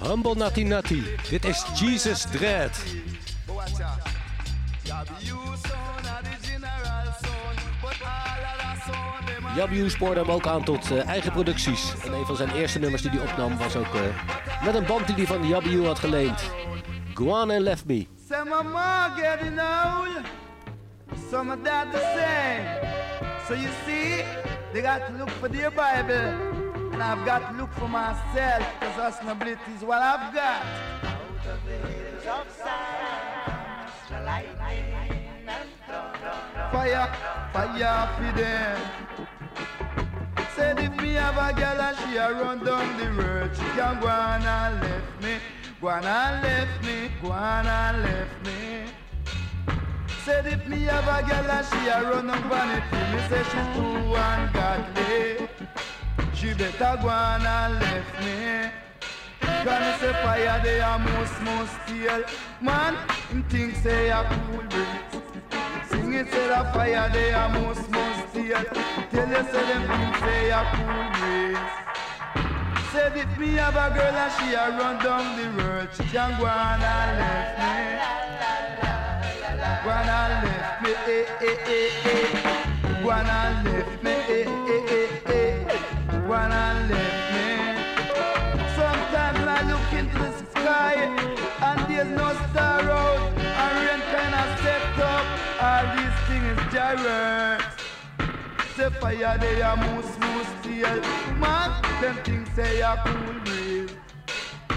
Humble 0.00 0.34
Natty 0.34 0.64
Natty. 0.64 1.02
Dit 1.30 1.44
is 1.44 1.64
Jesus 1.74 2.24
Dread. 2.32 2.84
Yabu 9.56 9.90
spoorde 9.90 10.20
hem 10.20 10.30
ook 10.30 10.46
aan 10.46 10.64
tot 10.64 10.90
eh, 10.90 11.08
eigen 11.08 11.32
producties. 11.32 11.92
En 12.04 12.12
een 12.12 12.26
van 12.26 12.36
zijn 12.36 12.50
eerste 12.50 12.78
nummers 12.78 13.02
die 13.02 13.10
hij 13.10 13.20
opnam 13.20 13.58
was 13.58 13.76
ook 13.76 13.94
eh, 13.94 14.64
met 14.64 14.74
een 14.74 14.86
band 14.86 15.06
die 15.06 15.16
hij 15.16 15.26
van 15.26 15.48
Yabu 15.48 15.86
had 15.86 15.98
geleend. 15.98 16.50
Guan 17.14 17.50
and 17.50 17.60
Left 17.60 17.84
Me. 17.84 18.06
My 18.28 18.62
mom 18.62 18.72
so 21.30 21.44
the 21.92 22.00
same. 22.14 22.96
You 23.48 23.68
see, 23.86 24.24
they 24.72 24.82
got 24.82 25.06
to 25.06 25.12
look 25.18 25.30
for 25.30 25.48
their 25.48 25.70
Bible, 25.70 26.55
and 26.96 27.02
I've 27.02 27.26
got 27.26 27.52
to 27.52 27.58
look 27.58 27.70
for 27.74 27.88
myself, 27.88 28.64
because 28.80 29.16
sustainability 29.16 29.76
is 29.76 29.82
what 29.84 30.00
I've 30.00 30.32
got. 30.32 30.64
Fire, 36.72 37.06
fire 37.52 38.08
for 38.16 38.40
them. 38.40 38.80
Said 40.54 40.78
if 40.78 40.96
me 41.02 41.12
have 41.14 41.36
a 41.36 41.52
girl 41.54 41.80
and 41.82 41.96
she 41.98 42.16
a 42.16 42.32
run 42.32 42.64
down 42.64 42.96
the 42.96 43.12
road, 43.12 43.50
she 43.54 43.64
can 43.76 44.00
go 44.00 44.08
on 44.08 44.42
and 44.42 44.80
left 44.80 45.22
me, 45.22 45.36
go 45.82 45.88
on 45.88 46.02
and 46.02 46.42
left 46.42 46.82
me, 46.82 47.10
go 47.20 47.30
on 47.30 47.66
and 47.66 48.02
left 48.04 48.46
me. 48.46 48.84
Said 50.24 50.46
if 50.46 50.66
me 50.66 50.84
have 50.84 51.06
a 51.06 51.28
girl 51.28 51.50
and 51.50 51.66
she 51.66 51.88
a 51.88 52.02
run 52.10 52.30
on 52.30 52.48
vanity, 52.48 52.96
me 53.12 53.20
say 53.28 53.42
she's 53.42 53.76
too 53.76 54.14
ungodly. 54.14 55.45
She 56.36 56.52
better 56.52 56.98
go 57.00 57.08
on 57.08 57.46
and 57.46 57.74
left 57.80 58.20
me. 58.20 58.70
Me 59.40 59.92
say 59.98 60.12
fire 60.22 60.60
they 60.62 60.80
a 60.80 60.98
most 60.98 61.40
most 61.42 61.72
steal. 61.84 62.22
Man, 62.60 62.94
him 63.30 63.42
think 63.44 63.74
say 63.76 64.10
a 64.10 64.22
cool 64.28 64.62
breeze. 64.68 64.86
Sing 65.88 66.12
it 66.12 66.30
say 66.30 66.46
the 66.48 66.70
fire 66.74 67.08
they 67.10 67.32
a 67.32 67.48
most 67.48 67.88
most 67.90 68.28
steal. 68.28 68.62
Tell 69.12 69.28
you 69.28 69.44
say 69.50 69.64
them 69.70 69.82
think 69.88 70.16
say 70.24 70.50
a 70.50 70.62
cool 70.74 71.06
breeze. 71.16 71.58
Said 72.92 73.16
if 73.16 73.38
me 73.38 73.48
have 73.54 73.74
a 73.74 73.88
girl 73.96 74.14
and 74.14 74.32
she 74.36 74.52
a 74.52 74.68
run 74.78 74.96
down 75.02 75.24
the 75.40 75.46
road, 75.62 75.88
she 75.96 76.04
can 76.04 76.38
go 76.38 76.44
on 76.44 76.82
and 76.82 77.18
left 77.18 77.58
me. 77.62 77.74
Go 79.84 79.90
on 79.90 80.08
and 80.20 80.34
left 80.44 80.82
me, 80.82 80.92
eh 81.06 81.24
eh 81.40 81.56
eh 81.66 82.10
eh. 82.12 83.02
Go 83.02 83.10
on 83.10 83.26
and 83.26 83.64
left 83.64 84.02
me, 84.04 84.10
eh 84.10 84.44
eh 84.44 84.72
eh 84.74 84.75
and 86.34 86.90
left 86.90 87.32
me. 87.34 87.48
Sometimes 88.74 89.42
I 89.56 89.60
look 89.70 89.92
into 89.98 90.18
the 90.18 90.50
sky 90.50 90.94
and 91.62 91.80
there's 91.88 92.08
no 92.08 92.28
star 92.50 92.82
out, 92.90 93.32
and 93.62 93.74
rain 93.84 94.02
kinda 94.12 94.44
set 94.62 94.98
up. 95.14 95.26
All 95.66 95.84
these 95.96 96.18
things 96.28 96.58
is 96.58 96.72
gyrates. 96.72 97.76
Say 98.76 98.90
fire 99.00 99.38
they 99.38 99.62
a 99.62 99.74
moose 99.74 100.18
moose 100.18 100.46
steel 100.60 101.00
Man, 101.38 101.70
them 102.02 102.16
things 102.24 102.46
say 102.54 102.82
a 102.82 103.00
cool 103.06 103.40
breeze 103.40 103.90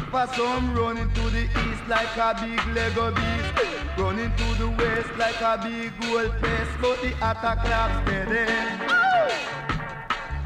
For 0.10 0.26
some 0.38 0.74
running 0.74 1.12
to 1.16 1.22
the 1.30 1.44
east 1.44 1.84
like 1.90 2.16
a 2.16 2.34
big 2.40 2.66
Lego 2.74 3.12
beast 3.12 3.68
Running 3.98 4.34
to 4.38 4.54
the 4.58 4.70
west 4.70 5.10
like 5.18 5.42
a 5.42 5.60
big 5.62 5.92
gold 6.00 6.32
face 6.40 6.74
But 6.82 7.02
the 7.02 7.12
attack 7.18 7.66
clap 7.66 8.08
steady 8.08 9.69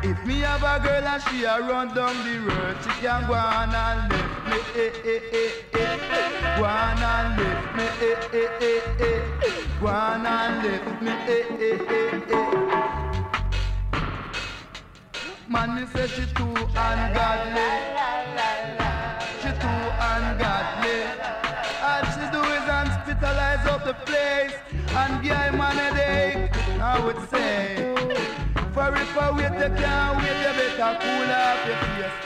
If 0.06 0.26
me 0.26 0.40
have 0.42 0.64
a 0.64 0.84
girl 0.84 1.08
and 1.08 1.24
she 1.24 1.44
a 1.44 1.60
run 1.62 1.96
down 1.96 2.16
the 2.26 2.40
road 2.40 2.78
She 2.84 2.90
can 3.02 3.26
go 3.28 3.34
on 3.34 3.74
and 3.74 4.12
left 4.12 4.48
me 4.50 4.60
eh 4.82 4.92
eh 5.06 5.20
eh 5.34 5.80
eh 5.80 6.58
Go 6.58 6.66
on 6.66 7.04
and 7.12 7.40
left 7.40 7.76
me 7.78 7.86
eh 8.08 8.40
eh 8.40 8.68
eh 8.70 9.06
eh 9.08 9.20
Go 9.80 9.88
on 9.88 10.26
and 10.26 10.64
left 10.64 11.02
me 11.02 11.12
eh 11.12 11.46
eh 11.60 11.80
eh 11.90 12.34
eh 12.34 12.74
Man, 15.48 15.76
me 15.76 15.86
say 15.94 16.08
she 16.08 16.26
too 16.34 16.50
ungodly. 16.50 17.70
She 19.42 19.52
too 19.62 19.84
ungodly. 20.10 20.98
All 21.84 22.04
she 22.14 22.26
do 22.32 22.42
is 22.58 22.66
hospitalize 22.74 23.66
up 23.68 23.84
the 23.86 23.94
place 24.06 24.56
and 24.96 25.22
give 25.22 25.38
him 25.38 25.62
an 25.62 25.78
headache. 25.78 26.58
I 26.82 27.00
would 27.06 27.30
say, 27.30 27.93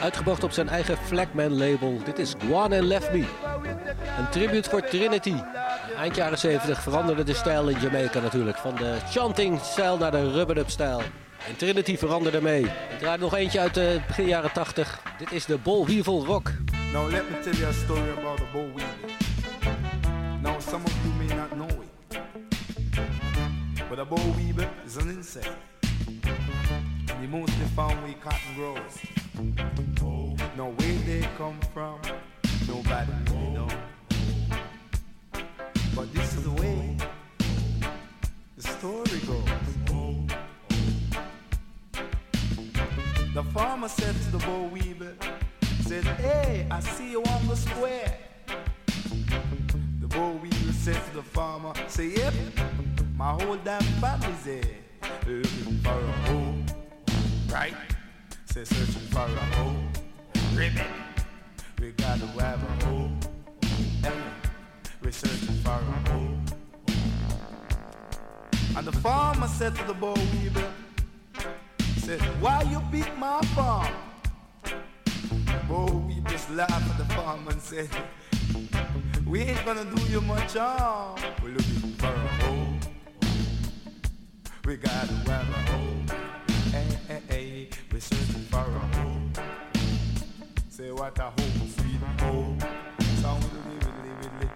Uitgebracht 0.01 0.43
op 0.43 0.51
zijn 0.51 0.69
eigen 0.69 0.97
Flagman 0.97 1.57
label. 1.57 2.01
Dit 2.05 2.19
is 2.19 2.33
Guan 2.37 2.73
and 2.73 2.83
Left 2.83 3.11
Me. 3.11 3.25
Een 4.17 4.29
tribute 4.29 4.69
voor 4.69 4.81
Trinity. 4.81 5.33
Eind 5.97 6.15
jaren 6.15 6.37
70 6.37 6.81
veranderde 6.81 7.23
de 7.23 7.33
stijl 7.33 7.69
in 7.69 7.79
Jamaica 7.79 8.19
natuurlijk. 8.19 8.57
Van 8.57 8.75
de 8.75 8.97
chanting 9.09 9.59
stijl 9.61 9.97
naar 9.97 10.11
de 10.11 10.31
rubber-up 10.31 10.69
stijl. 10.69 11.01
En 11.47 11.55
Trinity 11.55 11.97
veranderde 11.97 12.41
mee. 12.41 12.61
Ik 12.61 12.99
draai 12.99 13.19
nog 13.19 13.35
eentje 13.35 13.59
uit 13.59 13.73
de 13.73 13.99
begin 14.07 14.27
jaren 14.27 14.51
80. 14.51 15.01
Dit 15.17 15.31
is 15.31 15.45
de 15.45 15.57
Bol 15.57 15.85
Weevil 15.85 16.25
Rock. 16.25 16.51
Now 16.93 17.11
let 17.11 17.29
me 17.29 17.39
tell 17.39 17.53
you 17.53 17.67
a 17.67 17.73
story 17.73 18.09
about 18.19 18.39
a 18.39 18.51
boll 18.53 18.71
weevil. 18.75 19.15
Now 20.41 20.59
some 20.59 20.83
of 20.85 20.93
you 21.03 21.13
may 21.17 21.35
not 21.35 21.49
know 21.51 21.83
it. 21.83 22.19
But 23.89 23.99
a 23.99 24.05
boll 24.05 24.33
weevil 24.35 24.67
is 24.85 24.97
an 24.97 25.09
insect. 25.09 25.76
And 27.09 27.23
the 27.23 27.27
mostly 27.27 27.65
found 27.75 28.01
where 28.03 28.13
cotton 28.13 28.55
grows. 28.55 28.99
Now 30.57 30.69
where 30.69 30.97
they 31.05 31.27
come 31.37 31.59
from, 31.73 31.99
nobody 32.67 33.11
really 33.31 33.49
know. 33.51 33.67
But 35.95 36.13
this 36.13 36.33
is 36.35 36.43
the 36.43 36.51
way 36.51 36.97
the 38.55 38.63
story 38.63 39.19
goes. 39.27 39.57
The 43.37 43.43
farmer 43.43 43.87
said 43.87 44.15
to 44.15 44.31
the 44.31 44.39
boll 44.39 44.67
weevil, 44.69 45.13
said, 45.81 46.03
Hey, 46.05 46.65
I 46.71 46.79
see 46.79 47.11
you 47.11 47.21
on 47.21 47.47
the 47.47 47.55
square. 47.55 48.17
The 50.01 50.07
boll 50.07 50.39
weevil 50.41 50.73
said 50.73 50.95
to 50.95 51.17
the 51.17 51.21
farmer, 51.21 51.73
say, 51.87 52.07
Yep, 52.07 52.33
my 53.15 53.33
whole 53.33 53.57
damn 53.57 53.83
family's 54.01 54.43
there. 54.43 54.63
Looking 55.27 55.79
for 55.83 55.99
a 55.99 56.11
home, 56.27 56.65
right? 57.51 57.73
Say, 58.45 58.63
searching 58.63 59.07
for 59.09 59.19
a 59.19 59.45
home. 59.55 59.89
Ribbon, 60.53 60.85
we 61.79 61.91
gotta 61.91 62.25
have 62.25 62.63
a 62.63 62.85
home. 62.85 63.19
Hey, 64.01 64.21
we're 65.03 65.11
searching 65.11 65.55
for 65.63 65.71
a 65.71 66.09
home. 66.09 66.45
And 68.75 68.85
the 68.85 68.91
farmer 68.91 69.47
said 69.47 69.75
to 69.75 69.83
the 69.85 69.93
boll 69.93 70.17
weevil, 70.33 70.63
said, 71.97 72.21
Why 72.41 72.61
you 72.63 72.81
beat 72.91 73.11
my 73.17 73.41
farm? 73.55 73.93
Oh, 75.69 76.03
we 76.07 76.21
just 76.29 76.49
laughed 76.51 76.71
at 76.71 76.97
the 76.97 77.13
farmer 77.15 77.51
and 77.51 77.61
said, 77.61 77.89
We 79.25 79.41
ain't 79.41 79.65
gonna 79.65 79.85
do 79.85 80.01
you 80.03 80.21
much 80.21 80.53
harm. 80.53 81.19
We're 81.43 81.49
looking 81.49 81.93
for 81.97 82.07
a 82.07 82.27
home. 82.43 82.79
We 84.65 84.77
gotta 84.77 85.13
have 85.13 85.49
a 85.49 85.71
home. 85.71 86.26
Hey, 87.97 88.03
hey, 88.03 88.09
hey, 88.09 88.17
we're 88.19 88.25
searching 88.25 88.43
for 88.43 88.57
a 88.57 88.97
home. 88.97 89.33
Say 90.69 90.91
what 90.91 91.17
a 91.17 91.23
home, 91.23 91.69
sweet 91.75 92.21
home. 92.21 92.59
Sound 93.21 93.43
widdly, 93.43 94.11
widdly. 94.21 94.49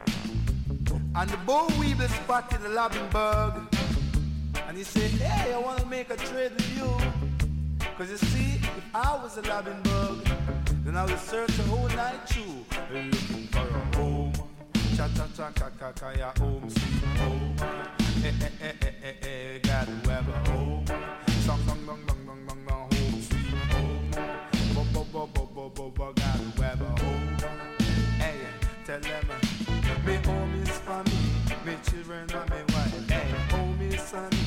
And 1.16 1.30
the 1.30 1.38
boll 1.38 1.68
weevil 1.80 2.08
spotted 2.08 2.62
the 2.62 2.70
bug. 3.12 3.76
And 4.68 4.78
he 4.78 4.84
said, 4.84 5.10
Hey, 5.12 5.54
I 5.54 5.58
wanna 5.58 5.86
make 5.88 6.12
a 6.12 6.18
trade 6.18 6.52
with 6.52 6.78
you. 6.78 7.88
Cause 7.98 8.12
you 8.12 8.18
see, 8.18 8.60
if 8.62 8.84
I 8.94 9.16
was 9.16 9.38
a 9.38 9.42
bug, 9.42 10.28
then 10.84 10.96
I 10.96 11.06
would 11.06 11.20
search 11.20 11.58
the 11.58 11.64
whole 11.64 11.90
night 11.90 12.30
through, 12.30 12.64
looking 12.94 13.48
for 13.48 13.60
a 13.68 13.98
home. 13.98 14.34
Cha 14.96 15.08
cha 15.16 15.28
cha 15.36 15.52
cha 15.52 15.70
cha 15.80 15.92
cha, 15.94 16.12
ya 16.12 16.32
home, 16.38 16.70
sweet 16.70 17.04
home. 17.18 17.56
Eh 18.24 18.34
eh 18.40 18.50
eh 18.62 18.74
eh 18.82 18.94
eh 19.04 19.16
eh, 19.24 19.41
children 32.12 32.42
and 32.42 32.50
me 32.50 32.74
wife. 32.74 33.10
Hey, 33.10 33.56
home 33.56 33.82
is 33.82 34.02
for 34.02 34.30
me, 34.32 34.44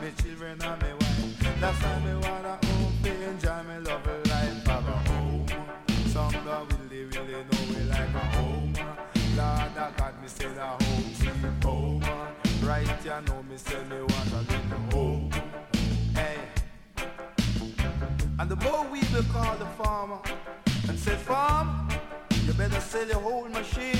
me 0.00 0.12
children 0.22 0.62
and 0.62 0.82
me 0.82 0.88
wife. 0.92 1.60
That's 1.60 1.82
why 1.82 1.98
me 2.00 2.14
wanna 2.14 2.58
home, 2.62 2.92
be 3.02 3.10
enjoy 3.10 3.62
me 3.62 3.78
love 3.78 4.06
life, 4.28 4.66
have 4.66 4.88
a 4.88 5.08
home. 5.08 5.46
Some 6.08 6.32
God 6.44 6.72
really, 6.72 7.04
really 7.04 7.32
know 7.32 7.62
we 7.68 7.82
like 7.84 8.14
a 8.14 8.24
home. 8.36 8.74
Lord, 9.36 9.78
I 9.78 9.92
got 9.96 10.20
me 10.20 10.28
say 10.28 10.48
the 10.48 10.60
home, 10.60 11.14
sweet 11.14 11.64
home. 11.64 12.02
Right, 12.62 13.04
you 13.04 13.10
know 13.26 13.42
me 13.44 13.56
say 13.56 13.82
me 13.84 14.00
want 14.00 14.32
a 14.32 14.40
little 14.52 14.78
home. 14.92 15.30
Hey. 16.14 16.38
And 18.38 18.50
the 18.50 18.56
boll 18.56 18.84
weevil 18.90 19.22
called 19.32 19.60
the 19.60 19.66
farmer 19.82 20.18
and 20.88 20.98
say, 20.98 21.14
Farm, 21.14 21.88
you 22.44 22.52
better 22.52 22.80
sell 22.80 23.06
your 23.08 23.20
whole 23.20 23.48
machines. 23.48 23.95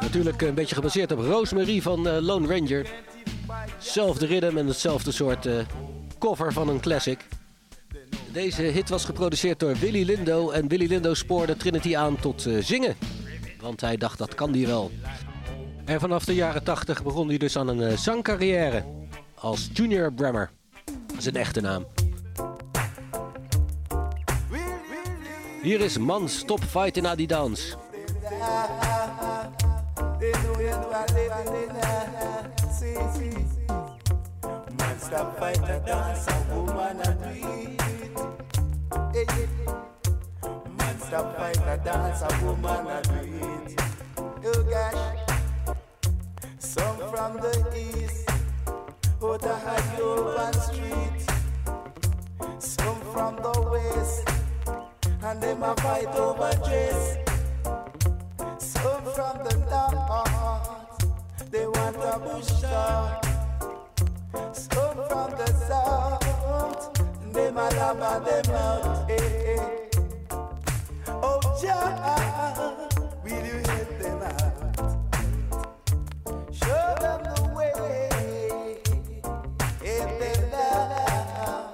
Natuurlijk 0.00 0.42
een 0.42 0.54
beetje 0.54 0.74
gebaseerd 0.74 1.12
op 1.12 1.18
Rosemary 1.18 1.80
van 1.80 2.08
eh, 2.08 2.16
Lone 2.20 2.46
Ranger. 2.46 2.86
Zelfde 3.78 4.26
rhythm 4.26 4.56
en 4.56 4.66
hetzelfde 4.66 5.12
soort 5.12 5.46
eh, 5.46 5.54
cover 6.18 6.52
van 6.52 6.68
een 6.68 6.80
classic. 6.80 7.26
Deze 8.32 8.62
hit 8.62 8.88
was 8.88 9.04
geproduceerd 9.04 9.60
door 9.60 9.74
Willy 9.74 10.04
Lindo 10.04 10.50
en 10.50 10.68
Willy 10.68 10.86
Lindo 10.86 11.14
spoorde 11.14 11.56
Trinity 11.56 11.96
aan 11.96 12.16
tot 12.16 12.46
eh, 12.46 12.56
zingen. 12.60 12.96
Want 13.60 13.80
hij 13.80 13.96
dacht 13.96 14.18
dat 14.18 14.34
kan 14.34 14.52
die 14.52 14.66
wel. 14.66 14.90
En 15.84 16.00
vanaf 16.00 16.24
de 16.24 16.34
jaren 16.34 16.64
80 16.64 17.02
begon 17.02 17.28
hij 17.28 17.38
dus 17.38 17.56
aan 17.56 17.68
een 17.68 17.98
zangcarrière 17.98 18.84
als 19.34 19.70
Junior 19.72 20.12
Brammer. 20.12 20.50
Dat 21.06 21.18
is 21.18 21.26
een 21.26 21.36
echte 21.36 21.60
naam. 21.60 21.86
Hier 25.62 25.80
is 25.80 25.98
Man 25.98 26.28
Stop 26.28 26.64
Fighting 26.64 27.06
Adidans. 27.06 27.76
They 30.22 30.30
know 30.30 30.60
you 30.60 30.70
know 30.70 30.92
I 30.94 31.04
live 31.14 31.34
in 31.48 31.74
See, 32.70 32.94
see. 33.12 33.34
Man, 34.78 34.96
stop 35.00 35.36
fight 35.36 35.58
a 35.68 35.82
dance, 35.84 36.28
a 36.28 36.54
woman 36.54 37.00
a 37.00 37.10
do 37.12 37.32
it. 39.18 39.48
Man, 40.78 40.96
stop 41.00 41.36
fight 41.36 41.58
a 41.66 41.76
dance, 41.84 42.22
a 42.22 42.44
woman 42.44 42.86
a 42.86 43.02
do. 43.02 43.74
Oh 44.44 44.62
gosh, 44.70 45.02
some 46.60 46.98
from 47.10 47.32
the 47.40 47.52
east, 47.76 48.30
out 49.24 49.42
of 49.42 49.62
High 49.64 50.52
Street. 50.52 51.26
Some 52.60 53.00
from 53.12 53.34
the 53.42 53.60
west, 53.72 54.28
and 55.24 55.42
them 55.42 55.64
a 55.64 55.74
fight 55.78 56.14
over 56.14 56.52
dress. 56.64 57.18
Some 58.58 59.02
from 59.02 59.42
the 59.42 59.61
they 62.02 62.08
want 62.08 62.14
a 62.14 62.18
bush 62.18 62.60
shot. 62.60 63.24
Some 64.52 64.96
from 65.08 65.30
the 65.36 65.46
south, 65.66 66.22
them 67.32 67.56
a 67.56 67.70
lava 67.70 68.12
them 68.24 68.54
out. 68.54 69.10
Hey, 69.10 69.16
eh, 69.16 69.22
eh. 69.22 69.56
hey. 69.56 69.88
Oh, 71.08 71.40
Jah, 71.60 72.88
will 73.24 73.46
you 73.46 73.58
help 73.66 73.90
them 73.98 74.22
out? 74.22 74.56
Show 76.52 76.94
them 77.00 77.20
the 77.24 77.42
way. 77.54 78.78
Help 79.84 80.10
them 80.20 80.42
down. 80.50 81.64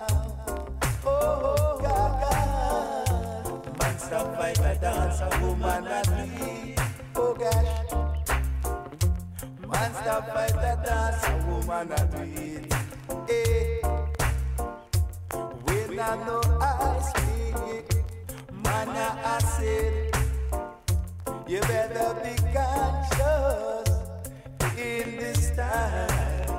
Oh, 1.05 1.11
oh, 1.11 1.81
God, 1.81 2.13
God. 2.23 3.79
Man, 3.79 3.95
stop 3.99 4.37
fight 4.37 4.59
a 4.59 4.79
dance, 4.81 5.21
a 5.21 5.29
woman 5.41 5.87
a 5.87 6.03
do 6.05 6.58
Stop 10.09 10.27
fight 10.29 10.53
a 10.53 10.75
dance, 10.87 11.23
a 11.23 11.29
woman 11.47 11.93
a 11.93 12.07
do 12.07 12.23
it. 12.33 12.73
Hey. 13.29 13.83
When 15.65 16.01
I 16.01 16.17
know 16.25 16.41
I 16.63 16.99
speak, 17.11 17.89
man, 18.65 18.89
I 18.89 19.39
said, 19.39 20.17
you 21.47 21.61
better 21.61 22.15
be 22.25 22.35
conscious 22.55 23.89
in 24.79 25.17
this 25.19 25.51
time. 25.55 26.57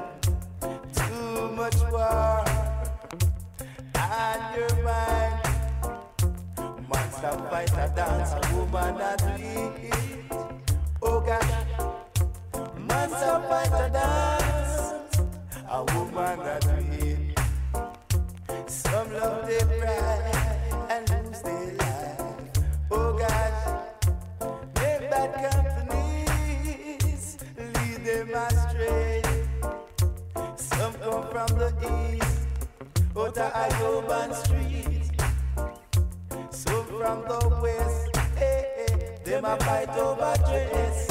Too 0.93 1.49
much 1.55 1.79
war 1.91 2.45
on 3.97 4.39
your 4.55 4.75
mind. 4.83 5.41
Man, 6.87 7.11
stop 7.11 7.49
fight 7.49 7.71
a 7.71 7.91
dance, 7.95 8.31
a 8.31 8.55
woman 8.55 9.01
a 9.01 9.17
do 9.17 9.43
it. 9.81 10.28
Stop 13.09 13.49
fight 13.49 13.73
a 13.73 13.89
dance, 13.89 15.17
a 15.67 15.83
woman 15.93 16.39
do 16.61 16.75
it. 17.05 17.39
Some 18.69 19.11
love 19.13 19.47
their 19.47 19.65
pride 19.65 20.87
and 20.91 21.09
lose 21.09 21.41
their 21.41 21.73
life. 21.77 22.21
Oh 22.91 23.17
gosh, 23.17 23.61
make 24.75 25.09
bad 25.09 25.33
companies 25.51 27.37
lead 27.57 28.05
them 28.05 28.29
astray. 28.35 29.23
Some 30.55 30.93
come 30.93 31.27
from 31.31 31.57
the 31.57 31.69
east, 32.13 32.47
out 33.17 33.37
of 33.37 33.51
Iowa 33.55 34.35
Street. 34.35 35.11
Some 36.51 36.85
from 36.85 37.21
the 37.27 37.59
west, 37.59 38.15
hey, 38.37 38.65
hey, 38.77 39.17
them 39.25 39.45
a 39.45 39.57
fight 39.57 39.89
over 39.97 40.35
dress. 40.45 41.08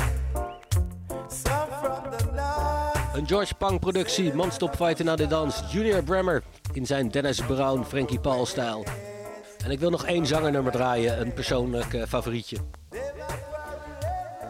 George 3.29 3.55
Pang 3.55 3.79
productie, 3.79 4.35
Man 4.35 4.53
Stop 4.53 4.75
Fighting 4.77 5.09
naar 5.09 5.17
de 5.17 5.27
dans, 5.27 5.63
Junior 5.71 6.03
Brammer 6.03 6.43
in 6.73 6.87
zijn 6.87 7.09
Dennis 7.09 7.41
Brown, 7.41 7.83
Frankie 7.83 8.21
Paul 8.21 8.47
stijl. 8.47 8.85
En 9.65 9.71
ik 9.71 9.79
wil 9.79 9.91
nog 9.91 10.07
één 10.07 10.27
zangernummer 10.27 10.73
draaien, 10.73 11.21
een 11.21 11.33
persoonlijk 11.33 11.95
eh, 11.95 12.03
favorietje. 12.07 12.57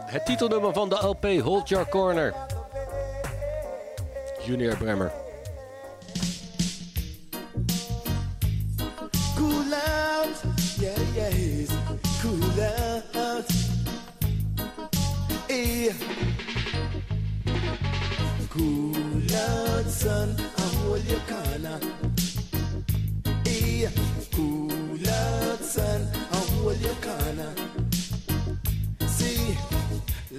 Het 0.05 0.25
titelnummer 0.25 0.73
van 0.73 0.89
de 0.89 0.95
LP 0.95 1.41
Hold 1.41 1.69
Your 1.69 1.89
Corner. 1.89 2.33
Junior 4.45 4.77
Bremmer. 4.77 5.11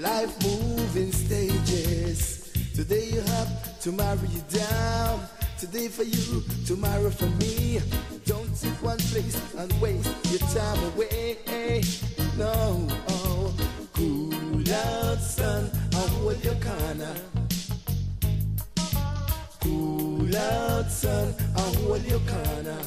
Life 0.01 0.35
move 0.43 0.97
in 0.97 1.13
stages. 1.13 2.51
Today 2.75 3.11
you 3.11 3.21
up, 3.39 3.49
tomorrow 3.81 4.19
you 4.29 4.43
down. 4.49 5.21
Today 5.59 5.89
for 5.89 6.05
you, 6.05 6.43
tomorrow 6.67 7.11
for 7.11 7.27
me. 7.43 7.81
Don't 8.25 8.57
sit 8.57 8.73
one 8.83 8.99
place 8.99 9.37
and 9.59 9.71
waste 9.81 10.09
your 10.31 10.41
time 10.51 10.83
away. 10.95 11.83
No, 12.39 12.89
oh, 13.09 13.55
cool 13.93 14.73
out, 14.73 15.19
son, 15.19 15.71
and 15.93 15.95
hold 15.95 16.43
your 16.43 16.55
corner. 16.55 17.15
Cool 19.61 20.37
out, 20.37 20.91
son, 20.91 21.35
and 21.57 21.77
hold 21.77 22.05
your 22.07 22.21
corner. 22.21 22.79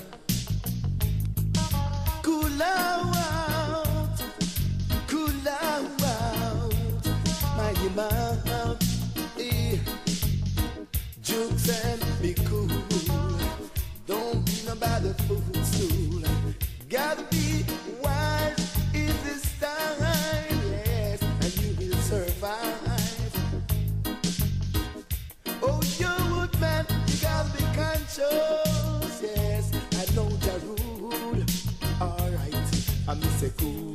Cool 2.23 2.61
out, 2.63 4.17
cool 5.07 5.47
out, 5.47 6.02
my 7.89 8.37
mouth. 8.45 8.83
And 11.69 12.01
be 12.21 12.33
cool. 12.45 12.67
Don't 14.05 14.45
be 14.45 14.51
nobody 14.65 15.13
fool. 15.23 16.21
Gotta 16.89 17.23
be 17.31 17.63
wise 18.03 18.77
in 18.93 19.07
yes, 20.73 21.21
and 21.21 21.57
you 21.61 21.73
will 21.79 21.97
survive. 22.01 23.33
Oh, 25.61 25.79
you 25.97 26.47
you 27.07 27.17
gotta 27.21 27.49
be 27.57 27.63
conscious, 27.73 29.21
yes. 29.21 29.71
I 29.93 30.15
know 30.15 30.27
the 30.27 30.59
rule. 30.67 31.45
Alright, 32.01 32.55
I'm 33.07 33.21
say 33.39 33.51
cool 33.57 33.92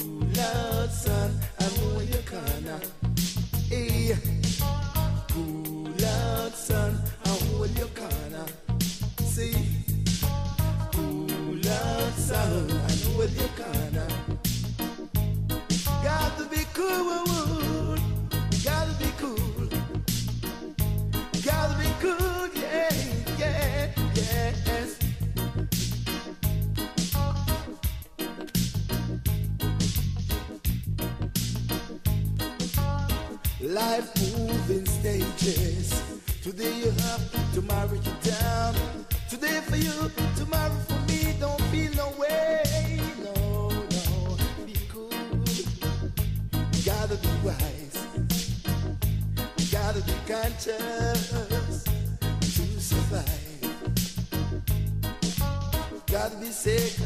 Life 33.61 34.39
moving 34.39 34.87
stages. 34.87 36.03
Today 36.43 36.73
you 36.79 36.93
up, 37.13 37.21
tomorrow 37.53 37.93
you 37.93 38.31
down. 38.31 38.75
Today 39.29 39.61
for 39.63 39.77
you, 39.77 40.11
tomorrow 40.37 40.75
for 40.87 41.13
me. 41.13 41.35
Don't 41.39 41.61
feel 41.71 41.93
no 41.95 42.11
way. 42.19 42.88
Conscious 50.29 51.85
to 51.85 52.65
survive. 52.79 53.25
Gotta 56.07 56.37
be 56.37 56.49
safe 56.49 57.01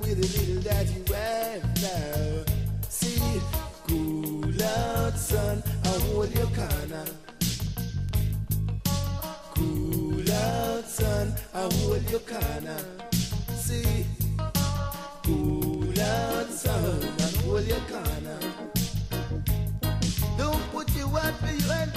with 0.00 0.12
a 0.12 0.28
little 0.38 0.62
that 0.62 0.86
you 0.86 1.02
have 1.12 1.64
now. 1.82 2.44
See, 2.88 3.40
cool 3.88 4.62
out, 4.62 5.18
son. 5.18 5.60
I 5.82 5.88
hold 5.88 6.32
your 6.36 6.46
corner. 6.46 7.04
Cool 9.56 10.30
out, 10.30 10.84
son. 10.84 11.34
I 11.52 11.62
hold 11.62 12.08
your 12.08 12.20
corner. 12.20 12.78
See, 13.56 14.06
cool 15.24 16.00
out, 16.00 16.48
son. 16.50 17.12
I 17.18 17.22
hold 17.42 17.64
your 17.66 17.80
corner. 17.90 18.38
Don't 20.38 20.62
put 20.70 20.88
your 20.94 21.08
one 21.08 21.34
for 21.34 21.50
you 21.50 21.72
and. 21.72 21.96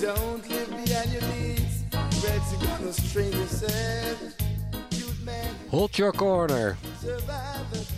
Don't 0.00 0.48
live 0.48 0.70
behind 0.70 1.12
your 1.12 1.20
gonna 2.58 2.92
strain 2.92 3.32
yourself. 3.32 4.18
Hold 5.68 5.96
Your 5.96 6.12
Corner. 6.12 6.76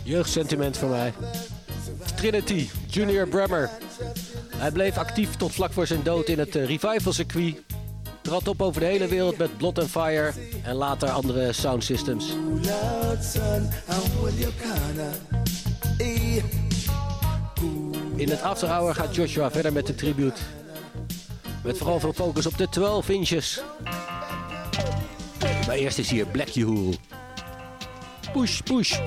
Jeugdsentiment 0.03 0.77
voor 0.77 0.89
mij. 0.89 1.13
Trinity, 2.15 2.69
Junior 2.87 3.27
Bremmer. 3.27 3.69
Hij 4.55 4.71
bleef 4.71 4.97
actief 4.97 5.35
tot 5.35 5.51
vlak 5.51 5.73
voor 5.73 5.87
zijn 5.87 6.03
dood 6.03 6.27
in 6.27 6.39
het 6.39 6.55
eh, 6.55 6.65
revival 6.65 7.13
circuit. 7.13 7.61
Trad 8.21 8.47
op 8.47 8.61
over 8.61 8.81
de 8.81 8.87
hele 8.87 9.07
wereld 9.07 9.37
met 9.37 9.57
Blood 9.57 9.79
and 9.79 9.89
Fire 9.89 10.31
en 10.63 10.75
later 10.75 11.09
andere 11.09 11.53
sound 11.53 11.83
systems. 11.83 12.33
In 18.15 18.29
het 18.29 18.41
after 18.41 18.67
hour 18.67 18.95
gaat 18.95 19.15
Joshua 19.15 19.51
verder 19.51 19.73
met 19.73 19.87
de 19.87 19.95
tribute. 19.95 20.41
Met 21.63 21.77
vooral 21.77 21.99
veel 21.99 22.13
focus 22.13 22.45
op 22.45 22.57
de 22.57 22.69
12 22.69 23.09
inches. 23.09 23.61
Maar 25.39 25.75
eerst 25.75 25.97
is 25.97 26.09
hier 26.09 26.25
Black 26.25 26.47
Yule. 26.47 26.93
Push, 28.33 28.61
push. 28.61 28.99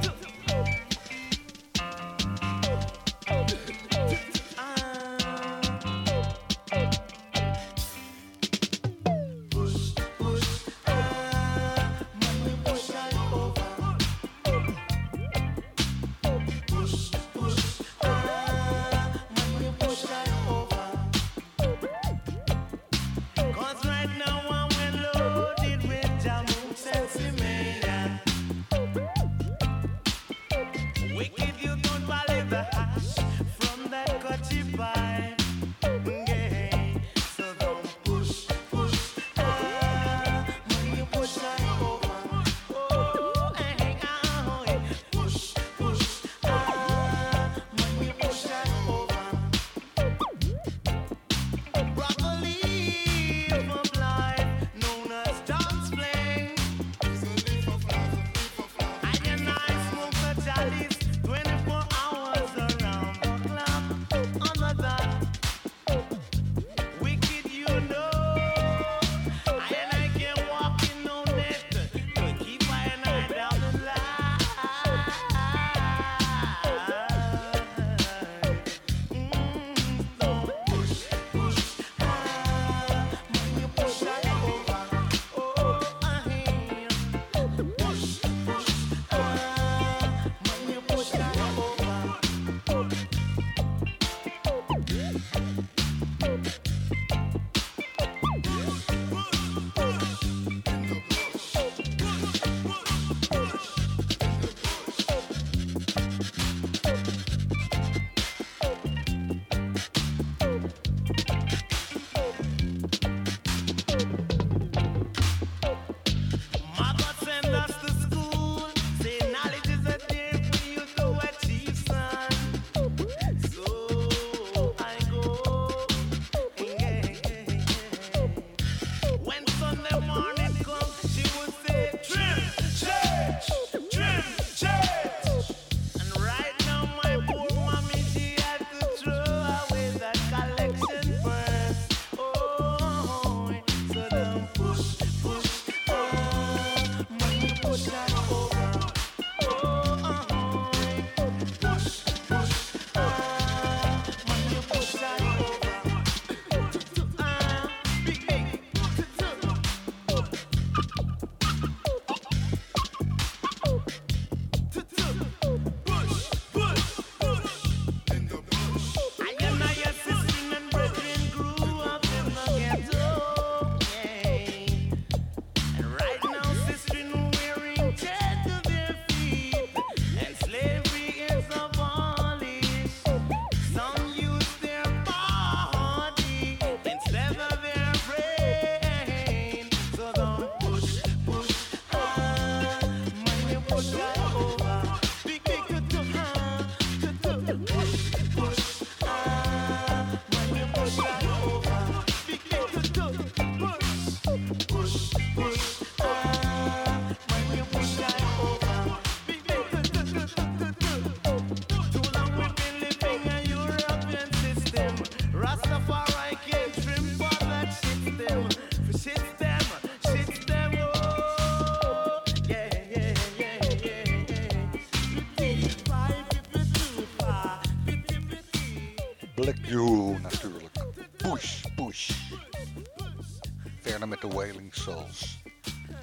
Wailing 234.46 234.70
Souls. 234.70 235.38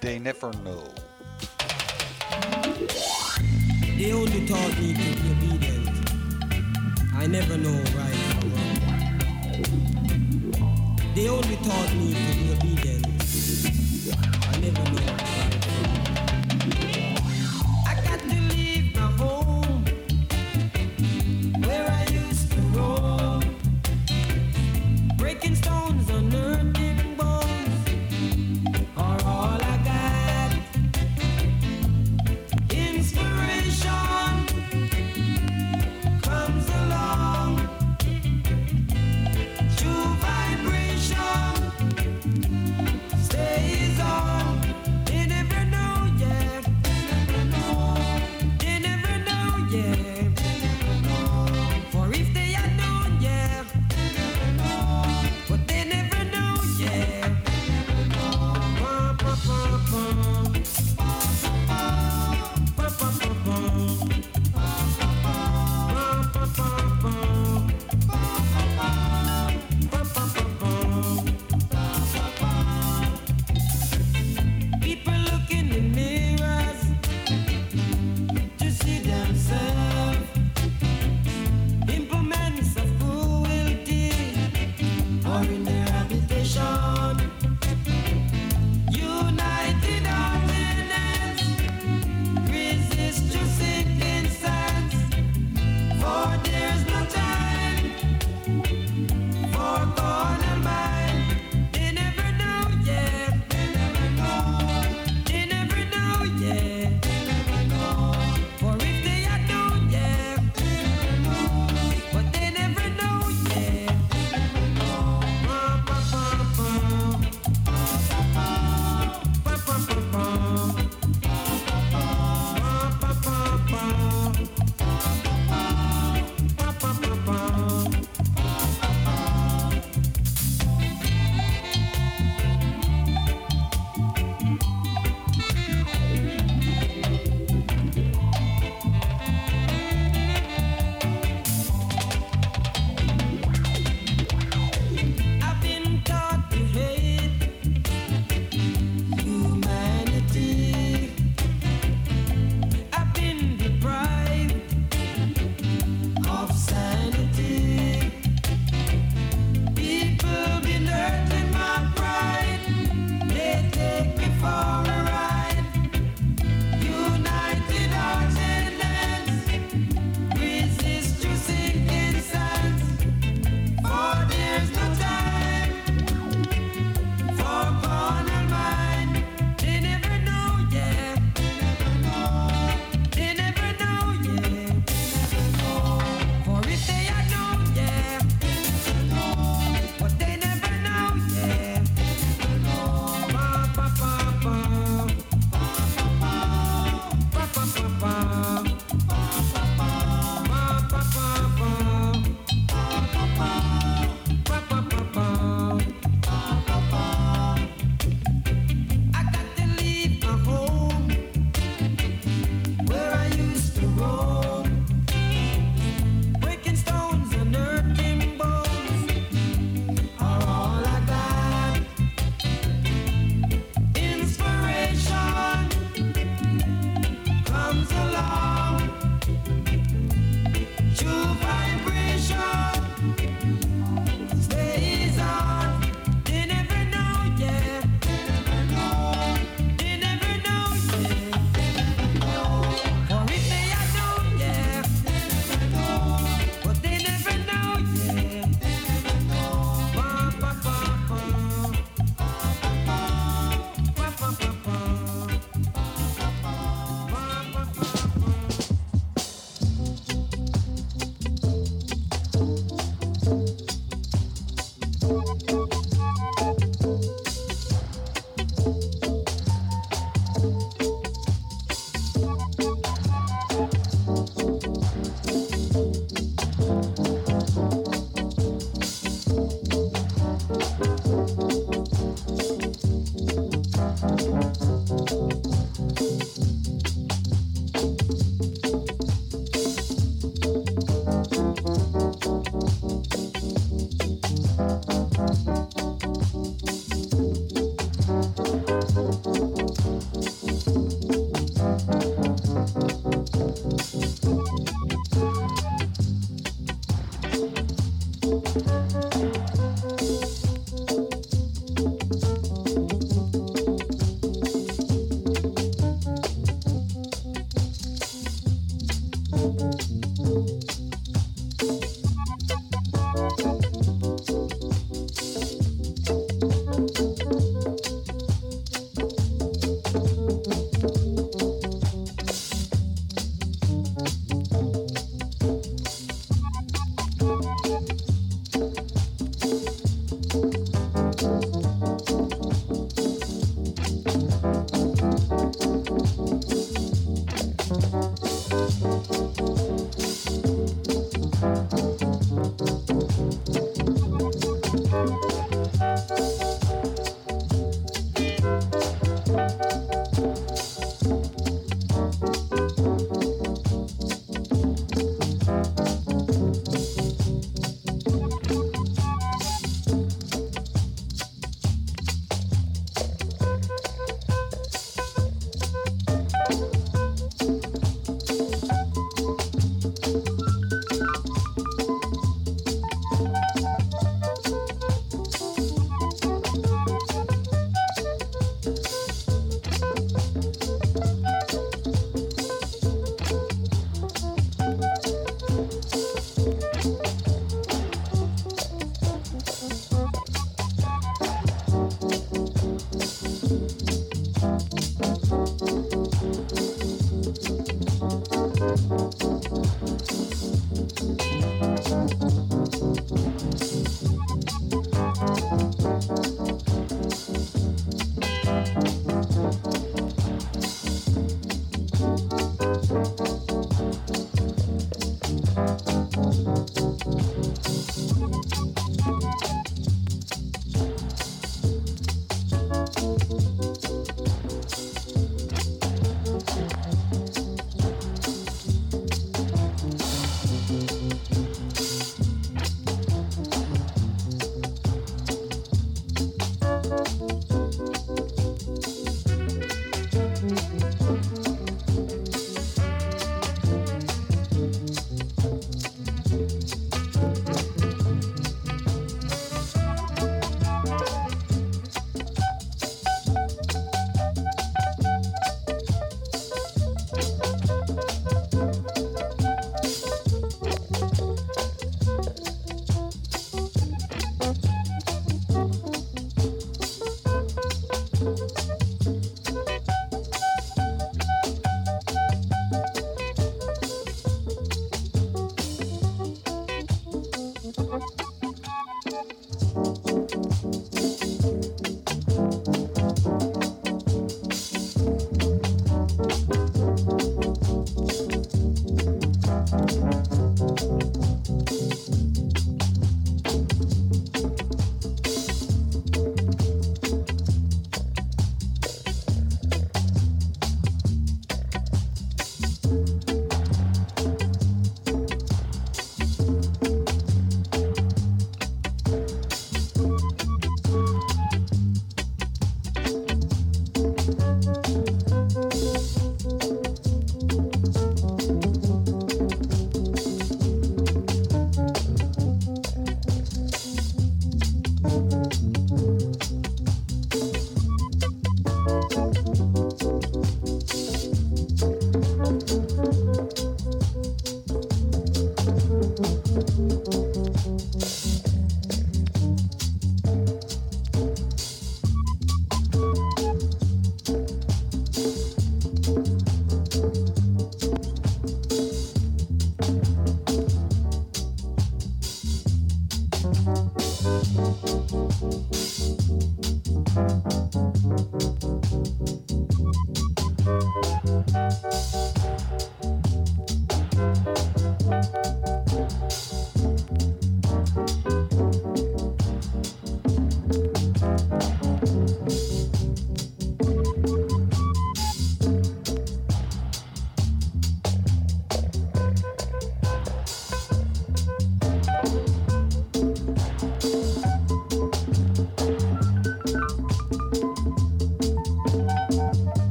They 0.00 0.18
never 0.18 0.50
know. 0.64 0.82
They 3.96 4.12
only 4.12 4.46
taught 4.46 4.78
me 4.80 4.94
to 4.94 4.98
be 5.20 5.30
obedient. 5.30 5.88
I 7.14 7.28
never 7.28 7.56
know 7.56 7.78
right 7.98 8.20
from 8.32 8.46
wrong. 8.52 8.78
They 11.14 11.28
only 11.28 11.56
taught 11.56 11.94
me 11.94 12.14
to 12.14 12.41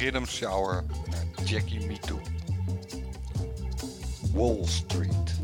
Riddim 0.00 0.26
Shower 0.26 0.84
naar 1.10 1.44
Jackie 1.44 1.86
Mittoo. 1.86 2.20
Wall 4.32 4.66
Street. 4.66 5.34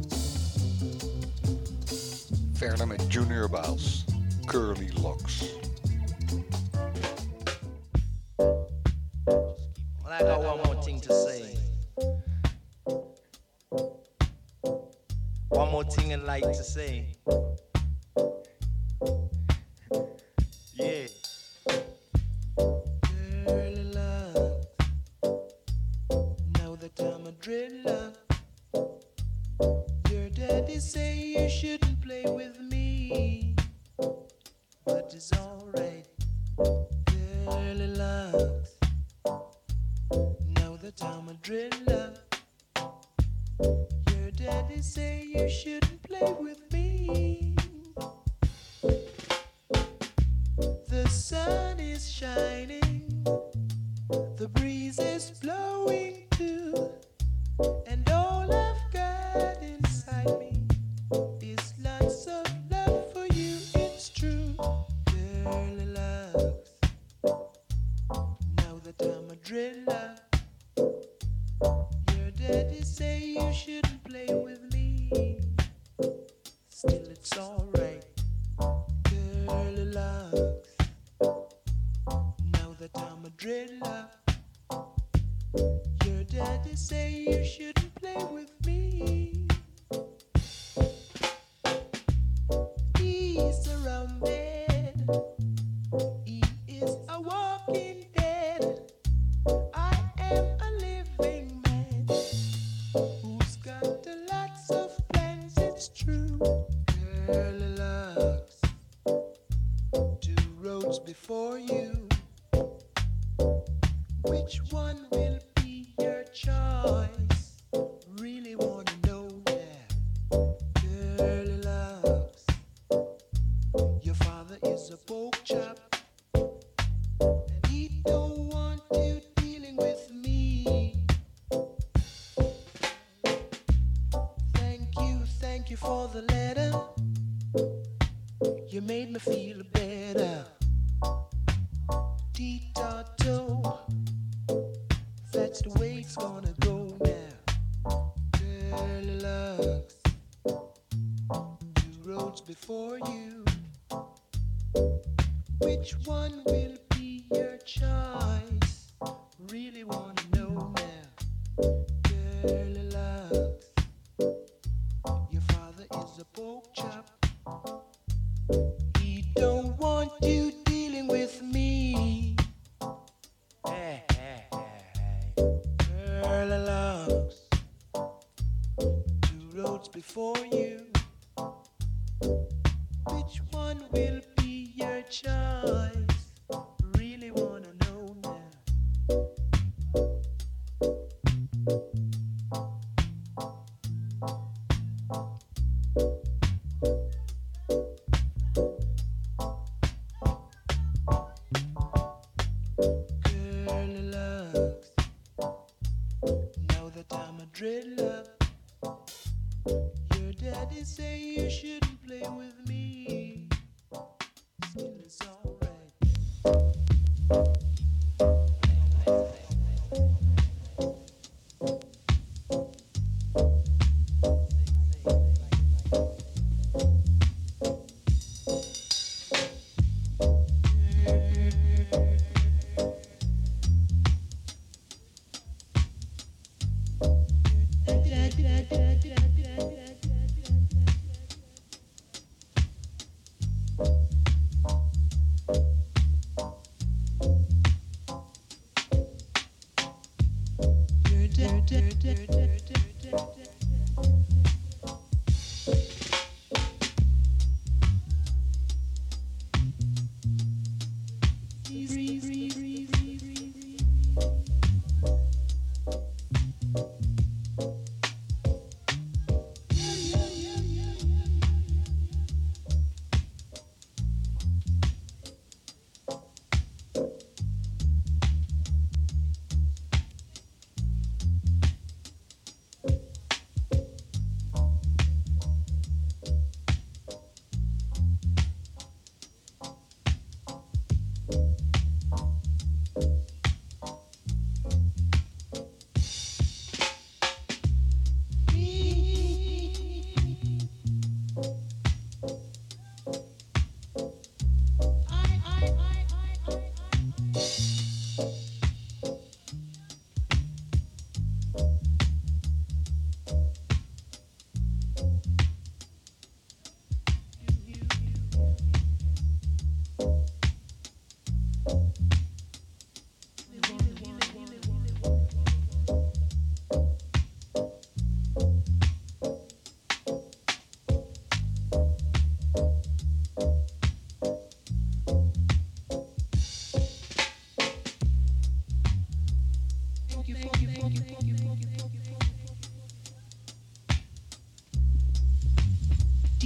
Verder 2.52 2.86
met 2.86 3.12
Junior 3.12 3.50
Byles, 3.50 4.04
Curly 4.44 4.90
Locks. 5.02 5.55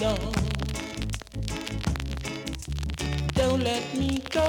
Don't 0.00 0.34
let 3.62 3.94
me 3.94 4.22
go. 4.30 4.46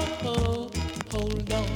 Hold 1.12 1.52
on. 1.52 1.68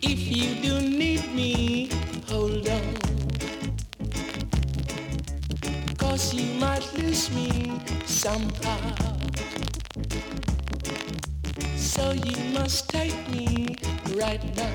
If 0.00 0.28
you 0.28 0.54
do 0.62 0.80
need 0.80 1.34
me, 1.34 1.90
hold 2.28 2.68
on. 2.68 2.94
Cause 5.98 6.34
you 6.34 6.54
might 6.60 6.88
lose 6.94 7.32
me 7.32 7.72
somehow. 8.06 8.94
So 11.76 12.12
you 12.12 12.36
must 12.54 12.88
take 12.90 13.16
me 13.30 13.74
right 14.14 14.42
now. 14.56 14.69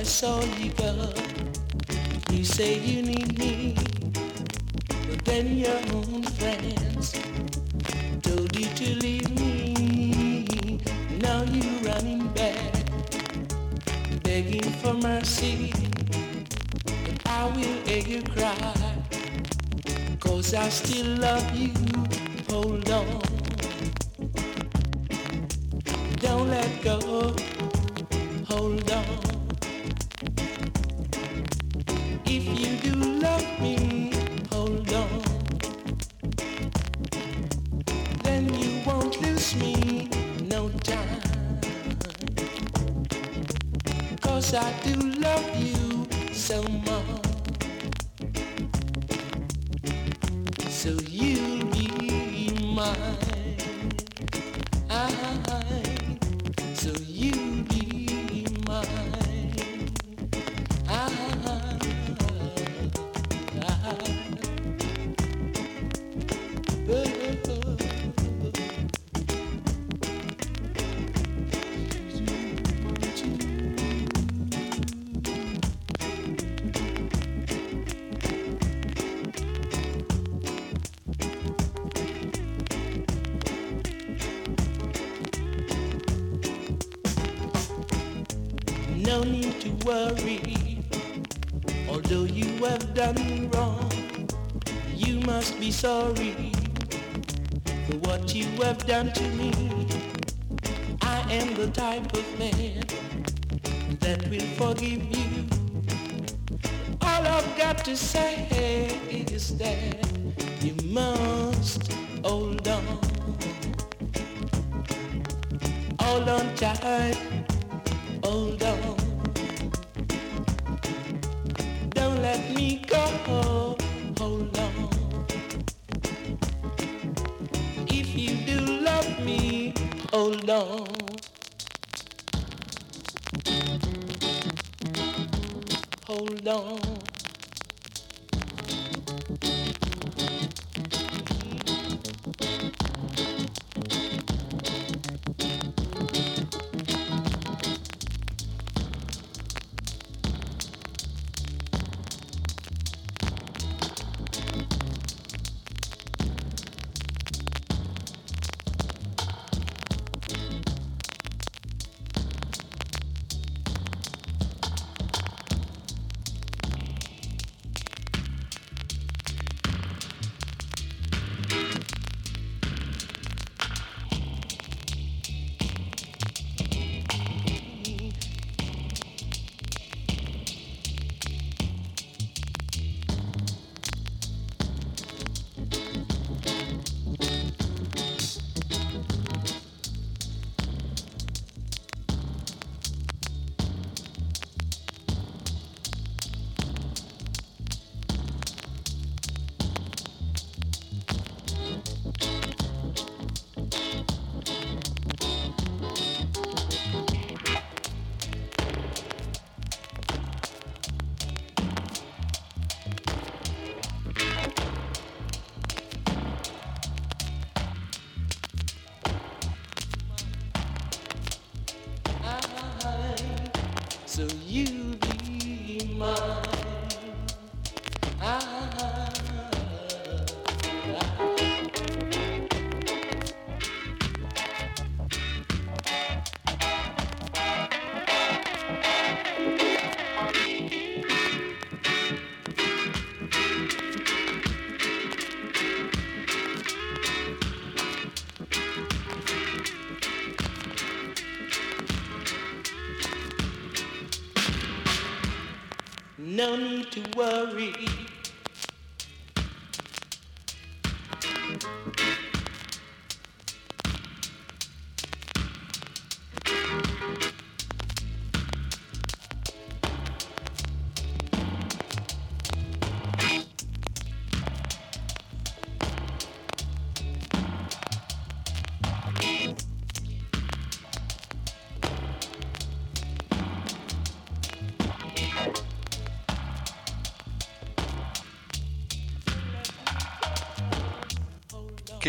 I 0.00 0.02
saw 0.02 0.40
you 0.56 0.70
go, 0.70 1.12
you 2.30 2.42
say 2.42 2.78
you 2.78 3.02
need 3.02 3.38
me, 3.38 3.76
but 5.10 5.22
then 5.26 5.58
your 5.58 5.76
own 5.92 6.22
friends 6.22 7.12
told 8.22 8.56
you 8.56 8.64
to 8.64 8.94
leave 8.94 9.30
me. 9.38 10.80
Now 11.18 11.42
you're 11.42 11.82
running 11.82 12.26
back, 12.28 12.72
begging 14.22 14.72
for 14.80 14.94
mercy, 14.94 15.70
but 17.04 17.20
I 17.26 17.44
will 17.54 17.78
hear 17.84 18.02
you 18.02 18.22
cry. 18.22 18.74
Cause 20.18 20.54
I 20.54 20.70
still 20.70 21.09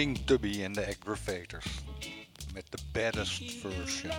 King 0.02 0.26
Tubby 0.26 0.64
en 0.64 0.74
de 0.74 0.88
Aggravators. 0.88 1.66
Met 2.54 2.66
de 2.70 2.78
baddest 2.92 3.52
version. 3.52 4.12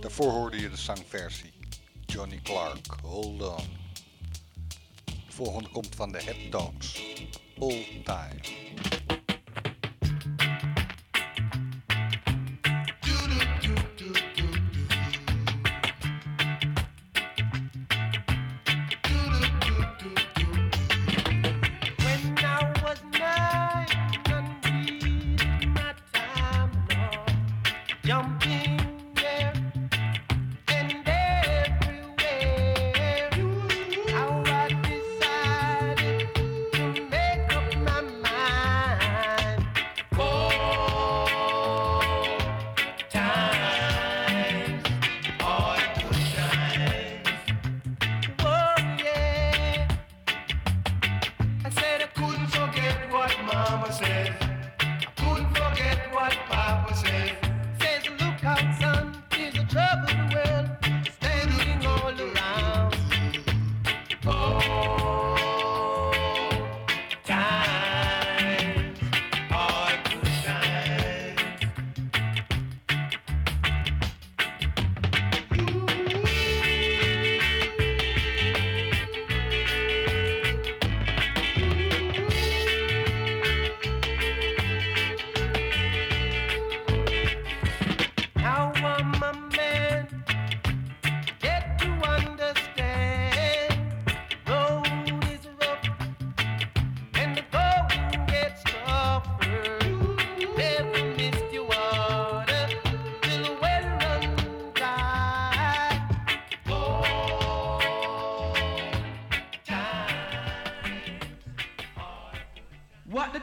Daarvoor 0.00 0.30
hoorde 0.30 0.60
je 0.60 0.70
de 0.70 0.76
zangversie. 0.76 1.52
Johnny 2.06 2.40
Clark, 2.42 2.86
Hold 3.02 3.42
On. 3.42 3.64
De 5.04 5.32
volgende 5.32 5.68
komt 5.68 5.94
van 5.94 6.12
de 6.12 6.22
Heptones. 6.22 7.02
Old 7.58 8.04
Time. 8.04 8.57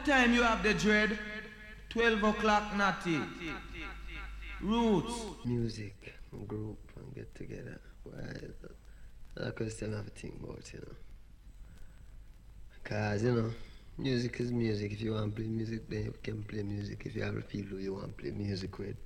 Time 0.06 0.32
you 0.32 0.42
have 0.42 0.62
the 0.62 0.72
dread? 0.72 1.18
12 1.88 2.22
o'clock, 2.22 2.76
natty. 2.76 3.20
Roots. 4.60 5.14
Music, 5.44 6.14
group, 6.46 6.78
and 6.96 7.14
get 7.14 7.34
together. 7.34 7.80
Why? 8.04 8.22
That's 9.34 9.48
a 9.48 9.52
question 9.52 9.94
I 9.94 9.96
have 9.96 10.06
to 10.06 10.20
think 10.20 10.34
about, 10.42 10.72
you 10.72 10.78
know. 10.78 10.94
Because, 12.74 13.24
you 13.24 13.32
know, 13.32 13.50
music 13.98 14.38
is 14.40 14.52
music. 14.52 14.92
If 14.92 15.00
you 15.00 15.14
want 15.14 15.34
to 15.34 15.42
play 15.42 15.50
music, 15.50 15.88
then 15.90 16.04
you 16.04 16.14
can 16.22 16.42
play 16.44 16.62
music. 16.62 17.02
If 17.04 17.16
you 17.16 17.22
have 17.22 17.36
a 17.36 17.40
people 17.40 17.80
you 17.80 17.94
want 17.94 18.16
to 18.16 18.22
play 18.22 18.30
music 18.30 18.78
with, 18.78 18.96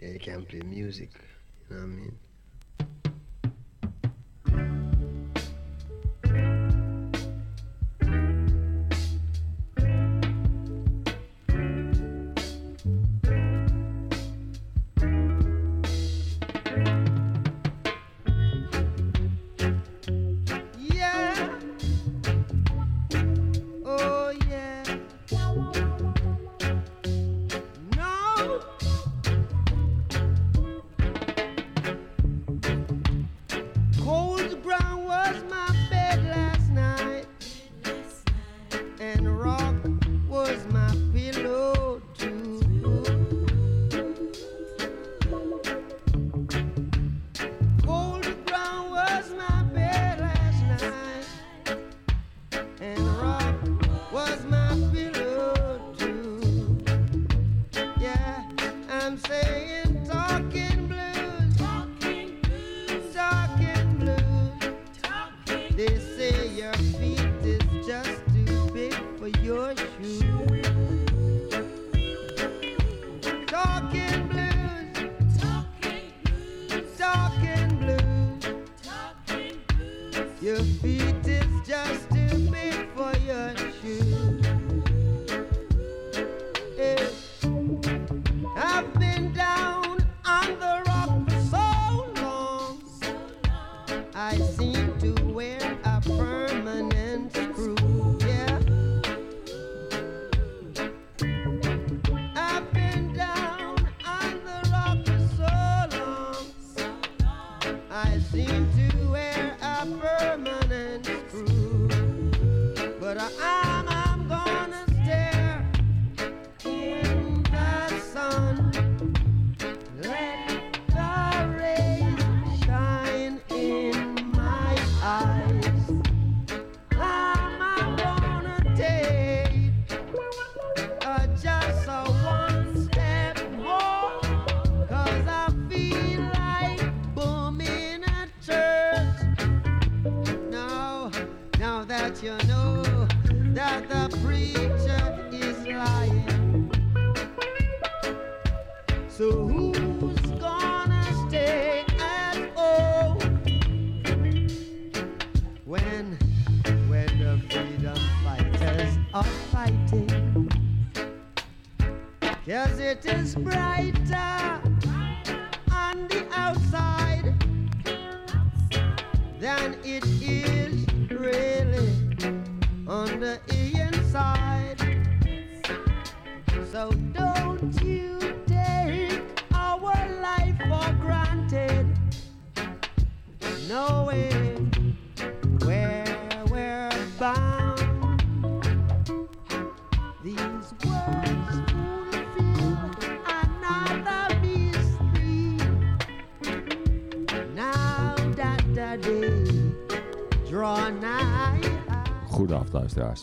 then 0.00 0.14
you 0.14 0.18
can 0.18 0.44
play 0.44 0.60
music. 0.60 1.10
You 1.70 1.76
know 1.76 1.82
what 1.82 1.84
I 1.84 1.94
mean? 1.94 2.18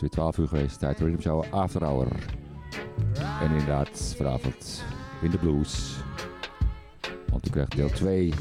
weer 0.00 0.10
12 0.10 0.38
uur 0.38 0.48
geweest, 0.48 0.78
tijd 0.78 0.98
Rhythm 0.98 1.20
Show 1.22 1.44
After 1.50 1.84
Hour. 1.84 2.06
En 3.40 3.50
inderdaad, 3.50 4.14
vanavond 4.16 4.84
in 5.22 5.30
de 5.30 5.38
blues. 5.38 5.96
Want 7.30 7.46
u 7.46 7.50
krijgt 7.50 7.76
deel 7.76 7.88
2. 7.88 8.32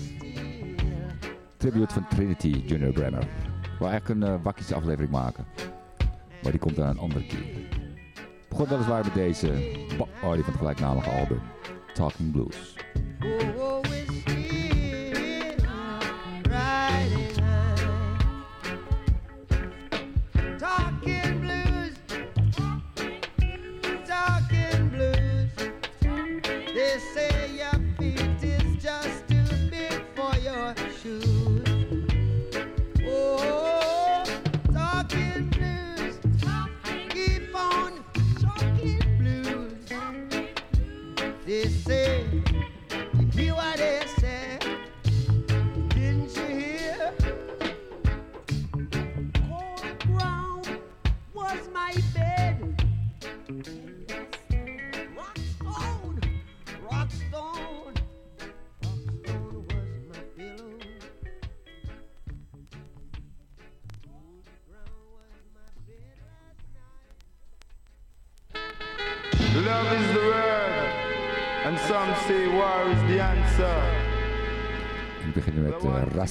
Tribute 1.58 1.94
van 1.94 2.08
Trinity 2.08 2.48
Junior 2.48 2.94
Brenner. 2.94 3.24
Ik 3.62 3.80
wil 3.80 3.90
eigenlijk 3.90 4.22
een 4.22 4.30
uh, 4.30 4.44
wakkies 4.44 4.74
aflevering 4.74 5.12
maken. 5.12 5.46
Maar 6.44 6.52
die 6.52 6.60
komt 6.60 6.76
dan 6.76 6.88
een 6.88 7.00
andere 7.00 7.26
keer. 7.26 7.46
Begon 8.50 8.68
weliswaar 8.68 9.04
met 9.04 9.14
deze 9.14 9.52
Bob 9.98 10.10
Marley 10.22 10.44
van 10.44 10.52
het 10.52 10.62
gelijknamige 10.62 11.10
album. 11.10 11.42
Talking 11.94 12.32
Blues. 12.32 12.83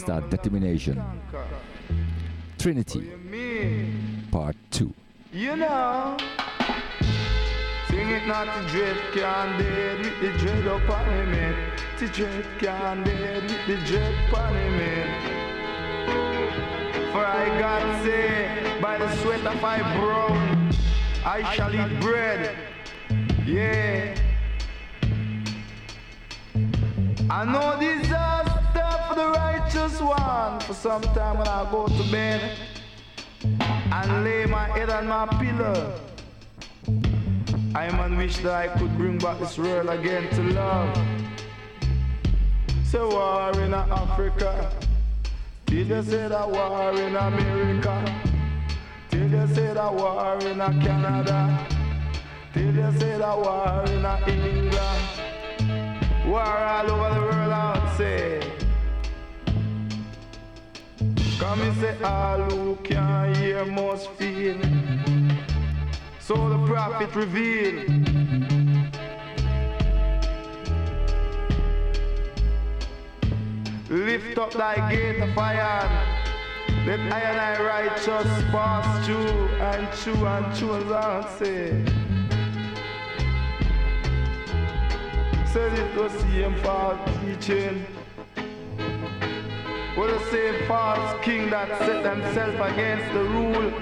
Eh, 0.09 0.21
Determination. 0.29 1.03
Trinity, 2.59 3.11
part 4.31 4.57
2. 4.71 4.93
You 5.33 5.57
know, 5.57 6.17
sing 7.89 8.09
it 8.11 8.27
not 8.27 8.45
to 8.45 8.69
dread 8.71 8.97
can 9.13 9.59
dead 9.59 9.99
with 9.99 10.21
the 10.21 10.39
dread 10.39 10.67
upon 10.67 11.05
him. 11.33 11.55
To 11.99 12.09
dread 12.09 12.47
can 12.59 13.03
dead 13.05 13.43
with 13.43 13.67
the 13.67 13.77
dread 13.87 14.15
upon 14.29 14.55
him. 14.55 15.43
For 17.13 17.25
I 17.27 17.59
God 17.59 18.05
say, 18.05 18.79
by 18.81 18.99
the 18.99 19.15
sweat 19.17 19.45
of 19.47 19.61
my 19.61 19.79
brow, 19.97 20.29
I 21.25 21.43
shall 21.55 21.75
eat 21.75 22.01
bread. 22.01 22.57
Yeah. 23.47 24.15
I 27.31 27.45
know 27.47 27.81
disaster 27.81 28.12
for 29.13 29.21
the 29.21 29.31
righteous 29.31 30.01
one. 30.01 30.61
For 30.61 30.75
some 30.75 31.03
time 31.15 31.39
when 31.39 31.49
I 31.49 31.71
go 31.71 31.87
to 31.87 32.11
bed 32.11 32.57
and 33.45 34.25
lay 34.25 34.47
my 34.47 34.67
head 34.69 34.91
on 34.91 35.07
my 35.07 35.27
pillow, 35.27 36.01
I 37.75 37.91
man 37.91 38.17
wish 38.17 38.39
that 38.39 38.55
I 38.55 38.69
could 38.69 38.97
bring 38.97 39.19
back 39.19 39.39
this 39.39 39.59
world 39.59 39.89
again 39.91 40.29
to 40.35 40.43
love. 40.55 40.97
So 42.85 43.11
war 43.11 43.53
in 43.61 43.75
Africa, 43.75 44.71
till 45.67 45.87
you 45.87 46.03
say 46.03 46.29
that 46.29 46.51
war 46.51 46.93
in 46.93 47.17
America, 47.17 47.95
till 49.11 49.29
you 49.29 49.47
say 49.55 49.75
that 49.75 49.95
war 49.95 50.39
in 50.41 50.59
Canada, 50.81 51.67
till 52.55 52.75
you 52.75 52.99
say 52.99 53.19
that 53.19 53.39
war 53.39 53.85
in 53.87 54.05
England. 54.29 55.03
War 56.27 56.41
all 56.41 56.91
over 56.91 57.15
the 57.15 57.21
world, 57.21 57.53
I 57.53 57.79
would 57.79 57.97
say. 57.97 58.52
And 61.55 61.77
say 61.77 62.03
all 62.03 62.41
who 62.51 62.77
can 62.77 63.35
hear 63.35 63.67
must 63.67 64.09
feel. 64.13 64.57
So 66.19 66.49
the 66.49 66.67
prophet 66.67 67.15
revealed. 67.15 67.89
Lift 73.91 74.39
up 74.39 74.53
thy 74.55 74.91
gate 74.91 75.21
of 75.21 75.37
iron. 75.37 75.91
Let 76.87 77.01
I 77.13 77.21
and 77.21 77.39
I 77.39 77.63
righteous 77.63 78.33
pass 78.51 79.05
through 79.05 79.49
and 79.61 79.89
through 79.95 80.27
and 80.27 80.57
through 80.57 80.77
as 80.77 80.91
I 80.91 81.39
say. 81.39 81.85
Said 85.53 85.79
it 85.79 85.95
was 86.01 86.13
same 86.13 86.57
false 86.63 86.99
teaching. 87.21 87.85
Was 89.95 90.11
the 90.11 90.31
same 90.31 90.67
false 90.67 91.23
king 91.23 91.51
that 91.51 91.69
set 91.81 92.03
themselves 92.03 92.55
against 92.73 93.13
the 93.13 93.25
rule 93.25 93.73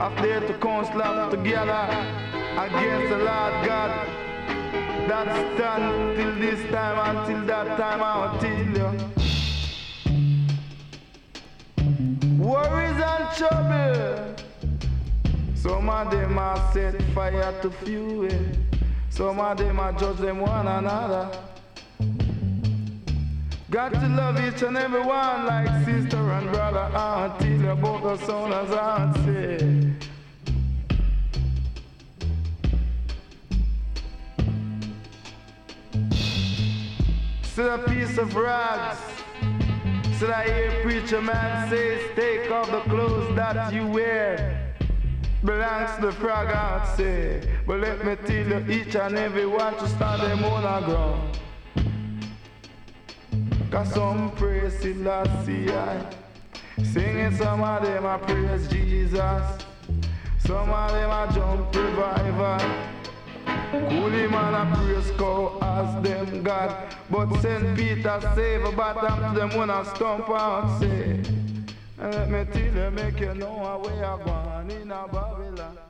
of 0.00 0.16
they 0.16 0.40
to 0.40 0.58
counsel 0.58 1.00
up 1.00 1.30
together 1.30 1.86
against 2.58 3.08
the 3.10 3.18
Lord 3.18 3.54
God. 3.64 4.08
That 5.06 5.28
stand 5.54 6.16
till 6.16 6.34
this 6.36 6.60
time 6.72 7.16
until 7.16 7.46
that 7.46 7.78
time 7.78 8.02
I'll 8.02 8.36
tell 8.40 8.66
you. 8.78 8.88
Worries 12.44 13.00
and 13.00 13.36
trouble. 13.36 14.34
Some 15.54 15.88
of 15.88 16.10
them 16.10 16.36
are 16.36 16.72
set 16.72 17.00
fire 17.14 17.54
to 17.62 17.70
fuel. 17.70 18.28
Some 19.10 19.38
of 19.38 19.56
them 19.56 19.78
are 19.78 19.92
judge 19.92 20.16
them 20.16 20.40
one 20.40 20.66
another. 20.66 21.30
Got 23.70 23.92
to 23.92 24.08
love 24.08 24.40
each 24.40 24.62
and 24.62 24.76
every 24.76 25.00
one 25.00 25.46
like 25.46 25.68
sister 25.84 26.16
and 26.16 26.50
brother 26.50 26.90
until 26.92 27.62
you 27.62 27.74
both 27.76 28.02
the 28.02 28.26
son 28.26 28.52
as 28.52 28.72
I 28.72 29.12
say. 29.24 29.92
See 37.44 37.62
a 37.62 37.78
piece 37.78 38.18
of 38.18 38.34
rags. 38.34 38.98
See 40.18 40.26
I 40.26 40.44
hear 40.46 40.82
preacher 40.82 41.22
man 41.22 41.70
says, 41.70 42.02
take 42.16 42.50
off 42.50 42.68
the 42.72 42.80
clothes 42.90 43.36
that 43.36 43.72
you 43.72 43.86
wear 43.86 44.74
belongs 45.44 45.94
to 45.94 46.06
the 46.06 46.12
frog 46.12 46.48
out 46.48 46.96
say. 46.96 47.40
But 47.68 47.78
let 47.78 48.04
me 48.04 48.16
tell 48.16 48.48
you, 48.48 48.68
each 48.68 48.96
and 48.96 49.16
every 49.16 49.46
one 49.46 49.76
to 49.76 49.88
stand 49.88 50.22
them 50.22 50.44
on 50.44 50.62
the 50.62 50.86
ground. 50.86 51.38
Cause 53.70 53.92
some 53.94 54.32
praise 54.32 54.80
Selassie 54.80 55.70
I 55.70 56.04
Singing 56.82 57.36
some 57.36 57.62
of 57.62 57.84
them 57.84 58.04
I 58.04 58.18
praise 58.18 58.66
Jesus 58.66 59.64
Some 60.38 60.70
of 60.70 60.90
them 60.90 61.10
a 61.10 61.32
jump 61.32 61.72
revival. 61.72 62.58
Coolie 63.46 64.28
man 64.28 64.54
a 64.54 64.74
praise 64.74 65.12
cow 65.16 65.56
as 65.62 66.02
them 66.02 66.42
God. 66.42 66.96
But 67.08 67.40
St. 67.40 67.76
Peter 67.76 68.20
save 68.34 68.64
a 68.64 68.72
bottom 68.72 69.34
to 69.34 69.38
them 69.38 69.56
when 69.56 69.70
I 69.70 69.84
stomp 69.84 70.28
out 70.30 70.80
say. 70.80 71.22
Let 71.96 72.28
me 72.28 72.44
tell 72.52 72.74
you, 72.74 72.90
make 72.90 73.20
you 73.20 73.34
know 73.34 73.80
we 73.84 74.02
are 74.02 74.18
going 74.18 74.70
in 74.82 74.90
a 74.90 75.06
Babylon. 75.06 75.89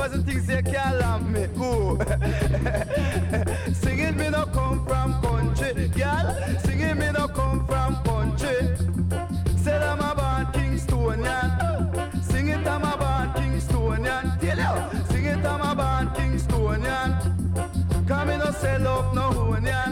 Wasn't 0.00 0.46
say 0.46 0.56
you 0.56 0.62
can't 0.62 0.98
laugh 0.98 1.22
me. 1.34 1.42
Ooh. 1.60 1.98
Singing 3.82 4.16
me 4.16 4.30
no 4.30 4.46
come 4.46 4.86
from 4.86 5.20
country, 5.20 5.88
girl. 5.88 6.26
Singing 6.64 6.98
me 6.98 7.10
no 7.12 7.28
come 7.28 7.66
from 7.66 7.96
country. 8.04 8.58
Said 9.58 9.82
I'm 9.82 10.00
a 10.00 10.14
born 10.18 10.46
Kingstonian. 10.54 11.48
Sing 12.24 12.48
it 12.48 12.66
I'm 12.66 12.82
a 12.82 12.96
born 13.02 13.28
Kingstonian. 13.36 14.24
Tell 14.40 14.60
you, 14.64 15.04
sing 15.10 15.26
it 15.26 15.44
I'm 15.44 15.60
a 15.68 15.74
born 15.80 16.06
Kingstonian. 16.16 17.10
Come 18.08 18.30
in 18.30 18.38
no 18.38 18.50
sell 18.52 18.88
up 18.88 19.14
no 19.14 19.26
onion. 19.52 19.90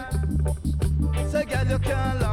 Say 1.30 1.44
girl 1.44 1.66
you 1.66 1.78
can't 1.80 2.20
lamb 2.22 2.27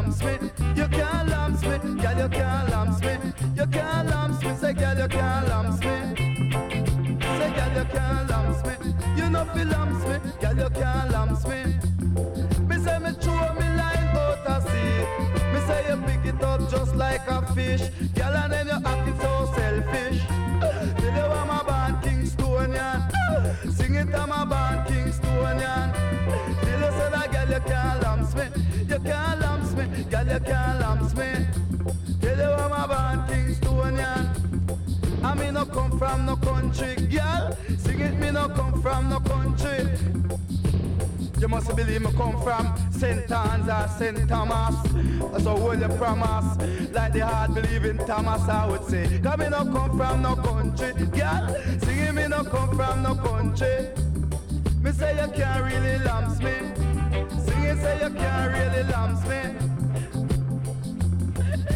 can't 10.76 11.12
lamb 11.12 11.34
me. 11.50 11.62
Me 12.68 12.76
say 12.84 13.00
me 13.00 13.12
throw 13.22 13.54
me 13.54 13.68
line 13.80 14.10
out 14.24 14.46
of 14.48 14.64
sea, 14.64 15.06
me 15.54 15.60
say 15.68 15.82
you 15.90 15.98
pick 16.06 16.26
it 16.34 16.42
up 16.44 16.70
just 16.70 16.96
like 16.96 17.28
a 17.28 17.42
fish, 17.54 17.84
girl 18.16 18.36
and 18.36 18.52
then 18.54 18.68
you 18.68 18.80
acting 18.86 19.20
so 19.20 19.52
selfish. 19.56 20.22
Tell 21.00 21.16
you 21.16 21.28
I'm 21.40 21.50
a 21.50 21.64
born 21.64 21.94
Kingstonian, 22.04 23.00
sing 23.72 23.96
it 23.96 24.14
I'm 24.14 24.32
a 24.32 24.46
born 24.46 24.78
Kingstonian. 24.88 25.88
Tell 26.62 26.82
you 26.84 26.92
say 26.98 27.10
that 27.14 27.28
girl 27.32 27.50
you 27.54 27.62
can't 27.70 28.02
lamb 28.04 28.22
me, 28.36 28.46
you 28.90 29.00
can't 29.00 29.40
lamb 29.42 29.62
me, 29.78 30.04
girl 30.04 30.28
you 30.28 30.40
can't 30.40 30.80
lamb 30.82 31.04
me. 31.20 31.30
Tell 32.22 32.38
you 32.38 32.54
I'm 32.64 32.72
a 32.72 32.88
born 32.88 33.20
Kingstonian. 33.30 34.24
I 35.24 35.34
me 35.36 35.52
no 35.52 35.66
come 35.66 35.98
from 35.98 36.26
no 36.26 36.36
country, 36.36 36.96
girl. 37.08 37.58
Sing 37.78 38.00
it, 38.00 38.20
me 38.20 38.32
no 38.32 38.48
come 38.50 38.82
from 38.82 39.10
no 39.10 39.20
country. 39.20 39.95
You 41.40 41.50
must 41.50 41.76
believe 41.76 42.02
me 42.02 42.12
come 42.14 42.42
from 42.42 42.74
St. 42.92 43.30
Anne's 43.30 43.68
or 43.68 43.88
St. 44.00 44.28
Thomas. 44.28 44.76
That's 45.32 45.46
a 45.46 45.50
holy 45.50 45.88
promise. 45.98 46.58
Like 46.92 47.14
the 47.14 47.26
heart 47.26 47.54
believe 47.54 47.86
in 47.86 47.98
Thomas, 47.98 48.48
I 48.48 48.66
would 48.68 48.84
say. 48.86 49.20
Cause 49.22 49.38
me 49.38 49.50
no 49.50 49.66
come 49.66 49.98
from 49.98 50.22
no 50.22 50.36
country, 50.36 50.94
girl. 51.08 51.56
Sing 51.80 52.00
it, 52.00 52.14
me 52.14 52.28
no 52.28 52.44
come 52.44 52.76
from 52.76 53.04
no 53.04 53.16
country. 53.16 53.90
Me 54.82 54.92
say 54.92 55.14
you 55.22 55.32
can't 55.34 55.64
really 55.66 55.98
lambs 56.06 56.40
me. 56.40 56.54
Sing 57.44 57.64
it, 57.64 57.78
say 57.82 58.00
you 58.02 58.14
can't 58.14 58.54
really 58.54 58.84
lambs 58.92 59.24
me. 59.28 59.42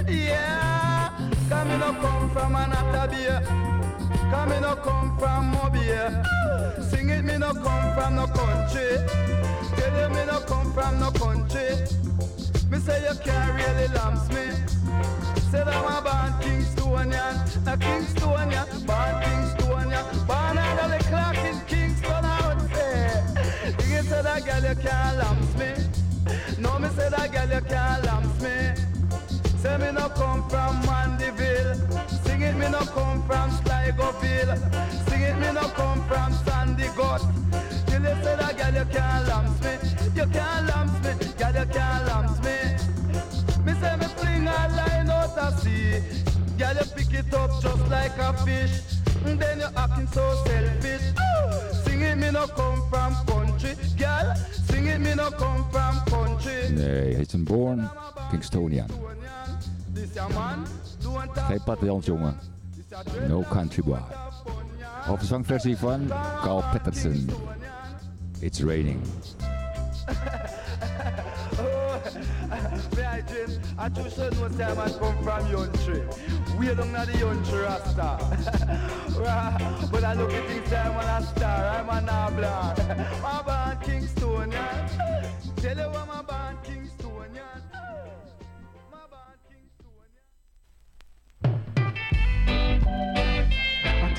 Yeah, 0.08 1.10
cause 1.50 1.68
me 1.68 1.78
no 1.78 1.94
come 2.02 2.30
from 2.32 2.54
Anatabia. 2.56 3.69
Cause 4.30 4.50
me 4.50 4.60
no 4.60 4.76
come 4.76 5.18
from 5.18 5.48
Mobile. 5.52 6.24
Sing 6.84 7.10
it, 7.10 7.24
me 7.26 7.38
no 7.38 7.52
come 7.54 7.94
from 7.96 8.16
no 8.16 8.28
country. 8.28 8.98
Tell 9.76 9.96
you 10.00 10.10
me 10.16 10.26
no 10.26 10.40
come 10.42 10.72
from 10.72 11.00
no 11.00 11.10
country. 11.12 11.70
Me 12.70 12.78
say 12.78 13.02
you 13.02 13.16
can't 13.24 13.54
really 13.58 13.88
lambs 13.96 14.30
me. 14.30 14.46
Say 15.50 15.64
that 15.64 15.76
I'm 15.76 15.86
a 15.86 16.02
born 16.06 16.32
Kingstonian, 16.44 17.36
a 17.66 17.76
Kingstonian, 17.78 18.68
born 18.86 19.16
Kingstonian, 19.24 20.28
born 20.28 20.58
under 20.60 20.96
the 20.96 21.04
clock 21.10 21.38
in 21.38 21.60
Kingston, 21.66 22.24
I 22.24 22.54
would 22.54 22.72
say. 22.76 23.24
You 23.90 24.04
say 24.04 24.22
that 24.22 24.46
girl 24.46 24.70
you 24.70 24.76
can't 24.76 25.18
lambs 25.18 25.56
me. 25.58 25.72
No, 26.62 26.78
me 26.78 26.90
say 26.90 27.10
that 27.10 27.32
girl 27.32 27.50
you 27.56 27.62
can't 27.66 28.06
lambs 28.06 28.42
me. 28.44 28.58
Say 29.58 29.78
me 29.78 29.92
no 29.92 30.08
come 30.10 30.48
from 30.50 30.80
Mandeville. 30.86 32.09
Sing 32.40 32.48
it, 32.48 32.56
me 32.56 32.70
no 32.70 32.80
come 32.80 33.22
from 33.28 33.52
Sligoville. 33.52 34.56
Sing 35.10 35.22
it, 35.24 35.38
me 35.40 35.52
no 35.52 35.68
come 35.76 36.02
from 36.08 36.32
Sandy 36.46 36.88
Gut. 36.96 37.22
Till 37.86 38.02
you 38.02 38.16
say 38.24 38.36
that 38.38 38.42
ah, 38.42 38.54
girl 38.58 38.80
you 38.80 38.86
can't 38.96 39.28
lambs 39.28 39.62
me. 39.62 39.72
You 40.16 40.26
can't 40.32 40.68
lambs 40.68 40.94
me, 41.04 41.12
girl 41.38 41.56
you 41.60 41.68
can't 41.68 42.08
lambs 42.08 42.40
me. 42.40 42.56
Me 43.66 43.74
say 43.82 43.94
me 43.98 44.06
fling 44.16 44.48
a 44.48 44.56
line 44.78 45.10
out 45.10 45.38
of 45.38 45.60
sea. 45.60 46.00
Girl 46.58 46.76
you 46.76 46.86
pick 46.96 47.14
it 47.14 47.34
up 47.34 47.52
just 47.62 47.86
like 47.90 48.18
a 48.18 48.32
fish. 48.46 48.84
And 49.26 49.38
then 49.38 49.60
you 49.60 49.68
acting 49.76 50.08
so 50.08 50.42
selfish. 50.46 51.12
Sing 51.84 52.02
it, 52.04 52.18
me 52.18 52.32
no 52.32 52.48
come 52.48 52.82
from 52.90 53.16
country. 53.26 53.76
Girl, 53.98 54.34
sing 54.70 54.88
it, 54.88 55.02
me 55.02 55.14
no 55.14 55.30
come 55.32 55.70
from 55.72 56.00
country. 56.06 56.70
Nee, 56.72 57.20
is 57.20 57.34
een 57.34 57.44
Born 57.44 57.90
Kingstonian. 58.30 58.88
Geen 61.48 61.64
plattelandsjongen. 61.64 62.38
No 63.28 63.42
Country 63.42 63.84
Boy. 63.84 64.00
Of 65.08 65.22
zangversie 65.22 65.78
van 65.78 66.08
Carl 66.42 66.64
Patterson. 66.72 67.30
It's 68.40 68.60
Raining. 68.60 69.02
I 73.20 73.22
dream, 73.22 73.60
I 73.78 73.90
too 73.90 74.04
know 74.04 74.10
say 74.10 74.30
man 74.30 74.94
come 75.00 75.24
from 75.24 75.50
country. 75.52 76.04
We 76.58 76.68
know 76.68 76.76
the 76.76 76.86
country 76.86 77.60
rasta. 77.60 78.18
But 79.92 80.04
I 80.04 80.14
look 80.14 80.32
at 80.32 80.48
things 80.48 80.70
say 80.70 80.78
I'm 80.78 80.96
a 80.96 81.26
star, 81.26 81.68
I'm 81.68 81.90
a 81.90 82.02
nabla. 82.08 82.56
I'm 83.26 83.46
born 83.46 83.78
Kingstonian. 83.84 85.56
Tell 85.58 85.78
you 85.78 85.84
I'm 85.84 86.10
a 86.10 86.24
born 86.24 86.49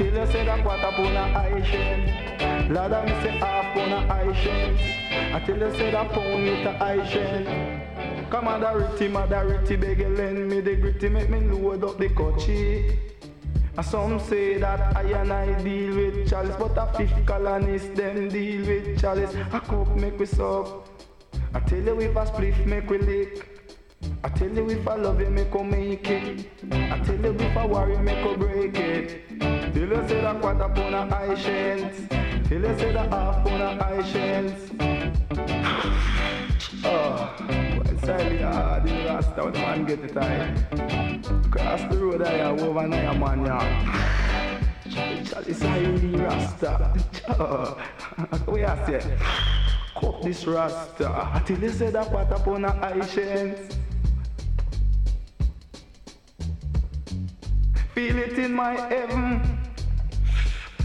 I 0.01 0.03
tell 0.03 0.27
you 0.27 0.33
say 0.33 0.45
that 0.47 0.61
upon 0.61 1.15
a 1.15 1.29
high 1.31 1.63
shen. 1.63 2.73
Lord 2.73 2.91
I 2.91 3.05
me 3.05 3.13
say 3.21 3.37
half 3.37 3.77
a 3.77 4.01
high 4.07 4.33
shen. 4.33 5.35
I 5.35 5.41
tell 5.41 5.59
you 5.59 5.71
say 5.77 5.91
that 5.91 6.11
pound 6.13 6.43
with 6.43 6.67
a 6.67 7.07
shen. 7.07 8.31
Come 8.31 8.49
on, 8.49 8.61
the 8.61 8.73
ritty, 8.77 9.09
mother 9.09 9.47
ritty, 9.47 9.77
beg 9.77 10.01
lend 10.01 10.49
me 10.49 10.63
the 10.63 10.77
gritty, 10.77 11.11
make 11.11 11.29
me 11.29 11.41
load 11.41 11.85
up 11.85 11.99
the 11.99 12.09
coachy. 12.09 12.99
And 13.77 13.85
some 13.85 14.19
say 14.21 14.57
that 14.57 14.97
I 14.97 15.03
and 15.03 15.35
I 15.35 15.63
deal 15.63 15.95
with 15.95 16.31
chalice, 16.31 16.57
but 16.59 16.79
a 16.79 16.91
fifth 16.97 17.27
colonist 17.27 17.95
them 17.95 18.31
deal 18.31 18.67
with 18.67 18.99
chalice. 18.99 19.35
A 19.53 19.61
cup 19.61 19.95
make 19.97 20.19
we 20.19 20.25
suck. 20.25 20.89
I 21.53 21.61
tell 21.61 21.79
you 21.79 22.01
if 22.01 22.17
a 22.17 22.25
spliff 22.25 22.65
make 22.65 22.89
we 22.89 22.97
lick. 22.97 23.50
I 24.23 24.29
tell 24.29 24.49
you 24.51 24.69
if 24.71 24.87
I 24.87 24.97
love 24.97 25.21
you 25.21 25.31
make 25.31 25.53
we 25.55 25.63
make 25.63 26.11
it. 26.11 26.51
I 26.73 26.99
tell 27.01 27.17
you 27.17 27.35
if 27.35 27.57
I 27.57 27.67
worry 27.67 27.97
make 27.99 28.25
we 28.25 28.37
break 28.37 28.77
it. 28.77 29.29
Tell 29.39 29.77
you 29.77 30.09
say 30.09 30.21
that 30.21 30.41
quarter 30.41 30.69
pound 30.69 30.95
a 30.95 31.07
high 31.07 31.35
shells. 31.35 31.97
Tell 32.49 32.61
you 32.61 32.79
say 32.79 32.93
that 32.93 33.11
half 33.11 33.45
pound 33.45 33.63
a 33.63 33.83
high 33.83 34.03
shells. 34.03 34.71
Oh, 36.83 37.37
well, 37.39 37.99
sorry, 38.05 38.39
hard 38.39 38.89
in 38.89 39.05
Rasta 39.05 39.45
when 39.45 39.53
the 39.53 39.59
man 39.59 39.85
get 39.85 40.01
it 40.01 40.15
high. 40.15 40.55
Cross 41.51 41.93
the 41.93 41.99
road 41.99 42.23
I 42.23 42.39
have 42.39 42.63
over 42.63 42.87
nine 42.87 43.21
man, 43.21 43.45
yeah. 43.45 45.25
Chalice 45.25 45.63
I 45.63 45.77
in 45.77 46.23
Rasta. 46.23 46.95
Oh, 47.29 47.77
we 48.49 48.65
are 48.65 48.87
say, 48.87 49.19
cut 49.95 50.23
this 50.23 50.47
Rasta. 50.47 51.43
Till 51.45 51.59
you 51.59 51.69
say 51.69 51.91
that 51.91 52.07
quarter 52.07 52.39
pound 52.43 52.65
a 52.65 52.73
high 52.73 53.07
shells. 53.07 53.77
Feel 58.01 58.17
it 58.17 58.39
in 58.39 58.55
my 58.55 58.73
heaven. 58.89 59.43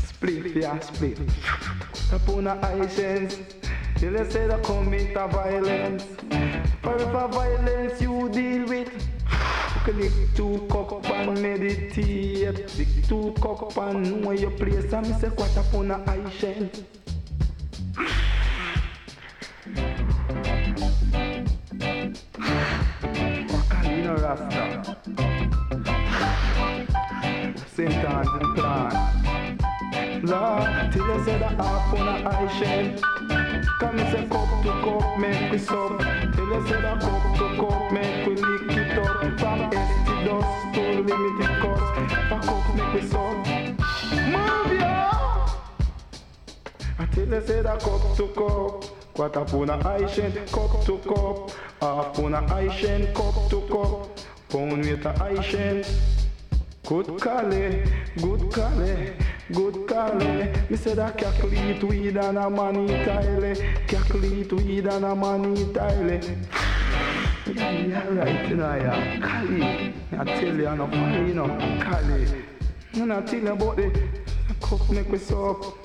Split, 0.04 0.54
yeah, 0.54 0.78
split. 0.80 1.18
Upon 2.12 2.46
a 2.46 2.60
high 2.60 2.88
sense. 2.88 3.40
Till 3.96 4.12
you 4.12 4.30
say 4.30 4.48
the 4.48 4.58
commit 4.58 5.16
a 5.16 5.26
violence. 5.30 6.04
For 6.84 6.96
if 6.98 7.08
a 7.08 7.28
violence 7.30 8.02
you 8.02 8.28
deal 8.34 8.66
with, 8.68 8.92
you 8.92 9.82
can 9.86 9.98
lick 10.02 10.12
two 10.36 10.68
cup 10.70 11.10
and 11.10 11.42
meditate. 11.42 12.78
Lick 12.78 13.08
two 13.08 13.34
cup 13.42 13.78
and 13.78 14.22
know 14.22 14.32
your 14.32 14.52
place. 14.52 14.92
And 14.92 15.08
me 15.08 15.14
say 15.18 15.30
what 15.30 15.56
upon 15.56 15.92
a 15.92 16.04
eye 16.12 16.30
shell. 16.32 16.70
Wakalina 23.48 24.22
Rasta. 24.22 25.35
Anne's 27.78 28.30
in 28.30 28.40
the 28.40 28.54
plan. 28.56 29.60
Lord, 30.24 30.92
till 30.94 31.08
you 31.08 31.26
say 31.26 31.38
the 31.38 31.48
half 31.48 31.94
on 31.94 32.08
a 32.08 32.30
eye 32.30 32.48
shell. 32.58 32.88
Come 33.80 33.98
say 33.98 34.28
cup 34.30 34.64
to 34.64 34.72
cup, 34.82 35.20
make 35.20 35.52
we 35.52 35.58
sub. 35.58 36.00
Till 36.34 36.48
you 36.48 36.68
say 36.68 36.82
the 36.82 36.96
cup 37.02 37.38
to 37.38 37.46
cup, 37.60 37.92
make 37.92 38.26
we 38.28 38.36
lick 38.36 38.78
it 38.78 38.98
up. 38.98 39.20
From 39.40 39.70
to 39.70 40.14
dust 40.24 40.74
to 40.74 40.82
limited 41.02 41.62
cost. 41.62 41.98
A 42.00 42.40
cup 42.48 42.76
make 42.76 42.94
we 42.94 43.02
sub. 43.10 43.38
Move 44.32 44.80
ya! 44.80 45.50
Until 46.98 47.34
you 47.34 47.42
say 47.46 47.62
the 47.62 47.76
cup 47.76 48.16
to 48.16 48.28
cup. 48.30 49.14
Quarter 49.14 49.46
pound 49.46 49.72
eye 49.72 50.08
shen, 50.08 50.32
cup 50.48 50.86
to 50.86 50.98
cup. 51.00 51.52
Half 51.82 52.14
pound 52.14 52.36
eye 52.36 52.70
shen, 52.74 53.14
cup 53.14 53.50
to 53.50 53.62
cup. 53.68 54.20
Pound 54.50 54.86
weight 54.86 55.06
a 55.06 55.24
eye 55.24 55.42
shen. 55.42 55.84
Good 56.86 57.20
Cali, 57.20 57.82
good 58.22 58.54
Cali, 58.54 59.14
good 59.52 59.88
Cali. 59.88 60.52
Me 60.70 60.78
say 60.78 60.94
that 60.94 61.18
calculate 61.18 61.84
weed 61.84 62.16
and 62.16 62.38
a 62.38 62.48
money 62.48 62.88
tile. 63.04 63.56
Calculate 63.88 64.54
weed 64.54 64.86
and 64.86 65.06
a 65.06 65.16
money 65.16 65.74
tile. 65.74 66.22
Yeah, 67.48 67.72
yeah, 67.72 68.08
right, 68.10 68.48
you 68.48 68.58
know, 68.58 68.76
yeah. 68.76 69.20
Cali, 69.20 69.94
I 70.12 70.24
tell 70.26 70.56
you, 70.56 70.68
I'm 70.68 70.78
not 70.78 70.92
funny, 70.92 71.28
you 71.30 71.34
know, 71.34 71.48
Cali. 71.82 72.28
And 72.94 73.14
I 73.14 73.22
tell 73.22 73.40
you 73.40 73.52
about 73.52 73.78
the 73.78 74.10
cup 74.62 74.88
make 74.92 75.10
me 75.10 75.18
soap. 75.18 75.78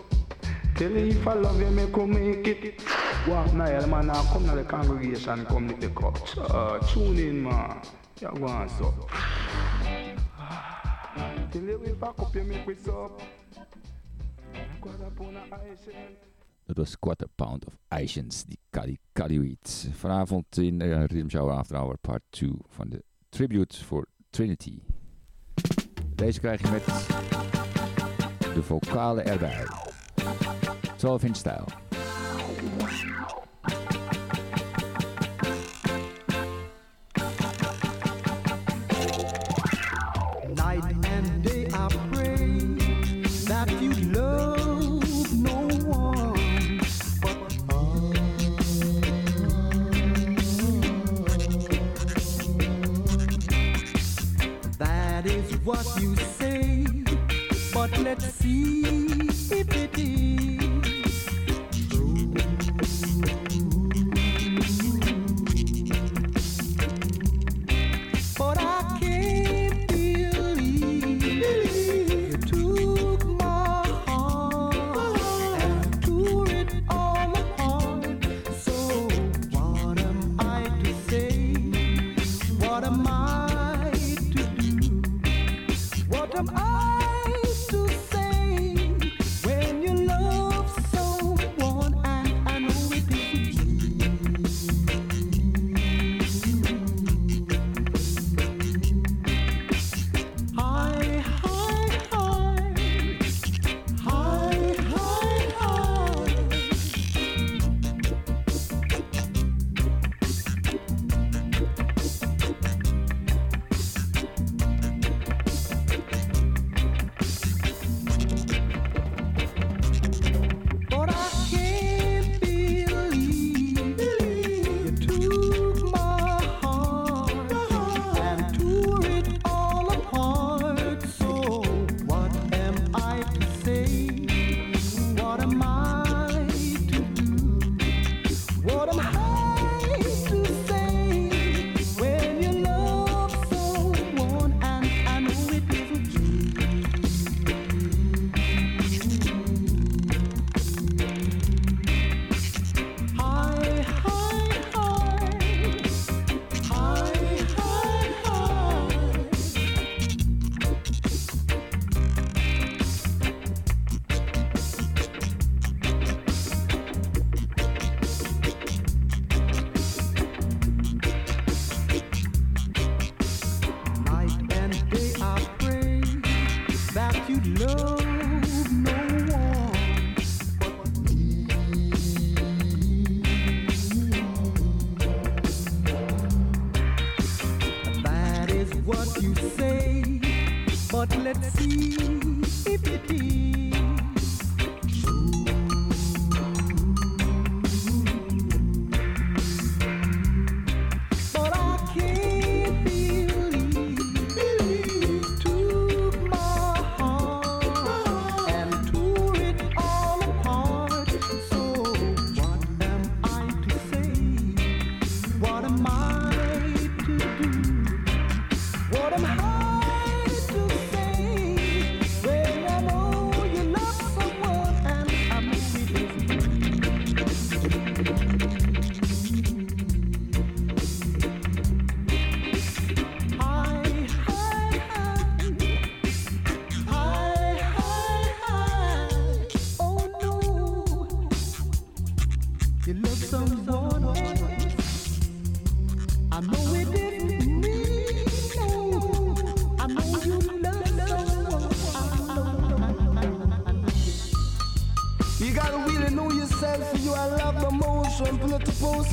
Tell 0.75 0.91
you 0.91 1.19
if 1.19 1.27
I 1.27 1.33
love 1.33 1.59
you, 1.61 1.71
make 1.71 1.97
you 1.97 2.07
make 2.07 2.47
it. 2.47 2.83
Walk 3.27 3.53
yeah, 3.55 3.87
man, 3.87 4.09
now 4.09 4.23
come 4.25 4.47
to 4.51 4.55
the 4.55 4.65
congregation, 4.65 5.47
come 5.47 5.69
lick 5.69 5.81
the 5.81 5.89
cup. 5.89 6.19
Uh, 6.37 6.79
tune 6.81 7.19
in, 7.19 7.43
man. 7.43 7.81
You 8.21 8.29
go 8.39 8.47
on, 8.49 8.69
so. 8.69 8.95
Dat 16.65 16.77
was 16.77 16.99
Quarter 16.99 17.29
Pound 17.35 17.67
of 17.67 17.77
Asians, 17.89 18.45
die 18.45 18.59
Kali. 18.71 18.99
Vanavond 19.93 20.59
in 20.59 20.81
uh, 20.81 21.05
Rhythm 21.05 21.29
Show 21.29 21.51
After 21.51 21.77
Hour 21.77 21.99
Part 21.99 22.23
2 22.31 22.53
van 22.69 22.89
de 22.89 23.05
Tribute 23.29 23.85
voor 23.85 24.07
Trinity. 24.31 24.79
Deze 26.15 26.41
krijg 26.41 26.61
je 26.61 26.71
met 26.71 26.85
de 28.55 28.63
vocalen 28.63 29.25
erbij. 29.25 29.67
12 30.97 31.25
in 31.25 31.35
stijl. 31.35 31.65
That 55.73 56.00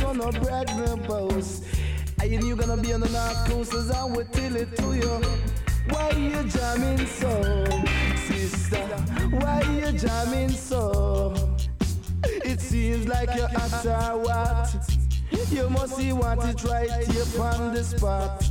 one 0.04 0.18
no 0.18 0.32
brag 0.32 0.68
no 0.78 0.98
boast. 0.98 1.64
I 2.20 2.26
you 2.26 2.56
gonna 2.56 2.82
be 2.82 2.94
on 2.94 3.02
the 3.02 3.10
north 3.10 3.50
coast 3.50 3.74
as 3.74 3.92
I 3.92 4.04
will 4.04 4.26
tell 4.26 4.56
it 4.56 4.76
to 4.78 4.96
you. 4.96 5.22
Why 5.90 6.10
you 6.12 6.44
jamming 6.50 7.06
so, 7.06 7.66
sister? 8.28 8.86
Why 9.40 9.62
you 9.62 9.98
jamming 9.98 10.50
so? 10.50 11.58
It 12.24 12.60
seems 12.60 13.08
like 13.08 13.30
you're 13.36 13.50
at 13.50 13.86
or 13.86 14.18
what? 14.20 14.76
You 15.52 15.70
must 15.70 15.96
see 15.96 16.12
what 16.12 16.44
it 16.46 16.64
right 16.64 16.90
here 16.90 17.42
on 17.42 17.74
the 17.74 17.84
spot. 17.84 18.44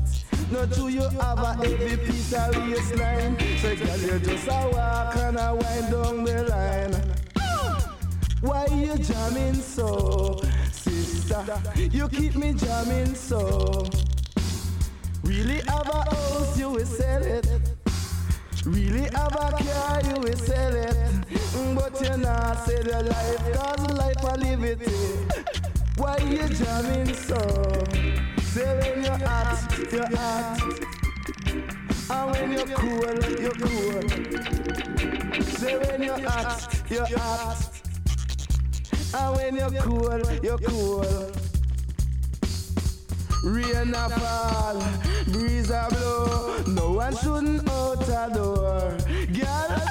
Not 0.50 0.72
true, 0.72 0.88
you 0.88 1.02
have 1.02 1.38
a 1.38 1.54
heavy 1.54 1.96
piece 1.96 2.32
of 2.32 2.56
waistline. 2.56 3.36
So, 3.58 3.74
girl, 3.76 3.98
you 3.98 4.18
just 4.20 4.46
a 4.46 4.70
walk 4.72 5.16
and 5.16 5.38
a 5.38 5.54
wind 5.54 5.92
down 5.92 6.24
the 6.24 6.42
line. 6.48 7.16
Why 8.40 8.66
you 8.66 8.96
jamming 8.98 9.54
so? 9.54 10.40
You 11.90 12.08
keep 12.08 12.34
me 12.36 12.52
jamming 12.52 13.14
so. 13.14 13.88
Really 15.22 15.60
have 15.66 15.88
a 15.88 16.02
house, 16.10 16.58
you 16.58 16.70
will 16.70 16.84
sell 16.86 17.22
it. 17.22 17.46
Really 18.64 19.08
have 19.14 19.34
a 19.34 19.52
car, 19.52 20.00
you 20.04 20.20
will 20.20 20.36
sell 20.36 20.74
it. 20.74 20.96
Mm, 21.54 21.74
But 21.74 22.00
you 22.00 22.16
not 22.18 22.64
sell 22.66 22.84
your 22.84 23.02
life, 23.02 23.52
cause 23.54 23.90
life 23.96 24.24
I 24.24 24.34
live 24.36 24.64
it. 24.64 24.88
Why 25.96 26.18
you 26.18 26.48
jamming 26.48 27.14
so? 27.14 27.38
Say 28.42 28.78
when 28.78 29.04
you're 29.04 29.18
hot, 29.18 29.92
you're 29.92 30.16
hot. 30.16 30.60
And 32.10 32.30
when 32.32 32.52
you're 32.52 32.76
cool, 32.76 33.14
you're 33.40 33.50
cool. 33.52 34.08
Say 35.42 35.78
when 35.78 36.02
you're 36.02 36.28
hot, 36.28 36.90
you're 36.90 37.18
hot. 37.18 37.70
And 39.14 39.36
when 39.36 39.56
you're 39.56 39.82
cool, 39.82 40.20
you're 40.42 40.58
cool. 40.58 41.35
Rain 43.46 43.94
a 43.94 44.08
fall, 44.08 44.82
breeze 45.28 45.70
a 45.70 45.86
blow. 45.90 46.64
No 46.66 46.90
one 46.90 47.16
shouldn't 47.16 47.70
out 47.70 48.02
a 48.02 48.34
door. 48.34 48.96
Girl, 49.32 49.82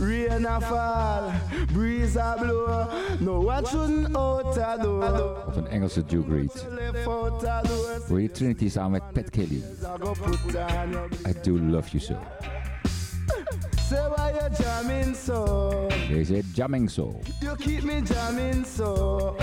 rain 0.00 0.46
a 0.46 0.58
fall, 0.62 1.30
breeze 1.74 2.16
a 2.16 2.36
blow. 2.38 2.88
No 3.20 3.40
one 3.40 3.66
shouldn't 3.66 4.16
out 4.16 4.56
a 4.56 4.82
door. 4.82 5.42
Wat 5.44 5.56
een 5.56 5.66
Engelse 5.66 6.04
Duke 6.04 6.32
Reid. 6.32 6.66
Left 6.70 7.06
out 7.06 7.44
a 7.44 7.60
door. 7.68 8.00
Hoor 8.08 8.20
je 8.20 8.30
Trinity 8.30 8.68
samen 8.68 8.90
met 8.90 9.12
Pat 9.12 9.30
Kelly. 9.30 9.62
I 9.82 9.98
go 10.00 10.12
put 10.12 10.56
on 10.56 10.90
your 10.90 11.08
I 11.26 11.32
do 11.42 11.58
love 11.58 11.88
you 11.88 12.00
so. 12.00 12.16
Say 13.88 14.08
why 14.08 14.32
you 14.32 14.48
jamming 14.62 15.16
so? 15.16 15.86
Deze 16.08 16.32
heet 16.32 16.44
Jamming 16.54 16.90
Soul. 16.90 17.22
You 17.40 17.56
keep 17.56 17.82
me 17.82 18.02
jamming 18.02 18.66
so. 18.66 19.36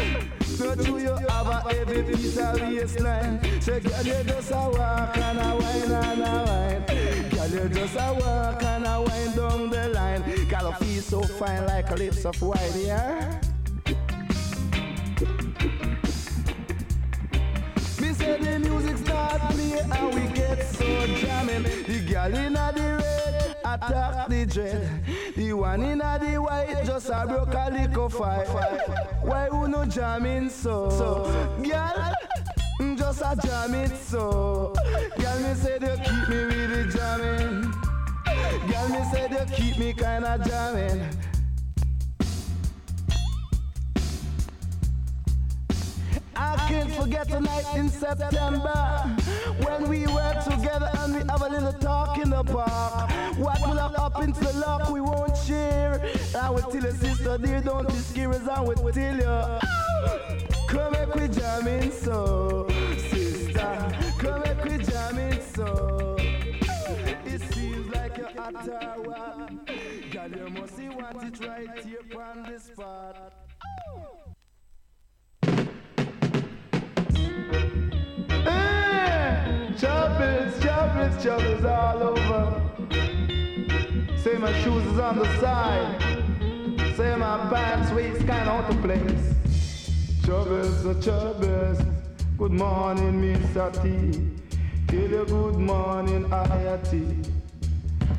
So 0.58 0.76
do 0.76 1.00
you 1.00 1.16
have 1.30 1.48
a 1.48 1.74
heavy 1.74 2.04
piece 2.16 2.38
of 2.38 2.62
waistline? 2.62 3.40
Say 3.60 3.80
girl 3.80 4.04
you 4.04 4.24
just 4.24 4.52
a 4.52 4.70
walk 4.70 5.18
and 5.18 5.40
a 5.40 5.56
wine 5.56 5.92
and 5.92 6.22
a 6.22 6.34
wine. 6.48 7.30
Girl 7.30 7.50
you 7.50 7.70
just 7.70 7.96
a 7.96 8.14
walk 8.14 8.62
and 8.64 8.86
a 8.86 9.02
wine 9.02 9.36
down 9.36 9.70
the 9.72 9.90
line. 9.90 10.22
Girl 10.22 10.70
you 10.70 10.86
feel 10.86 11.02
so 11.02 11.22
fine 11.24 11.66
like 11.66 11.90
lips 11.98 12.24
of 12.26 12.40
wine, 12.40 12.60
yeah. 12.76 13.42
Me 18.00 18.14
say 18.14 18.38
the 18.38 18.60
music 18.60 18.98
start 19.00 19.42
play 19.52 19.80
and 19.80 20.14
we 20.14 20.22
get 20.36 20.64
so 20.68 21.08
jamming. 21.18 21.64
The 21.64 22.06
girl 22.08 22.36
inna 22.36 22.72
the 22.76 23.02
red 23.02 23.23
attack 23.74 24.28
the 24.30 24.46
dread. 24.46 24.90
The 25.36 25.54
one 25.54 25.84
inna 25.84 26.20
the 26.22 26.38
white 26.42 26.84
just 26.86 27.10
a 27.10 27.26
broke 27.28 27.54
a 27.54 27.70
little 27.72 28.10
fight. 28.10 28.48
Why 29.22 29.48
you 29.52 29.68
no 29.68 29.86
jamming 29.86 30.50
so? 30.50 30.90
So, 30.90 31.24
girl. 31.64 32.14
mm, 32.80 32.98
Just 32.98 33.22
a 33.22 33.36
jam 33.46 33.74
it 33.76 33.96
so 33.98 34.74
Girl 35.18 35.40
me 35.40 35.54
say 35.54 35.74
you 35.82 35.96
keep 36.04 36.30
me 36.30 36.36
really 36.36 36.90
jamming 36.92 37.72
Girl 38.68 38.90
me 38.90 39.04
say 39.12 39.28
you 39.30 39.46
keep 39.56 39.78
me 39.78 39.94
kinda 39.94 40.40
jamming 40.46 41.08
I 46.36 46.56
can't 46.68 46.92
forget 46.96 47.28
the 47.30 47.42
night 47.42 47.66
in 47.76 47.90
September 47.90 49.16
when 49.64 49.90
we 49.90 50.08
were 50.08 50.42
together 50.44 50.90
and 51.00 51.16
we 51.16 51.20
have 51.30 51.42
a 51.42 51.50
little 51.50 51.74
talk 51.74 52.18
in 52.18 52.30
the 52.30 52.44
park. 52.44 53.12
What 53.38 53.62
will 53.62 53.78
have 53.78 53.96
happened 53.96 54.36
to 54.36 54.42
the 54.42 54.54
luck 54.54 54.90
we 54.90 55.02
won't 55.02 55.36
share? 55.38 56.02
I 56.38 56.50
will 56.50 56.62
tell 56.62 56.82
your 56.82 56.92
sister, 56.94 57.38
dear, 57.38 57.62
don't 57.62 57.88
be 57.88 57.96
scared 57.96 58.48
I 58.48 58.62
will 58.62 58.76
tell 58.76 59.16
you. 59.16 59.60
Come 60.68 60.94
make 60.94 61.16
we 61.16 61.28
jamming 61.28 61.92
so, 61.92 62.68
sister. 63.10 63.96
Come 64.18 64.42
make 64.42 64.64
we 64.64 64.78
jamming 64.84 65.40
so. 65.42 66.16
It 67.26 67.42
seems 67.54 67.94
like 67.94 68.18
you're 68.18 68.28
at 68.28 68.56
Ottawa. 68.56 69.48
Girl, 70.12 70.30
you 70.30 70.50
must 70.50 70.76
see 70.76 70.88
what 70.90 71.24
it 71.24 71.40
right 71.46 71.84
here 71.84 72.00
on 72.20 72.44
the 72.52 72.60
spot. 72.60 73.43
Choppers, 79.78 80.62
choppers, 80.62 81.24
choppers 81.24 81.66
all 81.66 82.04
over. 82.04 82.62
Say 84.18 84.38
my 84.38 84.54
shoes 84.62 84.86
is 84.86 85.00
on 85.00 85.18
the 85.18 85.40
side. 85.40 86.00
Say 86.96 87.16
my 87.16 87.50
pants 87.50 87.92
waist 87.92 88.26
kind 88.28 88.48
out 88.48 88.70
of 88.70 88.82
place. 88.82 89.34
Choppers, 90.26 90.84
choppers. 91.04 91.80
Good 92.38 92.52
morning, 92.52 93.22
Mr. 93.22 93.72
T. 93.82 94.58
Tell 94.88 95.10
you 95.10 95.26
good 95.26 95.56
morning, 95.56 96.26
IAT. 96.30 97.43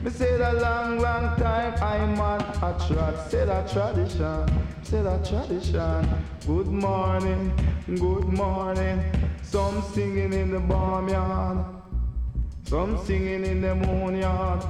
Me 0.03 0.11
say 0.11 0.37
that 0.37 0.61
long, 0.61 0.99
long 0.99 1.37
time 1.39 1.75
I'm 1.83 2.21
on 2.21 2.41
a 2.41 2.77
trot. 2.87 3.31
Say 3.31 3.45
that 3.47 3.71
tradition, 3.71 4.47
say 4.83 5.03
that 5.03 5.25
tradition. 5.25 6.09
Good 6.47 6.67
morning, 6.67 7.53
good 7.87 8.29
morning. 8.29 9.03
Some 9.43 9.83
singing 9.95 10.33
in 10.33 10.51
the 10.51 10.61
barnyard, 10.61 11.65
some 12.65 12.99
singing 13.07 13.45
in 13.45 13.61
the 13.63 13.75
moon 13.75 14.17
yard. 14.17 14.65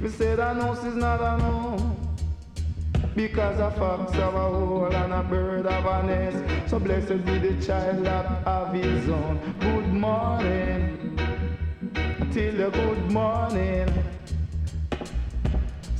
Me 0.00 0.08
say 0.08 0.34
that 0.36 0.56
house 0.56 0.84
is 0.84 0.94
not 0.94 1.20
a 1.20 1.36
no. 1.42 1.96
Because 3.14 3.58
a 3.58 3.70
fox 3.72 4.12
have 4.12 4.34
a 4.34 4.38
hole 4.38 4.94
and 4.94 5.12
a 5.12 5.22
bird 5.24 5.66
have 5.66 5.86
a 5.86 6.06
nest. 6.06 6.70
So 6.70 6.78
blessed 6.78 7.24
be 7.24 7.38
the 7.38 7.60
child 7.64 8.04
that 8.04 8.44
have 8.46 8.72
his 8.72 9.08
own. 9.08 9.40
Good 9.58 9.92
morning, 9.92 11.18
till 12.32 12.56
the 12.56 12.70
good 12.70 13.10
morning. 13.10 13.88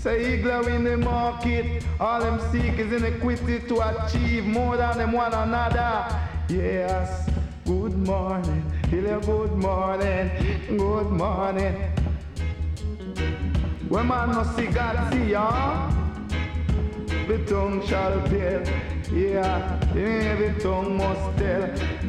Say 0.09 0.39
eagle 0.39 0.67
in 0.69 0.85
the 0.85 0.97
market, 0.97 1.85
all 2.01 2.19
them 2.19 2.41
seek 2.51 2.79
is 2.79 2.91
inequity 2.91 3.59
to 3.69 3.75
achieve 3.91 4.47
more 4.47 4.75
than 4.79 4.97
them 4.97 5.13
one 5.13 5.35
another. 5.35 6.19
Yes, 6.49 7.29
good 7.67 7.95
morning, 8.07 8.65
till 8.89 9.05
you 9.05 9.21
good 9.21 9.53
morning, 9.53 10.31
good 10.67 11.11
morning. 11.11 11.75
When 13.91 14.07
man 14.09 14.33
no 14.33 14.45
see 14.57 14.69
God 14.69 15.13
see 15.13 15.33
ya, 15.33 15.91
the 17.27 17.45
tongue 17.45 17.87
shall 17.87 18.23
tell. 18.29 18.63
Yeah, 19.13 19.79
every 19.95 20.59
tongue 20.59 20.97
must 20.97 21.37
tell. 21.37 22.08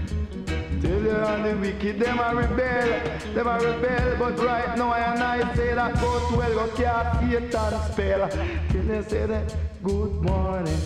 Tell 0.82 1.02
you 1.02 1.12
all 1.12 1.44
the 1.44 1.58
wicked, 1.60 2.00
them 2.00 2.20
a 2.20 2.36
rebel, 2.36 3.34
them 3.34 3.48
a 3.48 3.60
rebel, 3.60 4.16
but 4.18 4.40
right 4.40 4.78
now 4.78 4.90
I 4.90 5.00
and 5.14 5.24
I 5.24 5.56
say 5.56 5.74
that 5.74 5.94
goes 5.96 6.32
well, 6.32 6.54
go 6.54 6.68
cast 6.76 7.20
Satan 7.20 7.92
spell. 7.92 8.30
Till 8.70 8.86
you 8.86 9.04
say 9.04 9.26
that, 9.26 9.56
good 9.84 10.14
morning, 10.22 10.80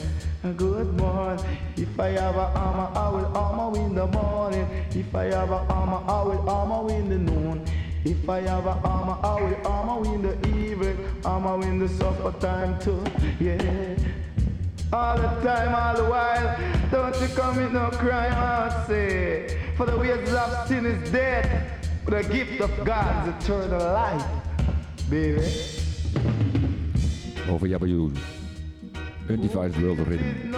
good 0.57 0.93
morning. 0.97 1.45
If 1.77 1.99
I 1.99 2.09
have 2.09 2.35
a 2.35 2.51
armor, 2.55 2.89
I 2.97 3.09
will 3.09 3.37
armor 3.37 3.79
in 3.79 3.95
the 3.95 4.07
morning. 4.07 4.67
If 4.91 5.13
I 5.15 5.25
have 5.25 5.51
a 5.51 5.65
armor, 5.69 6.01
I 6.07 6.23
will 6.23 6.49
armor 6.49 6.93
in 6.93 7.09
the 7.09 7.17
noon. 7.17 7.65
If 8.05 8.27
I 8.27 8.41
have 8.41 8.65
a 8.65 8.71
armor, 8.83 9.17
I 9.23 9.41
will 9.41 9.67
armor 9.67 10.13
in 10.13 10.21
the 10.21 10.47
evening, 10.49 10.97
armor 11.23 11.65
in 11.67 11.79
the 11.79 11.87
supper 11.87 12.33
time 12.39 12.79
too. 12.79 13.03
Yeah. 13.39 13.95
All 14.93 15.17
the 15.17 15.27
time, 15.41 15.73
all 15.73 15.95
the 15.95 16.03
while, 16.07 16.55
don't 16.91 17.19
you 17.19 17.27
commit 17.35 17.71
no 17.73 17.89
crime, 17.89 18.31
I 18.31 18.85
say. 18.87 19.57
For 19.75 19.87
the 19.87 19.97
wages 19.97 20.31
of 20.35 20.67
sin 20.67 20.85
is 20.85 21.09
death, 21.09 21.49
but 22.05 22.21
the 22.21 22.29
gift 22.31 22.61
of 22.61 22.69
God 22.85 23.27
is 23.27 23.43
eternal 23.43 23.79
life, 23.79 24.23
baby. 25.09 25.41
Over 27.49 27.67
Jabba 27.67 27.87
Undivided 29.29 29.81
World 29.81 30.07
Rhythm. 30.07 30.53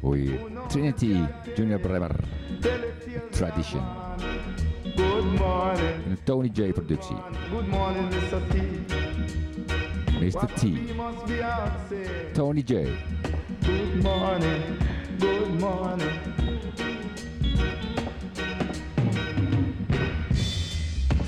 Hoor 0.00 0.16
je 0.16 0.38
Trinity 0.68 1.26
Junior 1.56 1.80
Bremer. 1.80 2.14
Tradition. 3.30 3.82
Good 4.96 5.24
morning, 5.24 6.06
Een 6.06 6.18
Tony 6.24 6.50
J 6.52 6.72
productie. 6.72 7.16
good 7.50 7.68
morning, 7.68 8.08
Mr. 8.08 8.40
T. 8.50 8.99
Mr. 10.20 10.48
T, 10.60 10.92
Tony 12.34 12.62
J. 12.62 12.94
Good 13.64 14.02
morning, 14.02 14.78
good 15.18 15.60
morning. 15.60 16.18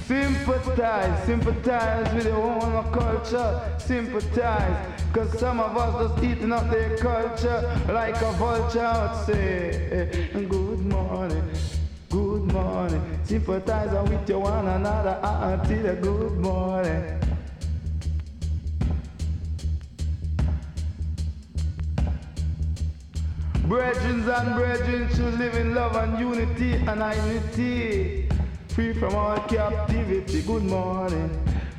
Sympathize, 0.06 1.24
sympathize 1.24 2.14
with 2.14 2.26
your 2.26 2.36
own 2.36 2.92
culture, 2.92 3.78
sympathize. 3.78 4.92
Cause 5.14 5.38
some 5.38 5.60
of 5.60 5.74
us 5.76 6.12
just 6.12 6.24
eating 6.24 6.52
up 6.52 6.70
their 6.70 6.96
culture 6.98 7.82
like 7.88 8.16
a 8.16 8.32
vulture 8.32 8.80
out 8.80 9.26
say, 9.26 10.30
good 10.34 10.80
morning 10.80 11.52
good 12.12 12.52
morning. 12.52 13.02
Sympathize 13.24 14.08
with 14.08 14.28
you 14.28 14.38
one 14.38 14.68
another 14.68 15.18
until 15.22 15.86
a 15.86 15.96
good 15.96 16.32
morning. 16.38 17.31
Brethren 23.68 24.28
and 24.28 24.56
brethren 24.56 25.08
should 25.14 25.38
live 25.38 25.54
in 25.54 25.74
love 25.74 25.94
and 25.96 26.18
unity 26.18 26.72
and 26.74 27.00
unity. 27.26 28.28
Free 28.68 28.92
from 28.92 29.14
all 29.14 29.38
captivity. 29.40 30.42
Good 30.42 30.64
morning. 30.64 31.30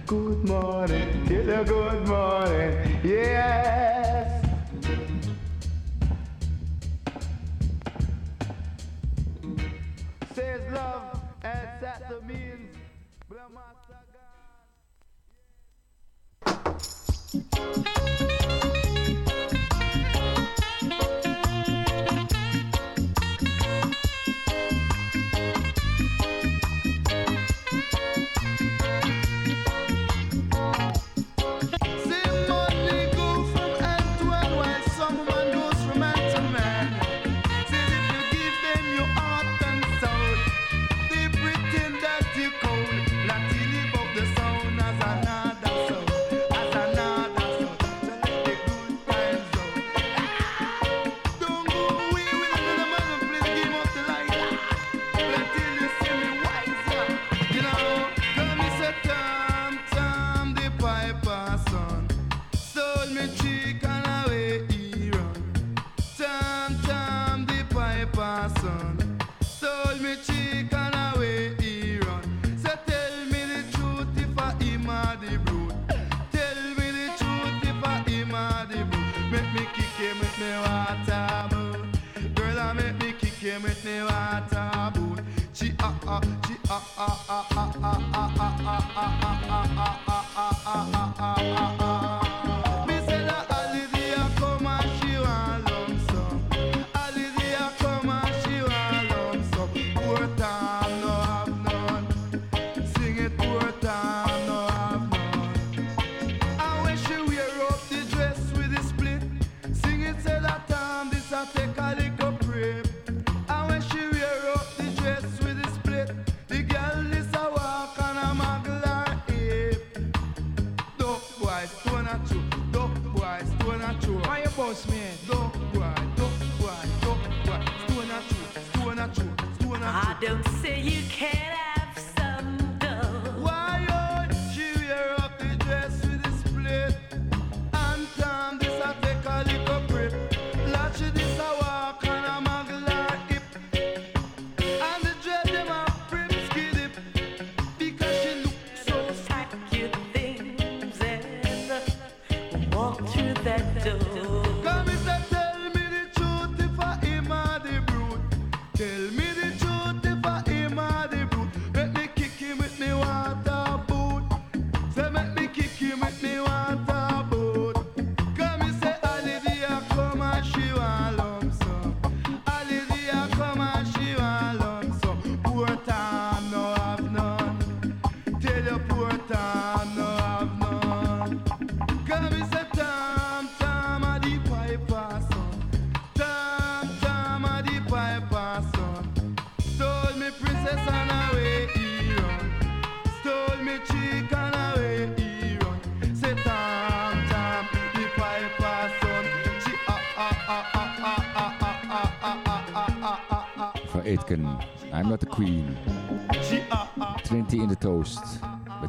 Good 0.08 0.48
morning. 0.48 1.26
Till 1.28 1.50
a 1.50 1.64
good 1.66 2.08
morning. 2.08 3.00
Yes. 3.04 4.46
Says 10.34 10.62
love 10.72 11.22
and 11.44 11.68
that 11.82 12.10
the 12.10 12.22
means. 12.22 12.76
Brahma 13.28 13.76
Sagan. 17.76 18.03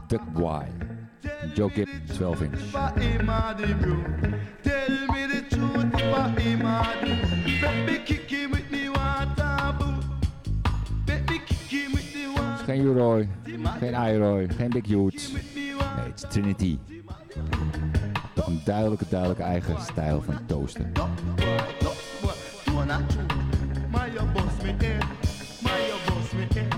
Duck 0.08 0.22
Why. 0.32 0.66
Joe 1.54 1.70
12 2.14 2.42
inch. 2.42 2.58
Geen 12.64 12.80
Uroy, 12.80 13.28
geen 13.78 13.94
Iroy, 13.94 14.48
geen 14.48 14.70
Big 14.70 14.86
Huge. 14.86 15.18
Nee, 15.54 16.06
het 16.06 16.22
is 16.22 16.30
Trinity. 16.30 16.78
Toch 18.34 18.46
een 18.46 18.60
duidelijke, 18.64 19.04
duidelijke 19.08 19.42
eigen 19.42 19.80
stijl 19.80 20.22
van 20.22 20.46
toasten. 20.46 20.92
My 23.90 24.10
boss 24.32 24.62
me 24.62 24.74
my 25.62 25.90
boss 26.06 26.32
me. 26.32 26.73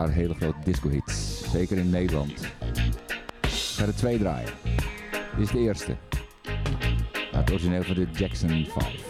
paar 0.00 0.12
hele 0.12 0.34
grote 0.34 0.58
disco-hits. 0.64 1.42
Zeker 1.50 1.78
in 1.78 1.90
Nederland. 1.90 2.40
Ik 3.40 3.50
ga 3.50 3.92
twee 3.92 4.18
draaien. 4.18 4.50
Dit 5.36 5.46
is 5.46 5.50
de 5.50 5.58
eerste. 5.58 5.96
Het 7.30 7.50
origineel 7.50 7.82
van 7.82 7.94
de 7.94 8.06
Jackson 8.12 8.66
5. 8.78 9.09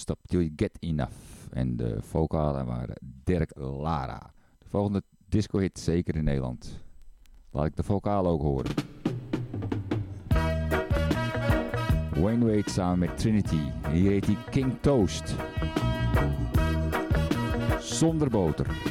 stop 0.00 0.18
till 0.26 0.52
get 0.56 0.76
enough. 0.80 1.14
En 1.50 1.76
de 1.76 2.02
vocalen 2.02 2.66
waren 2.66 2.96
Dirk 3.24 3.50
Lara. 3.54 4.32
De 4.58 4.66
volgende 4.68 5.02
disco-hit 5.28 5.78
zeker 5.78 6.16
in 6.16 6.24
Nederland. 6.24 6.80
Laat 7.50 7.66
ik 7.66 7.76
de 7.76 7.82
vocalen 7.82 8.30
ook 8.30 8.42
horen. 8.42 8.70
Wayne 12.20 12.44
Wade 12.44 12.70
samen 12.70 12.98
met 12.98 13.18
Trinity. 13.18 13.60
Hier 13.92 14.10
heet 14.10 14.26
hij 14.26 14.36
King 14.50 14.72
Toast. 14.80 15.34
Zonder 17.80 18.30
boter. 18.30 18.89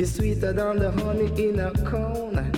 You're 0.00 0.06
sweeter 0.06 0.54
than 0.54 0.78
the 0.78 0.90
honey 0.92 1.26
in 1.44 1.60
a 1.60 1.72
cone. 1.84 2.50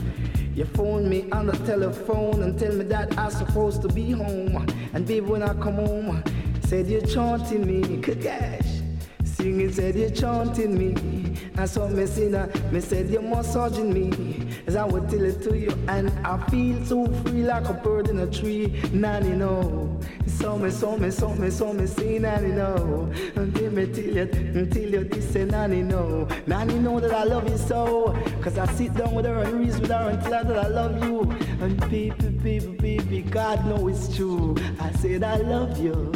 You 0.54 0.64
phone 0.64 1.08
me 1.08 1.28
on 1.32 1.46
the 1.46 1.56
telephone 1.66 2.40
and 2.44 2.56
tell 2.56 2.72
me 2.72 2.84
that 2.84 3.18
I'm 3.18 3.32
supposed 3.32 3.82
to 3.82 3.88
be 3.88 4.12
home. 4.12 4.64
And 4.92 5.04
baby, 5.04 5.26
when 5.26 5.42
I 5.42 5.52
come 5.54 5.74
home, 5.74 6.22
said 6.60 6.86
you're 6.86 7.04
chanting 7.04 7.66
me, 7.66 7.96
gosh. 7.96 8.82
Singing 9.24 9.72
said 9.72 9.96
you're 9.96 10.10
chanting 10.10 10.78
me. 10.78 11.34
I 11.56 11.64
saw 11.66 11.88
me 11.88 12.06
sinner, 12.06 12.48
me 12.70 12.78
said 12.78 13.10
you're 13.10 13.20
massaging 13.20 13.92
me. 13.92 14.46
As 14.68 14.76
I 14.76 14.84
would 14.84 15.08
tell 15.10 15.24
it 15.24 15.42
to 15.42 15.58
you, 15.58 15.72
and 15.88 16.10
I 16.24 16.38
feel 16.48 16.84
so 16.84 17.06
free 17.24 17.42
like 17.42 17.68
a 17.68 17.74
bird 17.74 18.08
in 18.08 18.20
a 18.20 18.26
tree. 18.28 18.80
Nanny 18.92 19.30
no. 19.30 20.00
So 20.26 20.56
me, 20.56 20.70
so 20.70 20.96
me, 20.96 21.10
so 21.10 21.34
me, 21.34 21.50
so 21.50 21.72
me, 21.72 21.86
say 21.86 22.20
nanny 22.20 22.52
no. 22.52 23.12
Until 23.34 23.72
me 23.72 23.86
tell 23.86 24.04
you, 24.04 24.30
until 24.30 24.90
you 24.90 25.01
say 25.32 25.44
nanny 25.46 25.82
no. 25.82 26.28
Nanny 26.46 26.74
know 26.74 27.00
that 27.00 27.14
I 27.14 27.24
love 27.24 27.48
you 27.48 27.56
so. 27.56 28.12
Cause 28.42 28.58
I 28.58 28.66
sit 28.74 28.92
down 28.94 29.14
with 29.14 29.24
her 29.24 29.40
and 29.40 29.60
reason 29.60 29.80
with 29.80 29.90
her 29.90 30.10
and 30.10 30.22
tell 30.22 30.44
her 30.44 30.52
that 30.52 30.66
I 30.66 30.68
love 30.68 31.02
you. 31.02 31.22
And 31.60 31.80
baby, 31.90 32.28
baby, 32.28 32.76
baby, 32.76 33.22
God 33.22 33.64
know 33.66 33.88
it's 33.88 34.14
true. 34.14 34.56
I 34.78 34.92
said 34.92 35.22
I 35.22 35.36
love 35.36 35.82
you. 35.82 36.12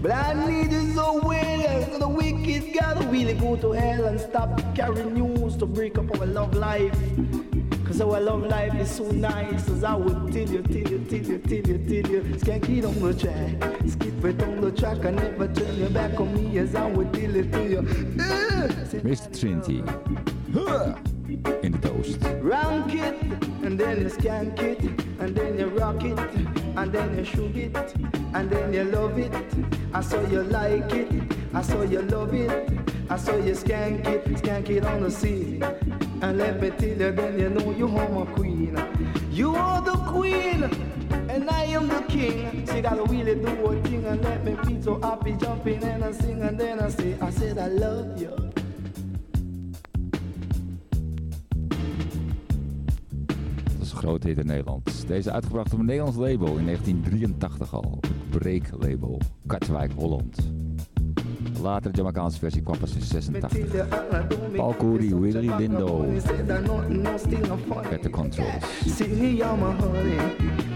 But 0.00 0.12
I 0.12 0.32
need 0.34 0.72
you 0.72 0.92
so 0.92 1.20
well, 1.22 1.82
so 1.90 1.98
the 1.98 2.08
wicked 2.08 2.74
gotta 2.74 3.06
really 3.08 3.34
go 3.34 3.56
to 3.56 3.72
hell 3.72 4.06
and 4.06 4.20
stop 4.20 4.60
carrying 4.74 5.14
news 5.14 5.56
to 5.58 5.66
break 5.66 5.98
up 5.98 6.18
our 6.18 6.26
love 6.26 6.54
life. 6.54 6.98
Cause 7.86 8.00
our 8.00 8.20
love 8.20 8.42
life 8.42 8.74
is 8.74 8.90
so 8.90 9.04
nice, 9.12 9.68
as 9.68 9.84
I 9.84 9.94
would 9.94 10.32
tell 10.32 10.48
you, 10.48 10.62
tell 10.62 10.76
you, 10.76 10.98
tell 11.08 11.18
you, 11.18 11.38
tell 11.38 11.52
you, 11.52 11.78
tell 11.78 12.12
you. 12.12 12.22
Skanky 12.38 12.84
on 12.84 13.00
the 13.00 13.14
track, 13.14 13.80
skip 13.86 14.24
it 14.24 14.42
on 14.42 14.53
track, 14.74 15.04
and 15.04 15.16
never 15.16 15.48
turn 15.48 15.76
your 15.76 15.90
back 15.90 16.18
on 16.20 16.34
me, 16.34 16.58
as 16.58 16.74
I 16.74 16.90
would 16.90 17.12
tell 17.12 17.34
it 17.34 17.52
to 17.52 17.62
you. 17.68 17.78
Uh, 17.78 18.68
Mr. 19.02 19.38
Trinity. 19.38 19.82
In 21.62 21.72
the 21.72 21.78
toast. 21.78 22.18
Rank 22.42 22.94
it, 22.94 23.14
and 23.64 23.78
then 23.78 24.00
you 24.02 24.06
skank 24.06 24.60
it, 24.60 24.80
and 25.20 25.34
then 25.34 25.58
you 25.58 25.66
rock 25.66 26.04
it, 26.04 26.18
and 26.76 26.92
then 26.92 27.16
you 27.16 27.24
shoot 27.24 27.56
it, 27.56 27.76
and 28.34 28.50
then 28.50 28.72
you 28.72 28.84
love 28.84 29.18
it. 29.18 29.32
I 29.92 30.00
saw 30.00 30.20
you 30.28 30.42
like 30.42 30.92
it, 30.92 31.10
I 31.52 31.62
saw 31.62 31.82
you 31.82 32.02
love 32.02 32.34
it, 32.34 32.70
I 33.10 33.16
saw 33.16 33.36
you 33.36 33.52
skank 33.52 34.06
it, 34.06 34.24
skank 34.24 34.70
it 34.70 34.84
on 34.84 35.02
the 35.02 35.10
ceiling. 35.10 35.62
And 36.22 36.38
let 36.38 36.60
me 36.60 36.70
tell 36.70 36.88
you, 36.88 37.12
then 37.12 37.38
you 37.38 37.50
know 37.50 37.70
you 37.72 37.86
are 37.86 38.08
my 38.08 38.24
queen. 38.32 38.43
King. 42.14 42.66
You 42.74 42.82
gotta 42.82 43.04
really 43.04 43.34
do 43.34 43.66
a 43.66 43.82
thing 43.82 44.04
and 44.06 44.22
let 44.22 44.44
me 44.44 44.56
be 44.66 44.82
so 44.82 44.98
happy, 45.00 45.32
jumping 45.36 45.82
and 45.84 46.04
I 46.04 46.12
sing, 46.12 46.42
and 46.42 46.58
then 46.58 46.80
I 46.80 46.90
say, 46.90 47.16
I 47.20 47.30
said 47.30 47.58
I 47.58 47.68
love 47.68 48.20
you. 48.20 48.30
Dat 53.64 53.82
is 53.82 53.90
een 53.90 53.96
grote 53.96 54.28
hit 54.28 54.38
in 54.38 54.46
Nederland. 54.46 55.06
Deze 55.06 55.32
uitgebracht 55.32 55.72
op 55.72 55.78
een 55.78 55.84
Nederlands 55.84 56.18
label 56.18 56.56
in 56.56 56.64
1983 56.64 57.74
al. 57.74 57.98
Het 58.00 58.40
Break 58.40 58.70
label. 58.80 59.20
Katwijk, 59.46 59.92
Holland. 59.92 60.52
Later 61.64 61.90
Jamaicaanse 61.92 62.38
versie 62.38 62.60
kwam 62.60 62.76
pas 62.78 62.92
in 62.94 63.00
86. 63.00 64.56
Paul 64.56 64.74
Cooley, 64.74 65.14
Willie 65.14 65.48
Lindo. 65.56 66.04
Met 67.90 68.02
de 68.02 68.10
controls. 68.10 68.64
See 68.86 69.08
me, 69.08 69.30
you're 69.38 69.56
my 69.56 69.72
honey. 69.72 70.18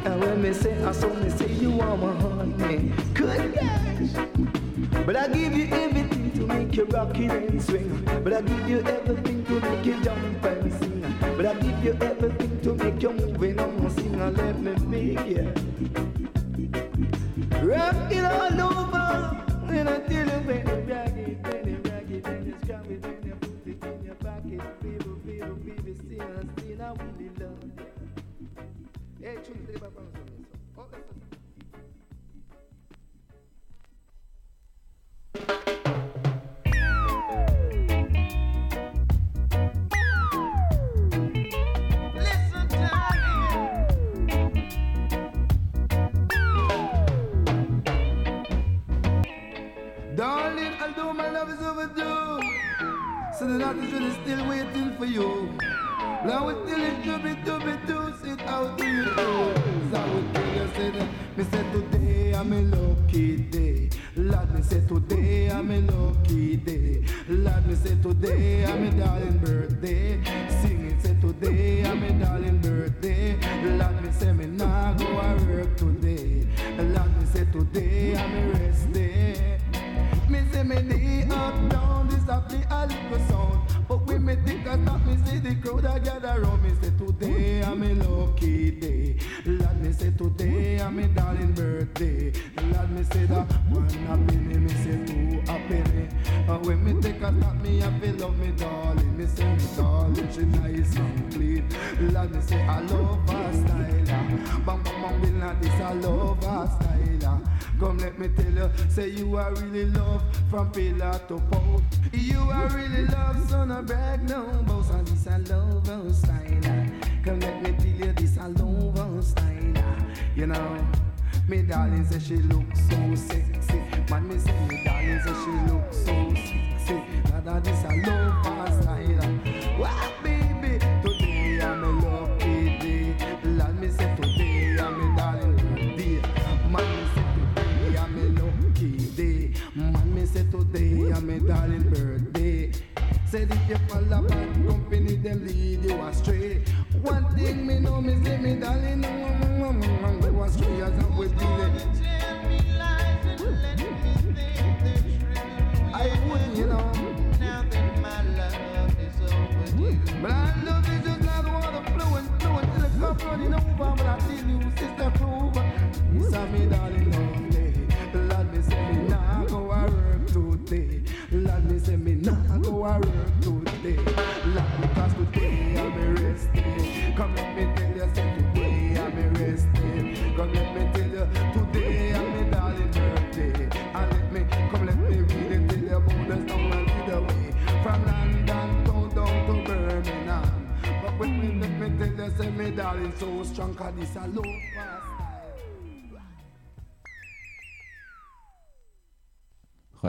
And 0.06 0.20
when 0.20 0.40
me 0.40 0.54
say, 0.54 0.72
I 0.82 0.92
saw 0.92 1.08
me 1.08 1.28
say 1.28 1.52
you 1.60 1.78
are 1.80 1.96
my 1.96 2.14
honey. 2.22 2.90
Good 3.12 3.54
gosh. 3.54 5.04
But 5.04 5.16
I 5.16 5.28
give 5.28 5.54
you 5.54 5.68
everything 5.72 6.32
to 6.32 6.46
make 6.46 6.74
you 6.74 6.86
rock 6.86 7.18
it 7.18 7.32
and 7.32 7.62
swing. 7.62 8.02
But 8.24 8.32
I 8.32 8.40
give 8.40 8.68
you 8.70 8.78
everything 8.78 9.44
to 9.44 9.60
make 9.60 9.84
you 9.84 10.00
jump 10.02 10.44
and 10.44 10.72
sing. 10.72 11.04
But 11.36 11.46
I 11.46 11.54
give 11.54 11.84
you 11.84 11.96
everything 12.00 12.60
to 12.62 12.74
make 12.74 13.02
you 13.02 13.12
move 13.12 13.42
and 13.42 13.92
sing 13.92 14.14
and 14.14 14.36
let 14.38 14.58
me 14.58 14.72
make 14.86 15.26
you. 15.26 15.52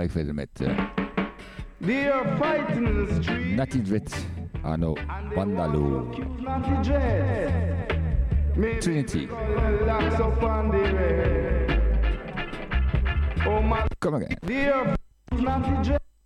ik 0.09 0.15
verder 0.15 0.33
met... 0.33 0.49
Uh, 0.61 0.67
Natty 3.55 3.81
Dread, 3.81 4.25
Arno 4.61 4.97
Bandalo. 5.35 6.09
Trinity. 8.79 9.27
Come 13.99 14.15
again. 14.15 14.37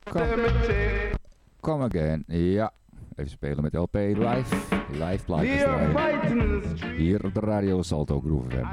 Come. 0.03 0.39
Come 1.59 1.83
again. 1.83 2.23
Ja. 2.27 2.71
Even 3.15 3.31
spelen 3.31 3.63
met 3.63 3.73
LP 3.73 3.93
Live. 3.93 4.55
Live 4.91 5.23
plaatjes. 5.25 5.63
Hier 6.97 7.25
op 7.25 7.33
de 7.33 7.39
radio 7.39 7.81
Salto 7.81 8.19
Groove 8.19 8.49
FM. 8.49 8.65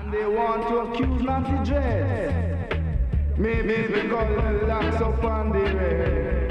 Maybe 3.41 3.86
because 3.86 4.69
locks 4.69 5.01
up 5.01 5.25
on 5.25 5.52
the 5.52 5.65
way. 5.75 6.47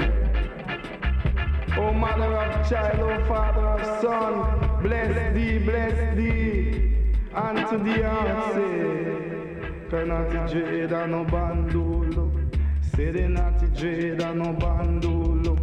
Oh 1.78 1.92
mother 1.92 2.36
of 2.36 2.68
child, 2.68 2.98
oh 2.98 3.24
father 3.28 3.64
of 3.64 4.00
son, 4.00 4.82
bless 4.82 5.32
thee, 5.32 5.58
bless 5.58 6.16
thee, 6.16 7.14
and 7.32 7.68
to 7.68 7.78
the 7.78 8.04
answer. 8.04 9.86
Penalty 9.88 10.52
jade 10.52 10.90
and 10.90 11.12
no 11.12 11.24
bandolo. 11.26 12.24
Say 12.96 13.12
the 13.12 13.28
naughty 13.28 13.68
jade 13.68 14.20
and 14.20 14.40
no 14.40 14.52
bandolo. 14.54 15.54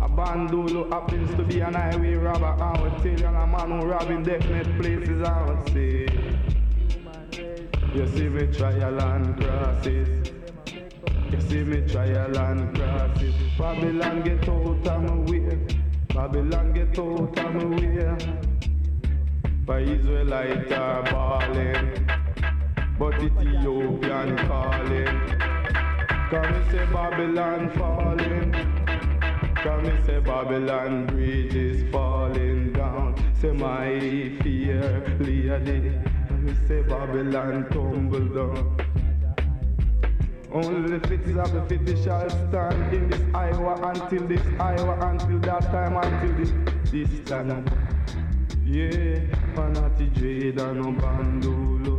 A 0.00 0.08
bandolo 0.08 0.88
happens 0.88 1.34
to 1.34 1.42
be 1.42 1.58
an 1.58 1.74
highway 1.74 2.14
robber, 2.14 2.54
I 2.62 2.80
would 2.80 2.96
tell 2.98 3.06
you, 3.06 3.26
and 3.26 3.36
a 3.38 3.44
man 3.44 3.80
who 3.80 3.88
robbing 3.88 4.22
definite 4.22 4.78
places, 4.80 5.20
I 5.26 5.50
would 5.50 5.68
say. 5.72 6.35
You 7.96 8.06
see 8.08 8.28
me 8.28 8.46
trial 8.52 9.00
and 9.00 9.40
crosses. 9.40 10.30
You 11.30 11.40
see 11.40 11.64
me 11.64 11.80
trial 11.88 12.36
and 12.36 12.76
crosses. 12.76 13.34
Babylon 13.56 14.22
get 14.22 14.46
out 14.46 14.86
of 14.86 15.02
my 15.02 15.14
way. 15.30 15.66
Babylon 16.08 16.74
get 16.74 16.98
out 16.98 17.38
of 17.38 17.54
my 17.54 17.64
way. 17.64 18.18
By 19.64 19.80
Israelite 19.80 20.70
are 20.72 21.04
balling. 21.10 22.06
But 22.98 23.14
Ethiopian 23.14 24.36
calling. 24.46 25.16
Come 26.28 26.52
and 26.52 26.70
say 26.70 26.84
Babylon 26.92 27.70
falling. 27.78 28.52
Come 29.54 29.86
and 29.86 30.04
say 30.04 30.20
Babylon 30.20 31.06
bridge 31.06 31.54
is 31.54 31.90
falling 31.90 32.74
down. 32.74 33.14
Say 33.40 33.52
my 33.52 34.38
fear, 34.42 35.16
Leah 35.18 36.15
me 36.46 36.54
say 36.68 36.82
Babylon 36.82 37.66
tumble 37.70 38.26
down. 38.36 38.76
Only 40.52 40.98
the 40.98 41.08
fits 41.08 41.28
of 41.36 41.52
the 41.52 41.62
fitty 41.68 42.02
shall 42.02 42.30
stand 42.30 42.94
in 42.94 43.10
this 43.10 43.20
Iowa 43.34 43.74
until 43.90 44.26
this 44.28 44.42
Iowa 44.60 44.94
until 45.10 45.38
that 45.40 45.62
time 45.62 45.96
until 45.96 46.32
this 46.38 46.52
this 46.92 47.10
time. 47.28 47.64
Yeah, 48.64 49.18
Panati 49.54 50.12
Jade 50.14 50.60
and 50.60 50.80
no 50.80 50.92
bandulo. 51.00 51.96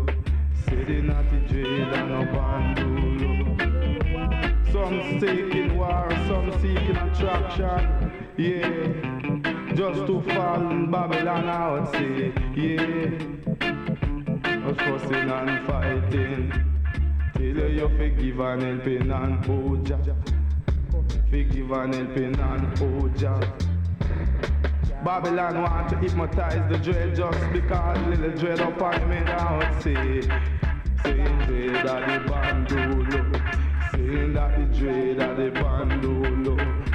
Say 0.65 0.83
the 0.85 1.01
naughty 1.01 1.39
Jade 1.47 1.93
and 1.99 2.09
no 2.09 2.21
bandolo. 2.33 3.67
Some 4.71 5.19
seeking 5.19 5.77
war, 5.77 6.07
some 6.27 6.51
seeking 6.61 6.95
attraction. 6.95 7.81
Yeah, 8.37 9.73
just 9.75 10.05
to 10.07 10.21
fall 10.21 10.71
in 10.71 10.89
Babylon, 10.89 11.49
I 11.49 11.71
would 11.71 11.87
say. 11.91 12.33
Yeah 12.55 14.06
no 14.67 14.73
fussing 14.73 15.29
and 15.29 15.67
fighting. 15.67 16.51
Till 17.35 17.71
you 17.71 17.89
forgive 17.89 18.39
and 18.39 18.61
helping 18.61 19.11
and 19.11 19.45
oh 19.49 19.75
Jah, 19.83 19.99
forgive 21.29 21.71
and 21.71 21.95
helping 21.95 22.39
and 22.39 22.81
oh 22.81 23.09
ya. 23.17 23.39
Babylon 25.03 25.61
want 25.61 25.89
to 25.89 25.95
hypnotize 25.97 26.69
the 26.69 26.77
dread 26.79 27.15
just 27.15 27.53
because 27.53 27.97
little 28.07 28.31
dread 28.31 28.59
up 28.59 28.81
on 28.81 29.09
me 29.09 29.19
now 29.21 29.79
say, 29.79 30.21
saying 31.03 31.37
dread 31.45 31.85
of 31.85 32.25
the 32.25 32.29
bandolo, 32.29 33.91
saying 33.91 34.33
that 34.33 34.57
the 34.57 34.77
dread 34.77 35.19
of 35.19 35.37
the 35.37 35.51
bandolo. 35.61 36.86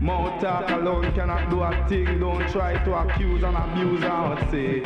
Mouth 0.00 0.40
talk 0.40 0.70
alone 0.70 1.12
cannot 1.12 1.50
do 1.50 1.60
a 1.60 1.86
thing. 1.86 2.18
Don't 2.18 2.48
try 2.48 2.82
to 2.84 2.94
accuse 2.94 3.42
and 3.42 3.54
abuse 3.54 4.02
I 4.02 4.28
would 4.30 4.50
say. 4.50 4.82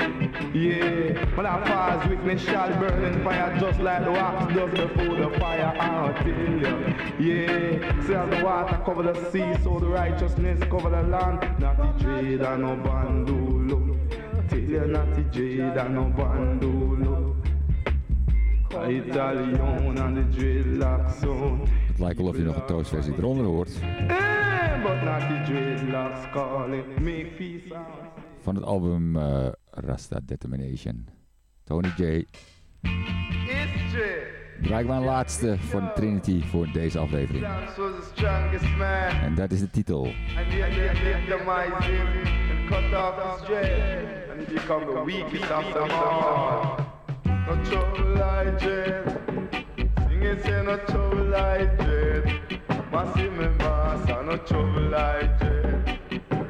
Yeah, 0.52 1.24
but 1.36 1.46
as 1.46 1.68
far 1.68 1.90
as 1.90 2.08
witness 2.08 2.42
shall 2.42 2.68
burn 2.80 3.04
in 3.04 3.22
fire 3.22 3.56
just 3.60 3.78
like 3.78 4.04
the 4.04 4.10
wax 4.10 4.54
does 4.54 4.70
before 4.72 5.14
the 5.16 5.38
fire. 5.38 5.72
I'll 5.78 6.12
tell 6.14 6.26
you. 6.26 6.74
Yeah, 7.20 8.06
see 8.06 8.14
as 8.14 8.30
the 8.30 8.44
water 8.44 8.80
cover 8.84 9.04
the 9.04 9.30
sea, 9.30 9.54
so 9.62 9.78
the 9.78 9.86
righteousness 9.86 10.60
cover 10.68 10.90
the 10.90 11.02
land. 11.02 11.60
Not 11.60 11.76
the 11.76 12.04
dread 12.04 12.40
and 12.40 12.62
no 12.62 12.76
bandulo. 12.76 13.96
Tell 14.48 14.58
you 14.58 14.86
not 14.86 15.14
the 15.14 15.22
dread 15.22 15.76
and 15.76 15.94
no 15.94 16.12
bandulo. 16.16 17.36
Italian 18.72 19.96
and 19.96 20.16
the 20.16 20.36
dreadlock. 20.36 21.70
Het 21.86 21.98
lijkt 21.98 22.18
wel 22.18 22.28
of 22.28 22.36
je 22.36 22.42
nog 22.42 22.56
een 22.56 22.66
toastversie 22.66 23.14
eronder 23.18 23.46
hoort. 23.46 23.80
Eh, 24.08 24.43
Van 28.40 28.54
het 28.54 28.64
album 28.64 29.16
uh, 29.16 29.46
Rasta 29.70 30.20
Determination. 30.24 31.08
Tony 31.64 31.92
J. 31.96 32.24
Draai 34.62 34.82
ik 34.82 34.88
mijn 34.88 35.04
laatste 35.04 35.58
van 35.58 35.92
Trinity 35.94 36.42
voor 36.42 36.68
deze 36.72 36.98
aflevering. 36.98 37.46
En 39.22 39.34
dat 39.34 39.52
is 39.52 39.60
de 39.60 39.70
titel. 39.70 40.12
Not 50.64 50.86
trouble 50.86 51.24
like 51.24 52.73
Massive 52.94 53.32
me 53.32 53.48
massa, 53.58 54.22
no 54.22 54.36
trouble 54.36 54.82
like 54.82 55.40
dread. 55.40 56.00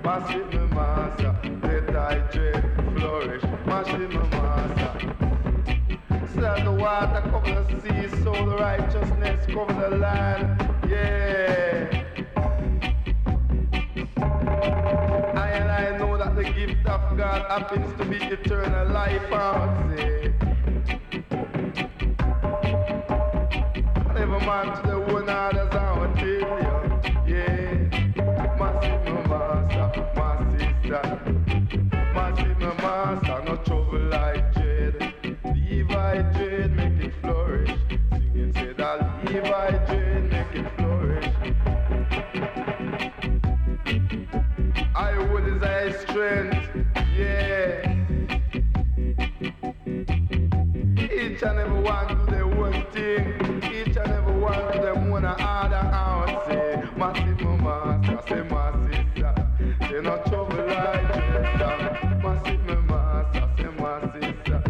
Massive 0.05 0.53
me 0.53 0.59
massa, 0.75 1.35
let 1.63 1.97
I 1.97 2.19
dread 2.31 2.63
flourish. 2.99 3.43
Massive 3.65 4.11
me 4.11 4.19
massa. 4.37 4.91
Said 6.35 6.67
the 6.67 6.73
water 6.73 7.23
cover 7.31 7.65
the 7.65 7.81
sea, 7.81 8.09
so 8.23 8.33
the 8.33 8.57
righteousness 8.57 9.47
cover 9.47 9.73
the 9.73 9.97
land. 9.97 10.45
Yeah. 10.87 12.05
I 15.35 15.49
and 15.49 15.71
I 15.73 15.97
know 15.97 16.19
that 16.19 16.37
the 16.37 16.45
gift 16.45 16.87
of 16.87 17.17
God 17.17 17.41
happens 17.49 17.91
to 17.97 18.05
be 18.05 18.17
eternal 18.17 18.87
life. 18.93 19.33
I 19.33 19.97
say. 19.97 20.35
Never 24.13 24.41
man 24.41 24.77
to 24.77 24.83
the 24.89 25.04
one. 25.35 25.65
Each 50.97 51.43
and 51.43 51.59
every 51.59 51.81
one 51.81 52.09
do 52.09 52.27
their 52.31 52.45
own 52.45 52.87
thing. 52.93 53.64
Them 54.83 55.11
one 55.11 55.25
order 55.25 55.41
out. 55.41 56.47
Say, 56.49 56.83
massive 56.97 57.41
mama, 57.41 58.23
say 58.29 58.43
my 58.43 58.73
sister. 58.91 59.35
Say 59.89 60.01
no 60.01 60.17
trouble 60.27 60.67
like 60.67 61.09
this. 61.15 61.49
Massive 62.23 62.65
mama, 62.67 63.51
say 63.57 63.71
my 63.79 63.95
sister. 64.13 64.61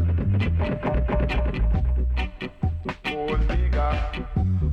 Old 3.14 3.40
nigga, 3.48 3.88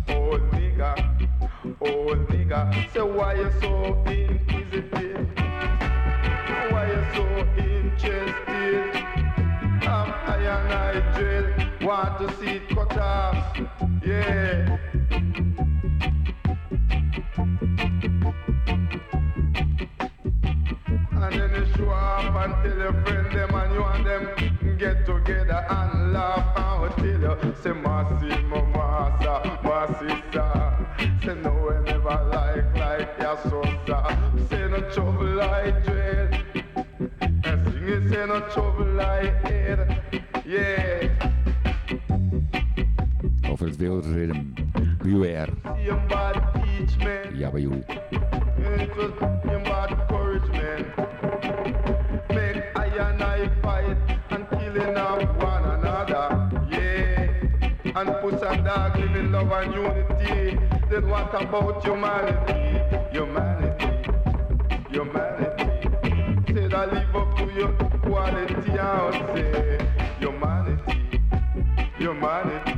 old 0.09 0.43
nigga, 0.51 0.91
old 1.81 2.21
nigga. 2.29 2.59
Say 2.93 3.01
why 3.01 3.33
you 3.35 3.51
so 3.61 3.71
inquisitive? 4.05 5.27
Why 6.71 6.83
you 6.91 7.01
so 7.15 7.23
interested? 7.57 8.95
I'm 9.83 10.09
I 10.27 10.37
and 10.37 10.73
I 10.73 10.75
drill. 11.17 11.47
Want 11.87 12.19
to 12.19 12.27
see 12.37 12.59
cut 12.73 12.97
off. 12.97 13.59
Yeah. 14.05 14.60
Get 24.81 25.05
together 25.05 25.63
and 25.69 26.11
laugh 26.11 26.57
and 26.57 26.81
will 26.81 26.89
tell 26.89 27.05
you 27.05 27.55
say 27.61 27.71
mercy 27.71 28.35
my 28.45 28.61
master, 28.73 29.59
my 29.63 29.85
sister. 29.99 30.51
Say 31.23 31.35
no 31.35 31.51
one 31.51 31.83
never 31.83 32.17
like 32.33 32.75
like 32.75 33.09
your 33.19 33.37
sister. 33.43 34.01
Say 34.49 34.67
no 34.69 34.79
trouble 34.89 35.35
like 35.35 35.85
dread. 35.85 36.43
And 37.43 37.71
sing 37.71 37.89
it 37.89 38.09
say 38.09 38.25
no 38.25 38.39
trouble 38.49 38.85
like 38.95 39.43
head. 39.43 40.01
Yeah. 40.47 41.09
Over 43.51 43.67
het 43.67 43.77
wereldritme. 43.77 44.53
Beware. 45.03 45.49
See 45.75 45.89
him 45.89 46.07
bad 46.07 46.41
teach 46.53 46.97
man. 46.97 47.35
Yabby 47.37 47.61
You. 47.61 47.83
It 48.57 48.95
was 48.95 49.11
bad 49.63 50.07
courage 50.07 50.49
man. 50.49 51.00
And 54.81 54.95
killing 54.95 55.37
one 55.37 55.63
another. 55.63 56.49
Yeah. 56.71 57.91
And 57.95 58.21
put 58.21 58.39
some 58.39 58.63
dog 58.63 58.97
living 58.97 59.31
love 59.31 59.51
and 59.51 59.73
unity. 59.73 60.57
Then 60.89 61.07
what 61.09 61.33
about 61.41 61.83
humanity? 61.83 62.79
Humanity. 63.11 63.85
Humanity. 64.89 66.53
Say 66.53 66.67
that 66.67 66.93
live 66.93 67.15
up 67.15 67.37
to 67.37 67.45
your 67.53 67.73
quality 68.01 68.71
and 68.71 69.13
say 69.35 69.87
humanity. 70.19 71.19
Humanity. 71.97 72.71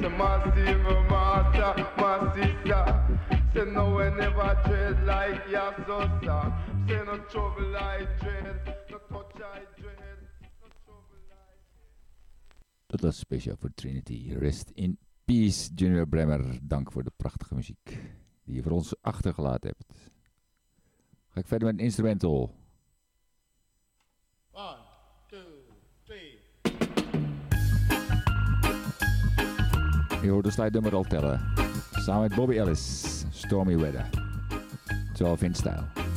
Say 0.00 0.08
massive 0.08 0.82
master, 1.10 1.86
my 1.96 2.34
sister. 2.34 2.84
Say 3.54 3.64
no 3.70 3.90
one 3.90 4.16
never 4.16 4.58
dread 4.66 5.04
like 5.04 5.48
your 5.50 5.74
sister. 5.78 6.52
Say 6.88 7.00
no 7.06 7.18
trouble 7.30 7.68
like 7.68 8.20
dread, 8.20 8.76
no 8.90 8.98
touch 9.08 9.42
I 9.42 9.71
Dat 12.92 13.00
was 13.00 13.18
speciaal 13.18 13.56
voor 13.56 13.70
Trinity. 13.74 14.34
Rest 14.38 14.70
in 14.74 14.98
peace, 15.24 15.70
Junior 15.74 16.06
Bremmer. 16.06 16.58
Dank 16.62 16.92
voor 16.92 17.02
de 17.02 17.12
prachtige 17.16 17.54
muziek 17.54 17.98
die 18.44 18.54
je 18.54 18.62
voor 18.62 18.72
ons 18.72 18.94
achtergelaten 19.00 19.68
hebt. 19.68 20.10
Ga 21.28 21.40
ik 21.40 21.46
verder 21.46 21.68
met 21.68 21.78
een 21.78 21.84
instrumental. 21.84 22.54
One, 24.50 24.78
two, 25.26 25.40
three. 26.02 26.38
Je 30.22 30.30
hoort 30.30 30.44
de 30.44 30.50
sluitnummer 30.50 30.94
al 30.94 31.04
tellen. 31.04 31.40
Samen 31.92 32.28
met 32.28 32.34
Bobby 32.34 32.56
Ellis, 32.56 33.24
Stormy 33.30 33.76
Weather. 33.76 34.10
12 35.14 35.42
in 35.42 35.54
stijl. 35.54 36.11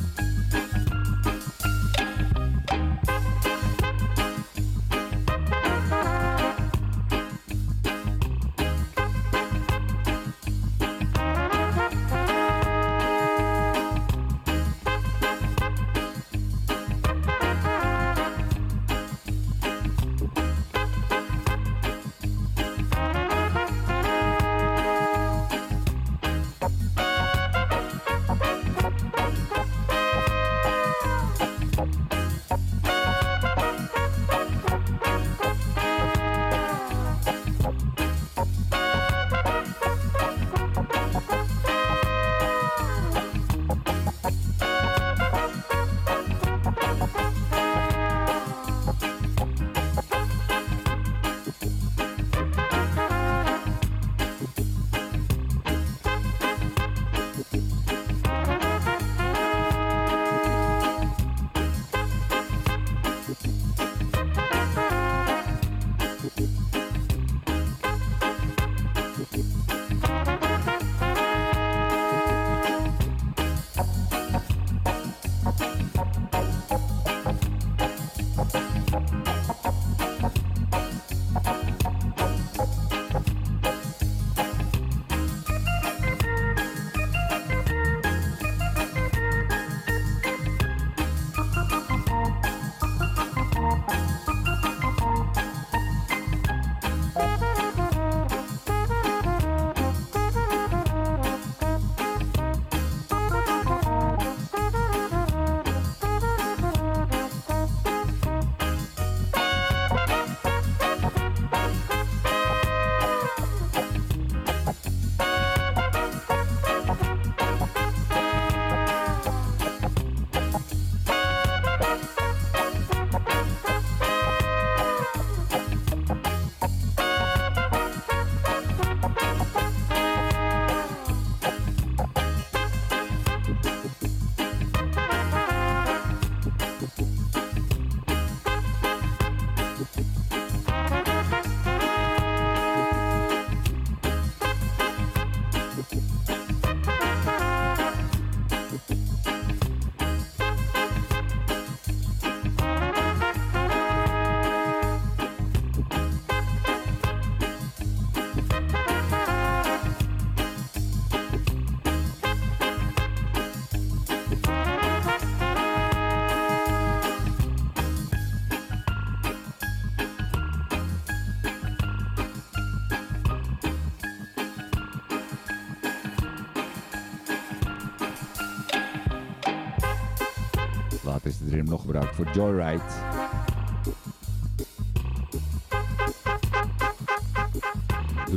Voor 182.16 182.26
Joyride. 182.34 182.82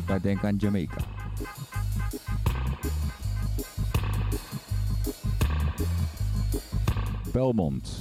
Mij 0.07 0.21
denken 0.21 0.47
aan 0.47 0.55
Jamaica. 0.55 0.97
Belmont, 7.31 7.98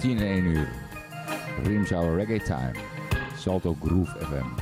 10 0.00 0.18
en 0.18 0.26
1 0.26 0.46
uur. 0.46 0.68
Rimshower 1.64 2.16
Reggae 2.16 2.38
Time. 2.38 2.72
Salto 3.36 3.76
Groove 3.80 4.08
FM. 4.20 4.59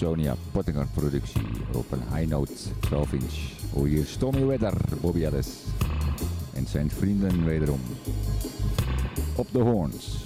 Sonia 0.00 0.36
Pottinger 0.52 0.86
productie 0.94 1.42
op 1.72 1.92
een 1.92 2.02
High 2.14 2.30
Note 2.30 2.52
12 2.80 3.12
inch. 3.12 3.34
Je 3.74 3.88
hier 3.88 4.06
Stormy 4.06 4.44
Weather, 4.44 4.74
Bobby 5.00 5.24
Ellis 5.24 5.48
en 6.52 6.66
zijn 6.66 6.90
vrienden 6.90 7.44
wederom. 7.44 7.80
Op 9.36 9.46
de 9.52 9.58
horns. 9.58 10.19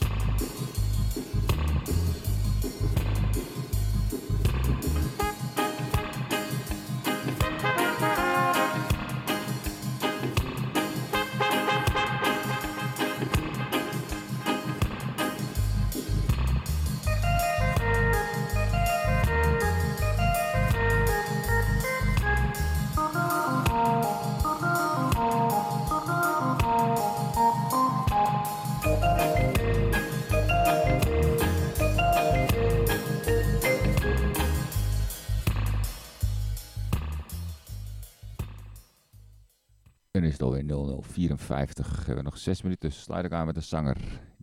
50. 41.45 41.97
We 41.99 42.05
hebben 42.05 42.25
nog 42.25 42.39
6 42.39 42.63
minuten. 42.63 42.93
Sluit 42.93 43.25
ik 43.25 43.33
aan 43.33 43.47
met 43.47 43.55
de 43.55 43.61
zanger 43.61 43.97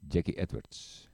Jackie 0.08 0.40
Edwards. 0.40 1.10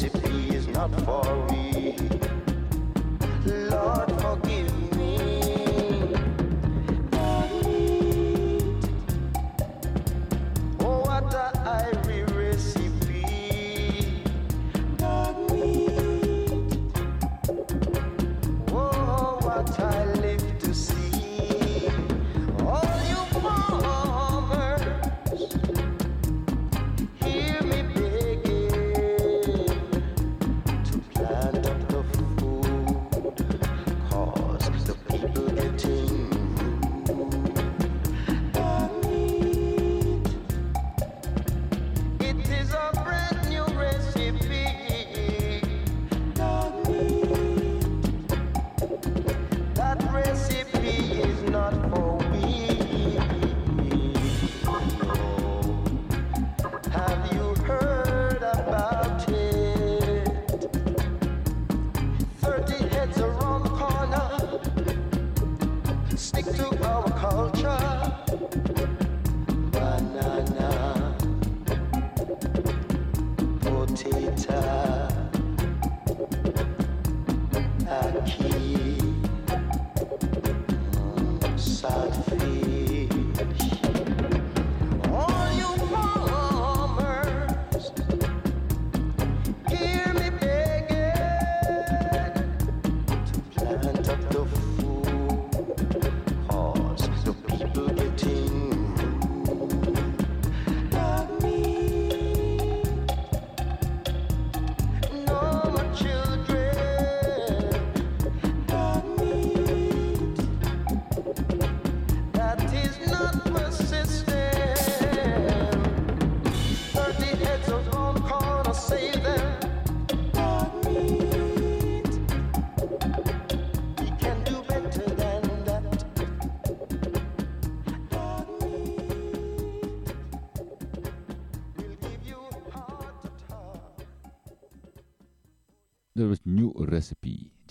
recipe 0.00 0.54
is 0.54 0.68
not 0.68 0.90
for 1.00 1.24
me. 1.50 1.96
Lord, 3.44 4.08
forgive 4.20 4.77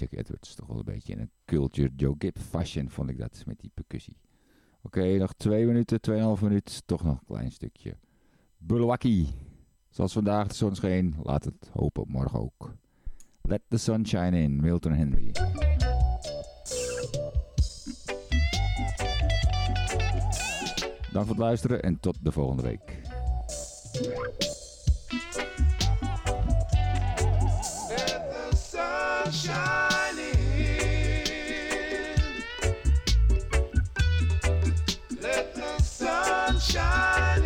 Isaac 0.07 0.19
Edwards. 0.19 0.47
Dus 0.47 0.55
toch 0.55 0.67
wel 0.67 0.77
een 0.77 0.83
beetje 0.85 1.13
in 1.13 1.19
een 1.19 1.31
culture 1.45 1.91
Joe 1.95 2.15
Gibb 2.17 2.37
fashion 2.37 2.89
vond 2.89 3.09
ik 3.09 3.17
dat 3.17 3.43
met 3.45 3.59
die 3.59 3.71
percussie. 3.73 4.17
Oké, 4.81 5.17
nog 5.17 5.33
twee 5.33 5.65
minuten, 5.65 6.01
tweeënhalf 6.01 6.41
minuut. 6.41 6.81
Toch 6.85 7.03
nog 7.03 7.13
een 7.13 7.25
klein 7.25 7.51
stukje. 7.51 7.97
Bulwaki. 8.57 9.27
Zoals 9.89 10.13
vandaag 10.13 10.47
de 10.47 10.53
zon 10.53 10.75
scheen, 10.75 11.15
laat 11.23 11.43
het 11.43 11.69
hopen 11.73 12.05
morgen 12.07 12.39
ook. 12.39 12.73
Let 13.41 13.61
the 13.67 13.77
sunshine 13.77 14.41
in, 14.41 14.61
Milton 14.61 14.93
Henry. 14.93 15.31
Dank 21.11 21.25
voor 21.25 21.35
het 21.35 21.45
luisteren 21.45 21.81
en 21.81 21.99
tot 21.99 22.17
de 22.23 22.31
volgende 22.31 22.63
week. 22.63 23.01
Let 27.89 29.31
the 29.31 29.96
shine. 36.77 37.36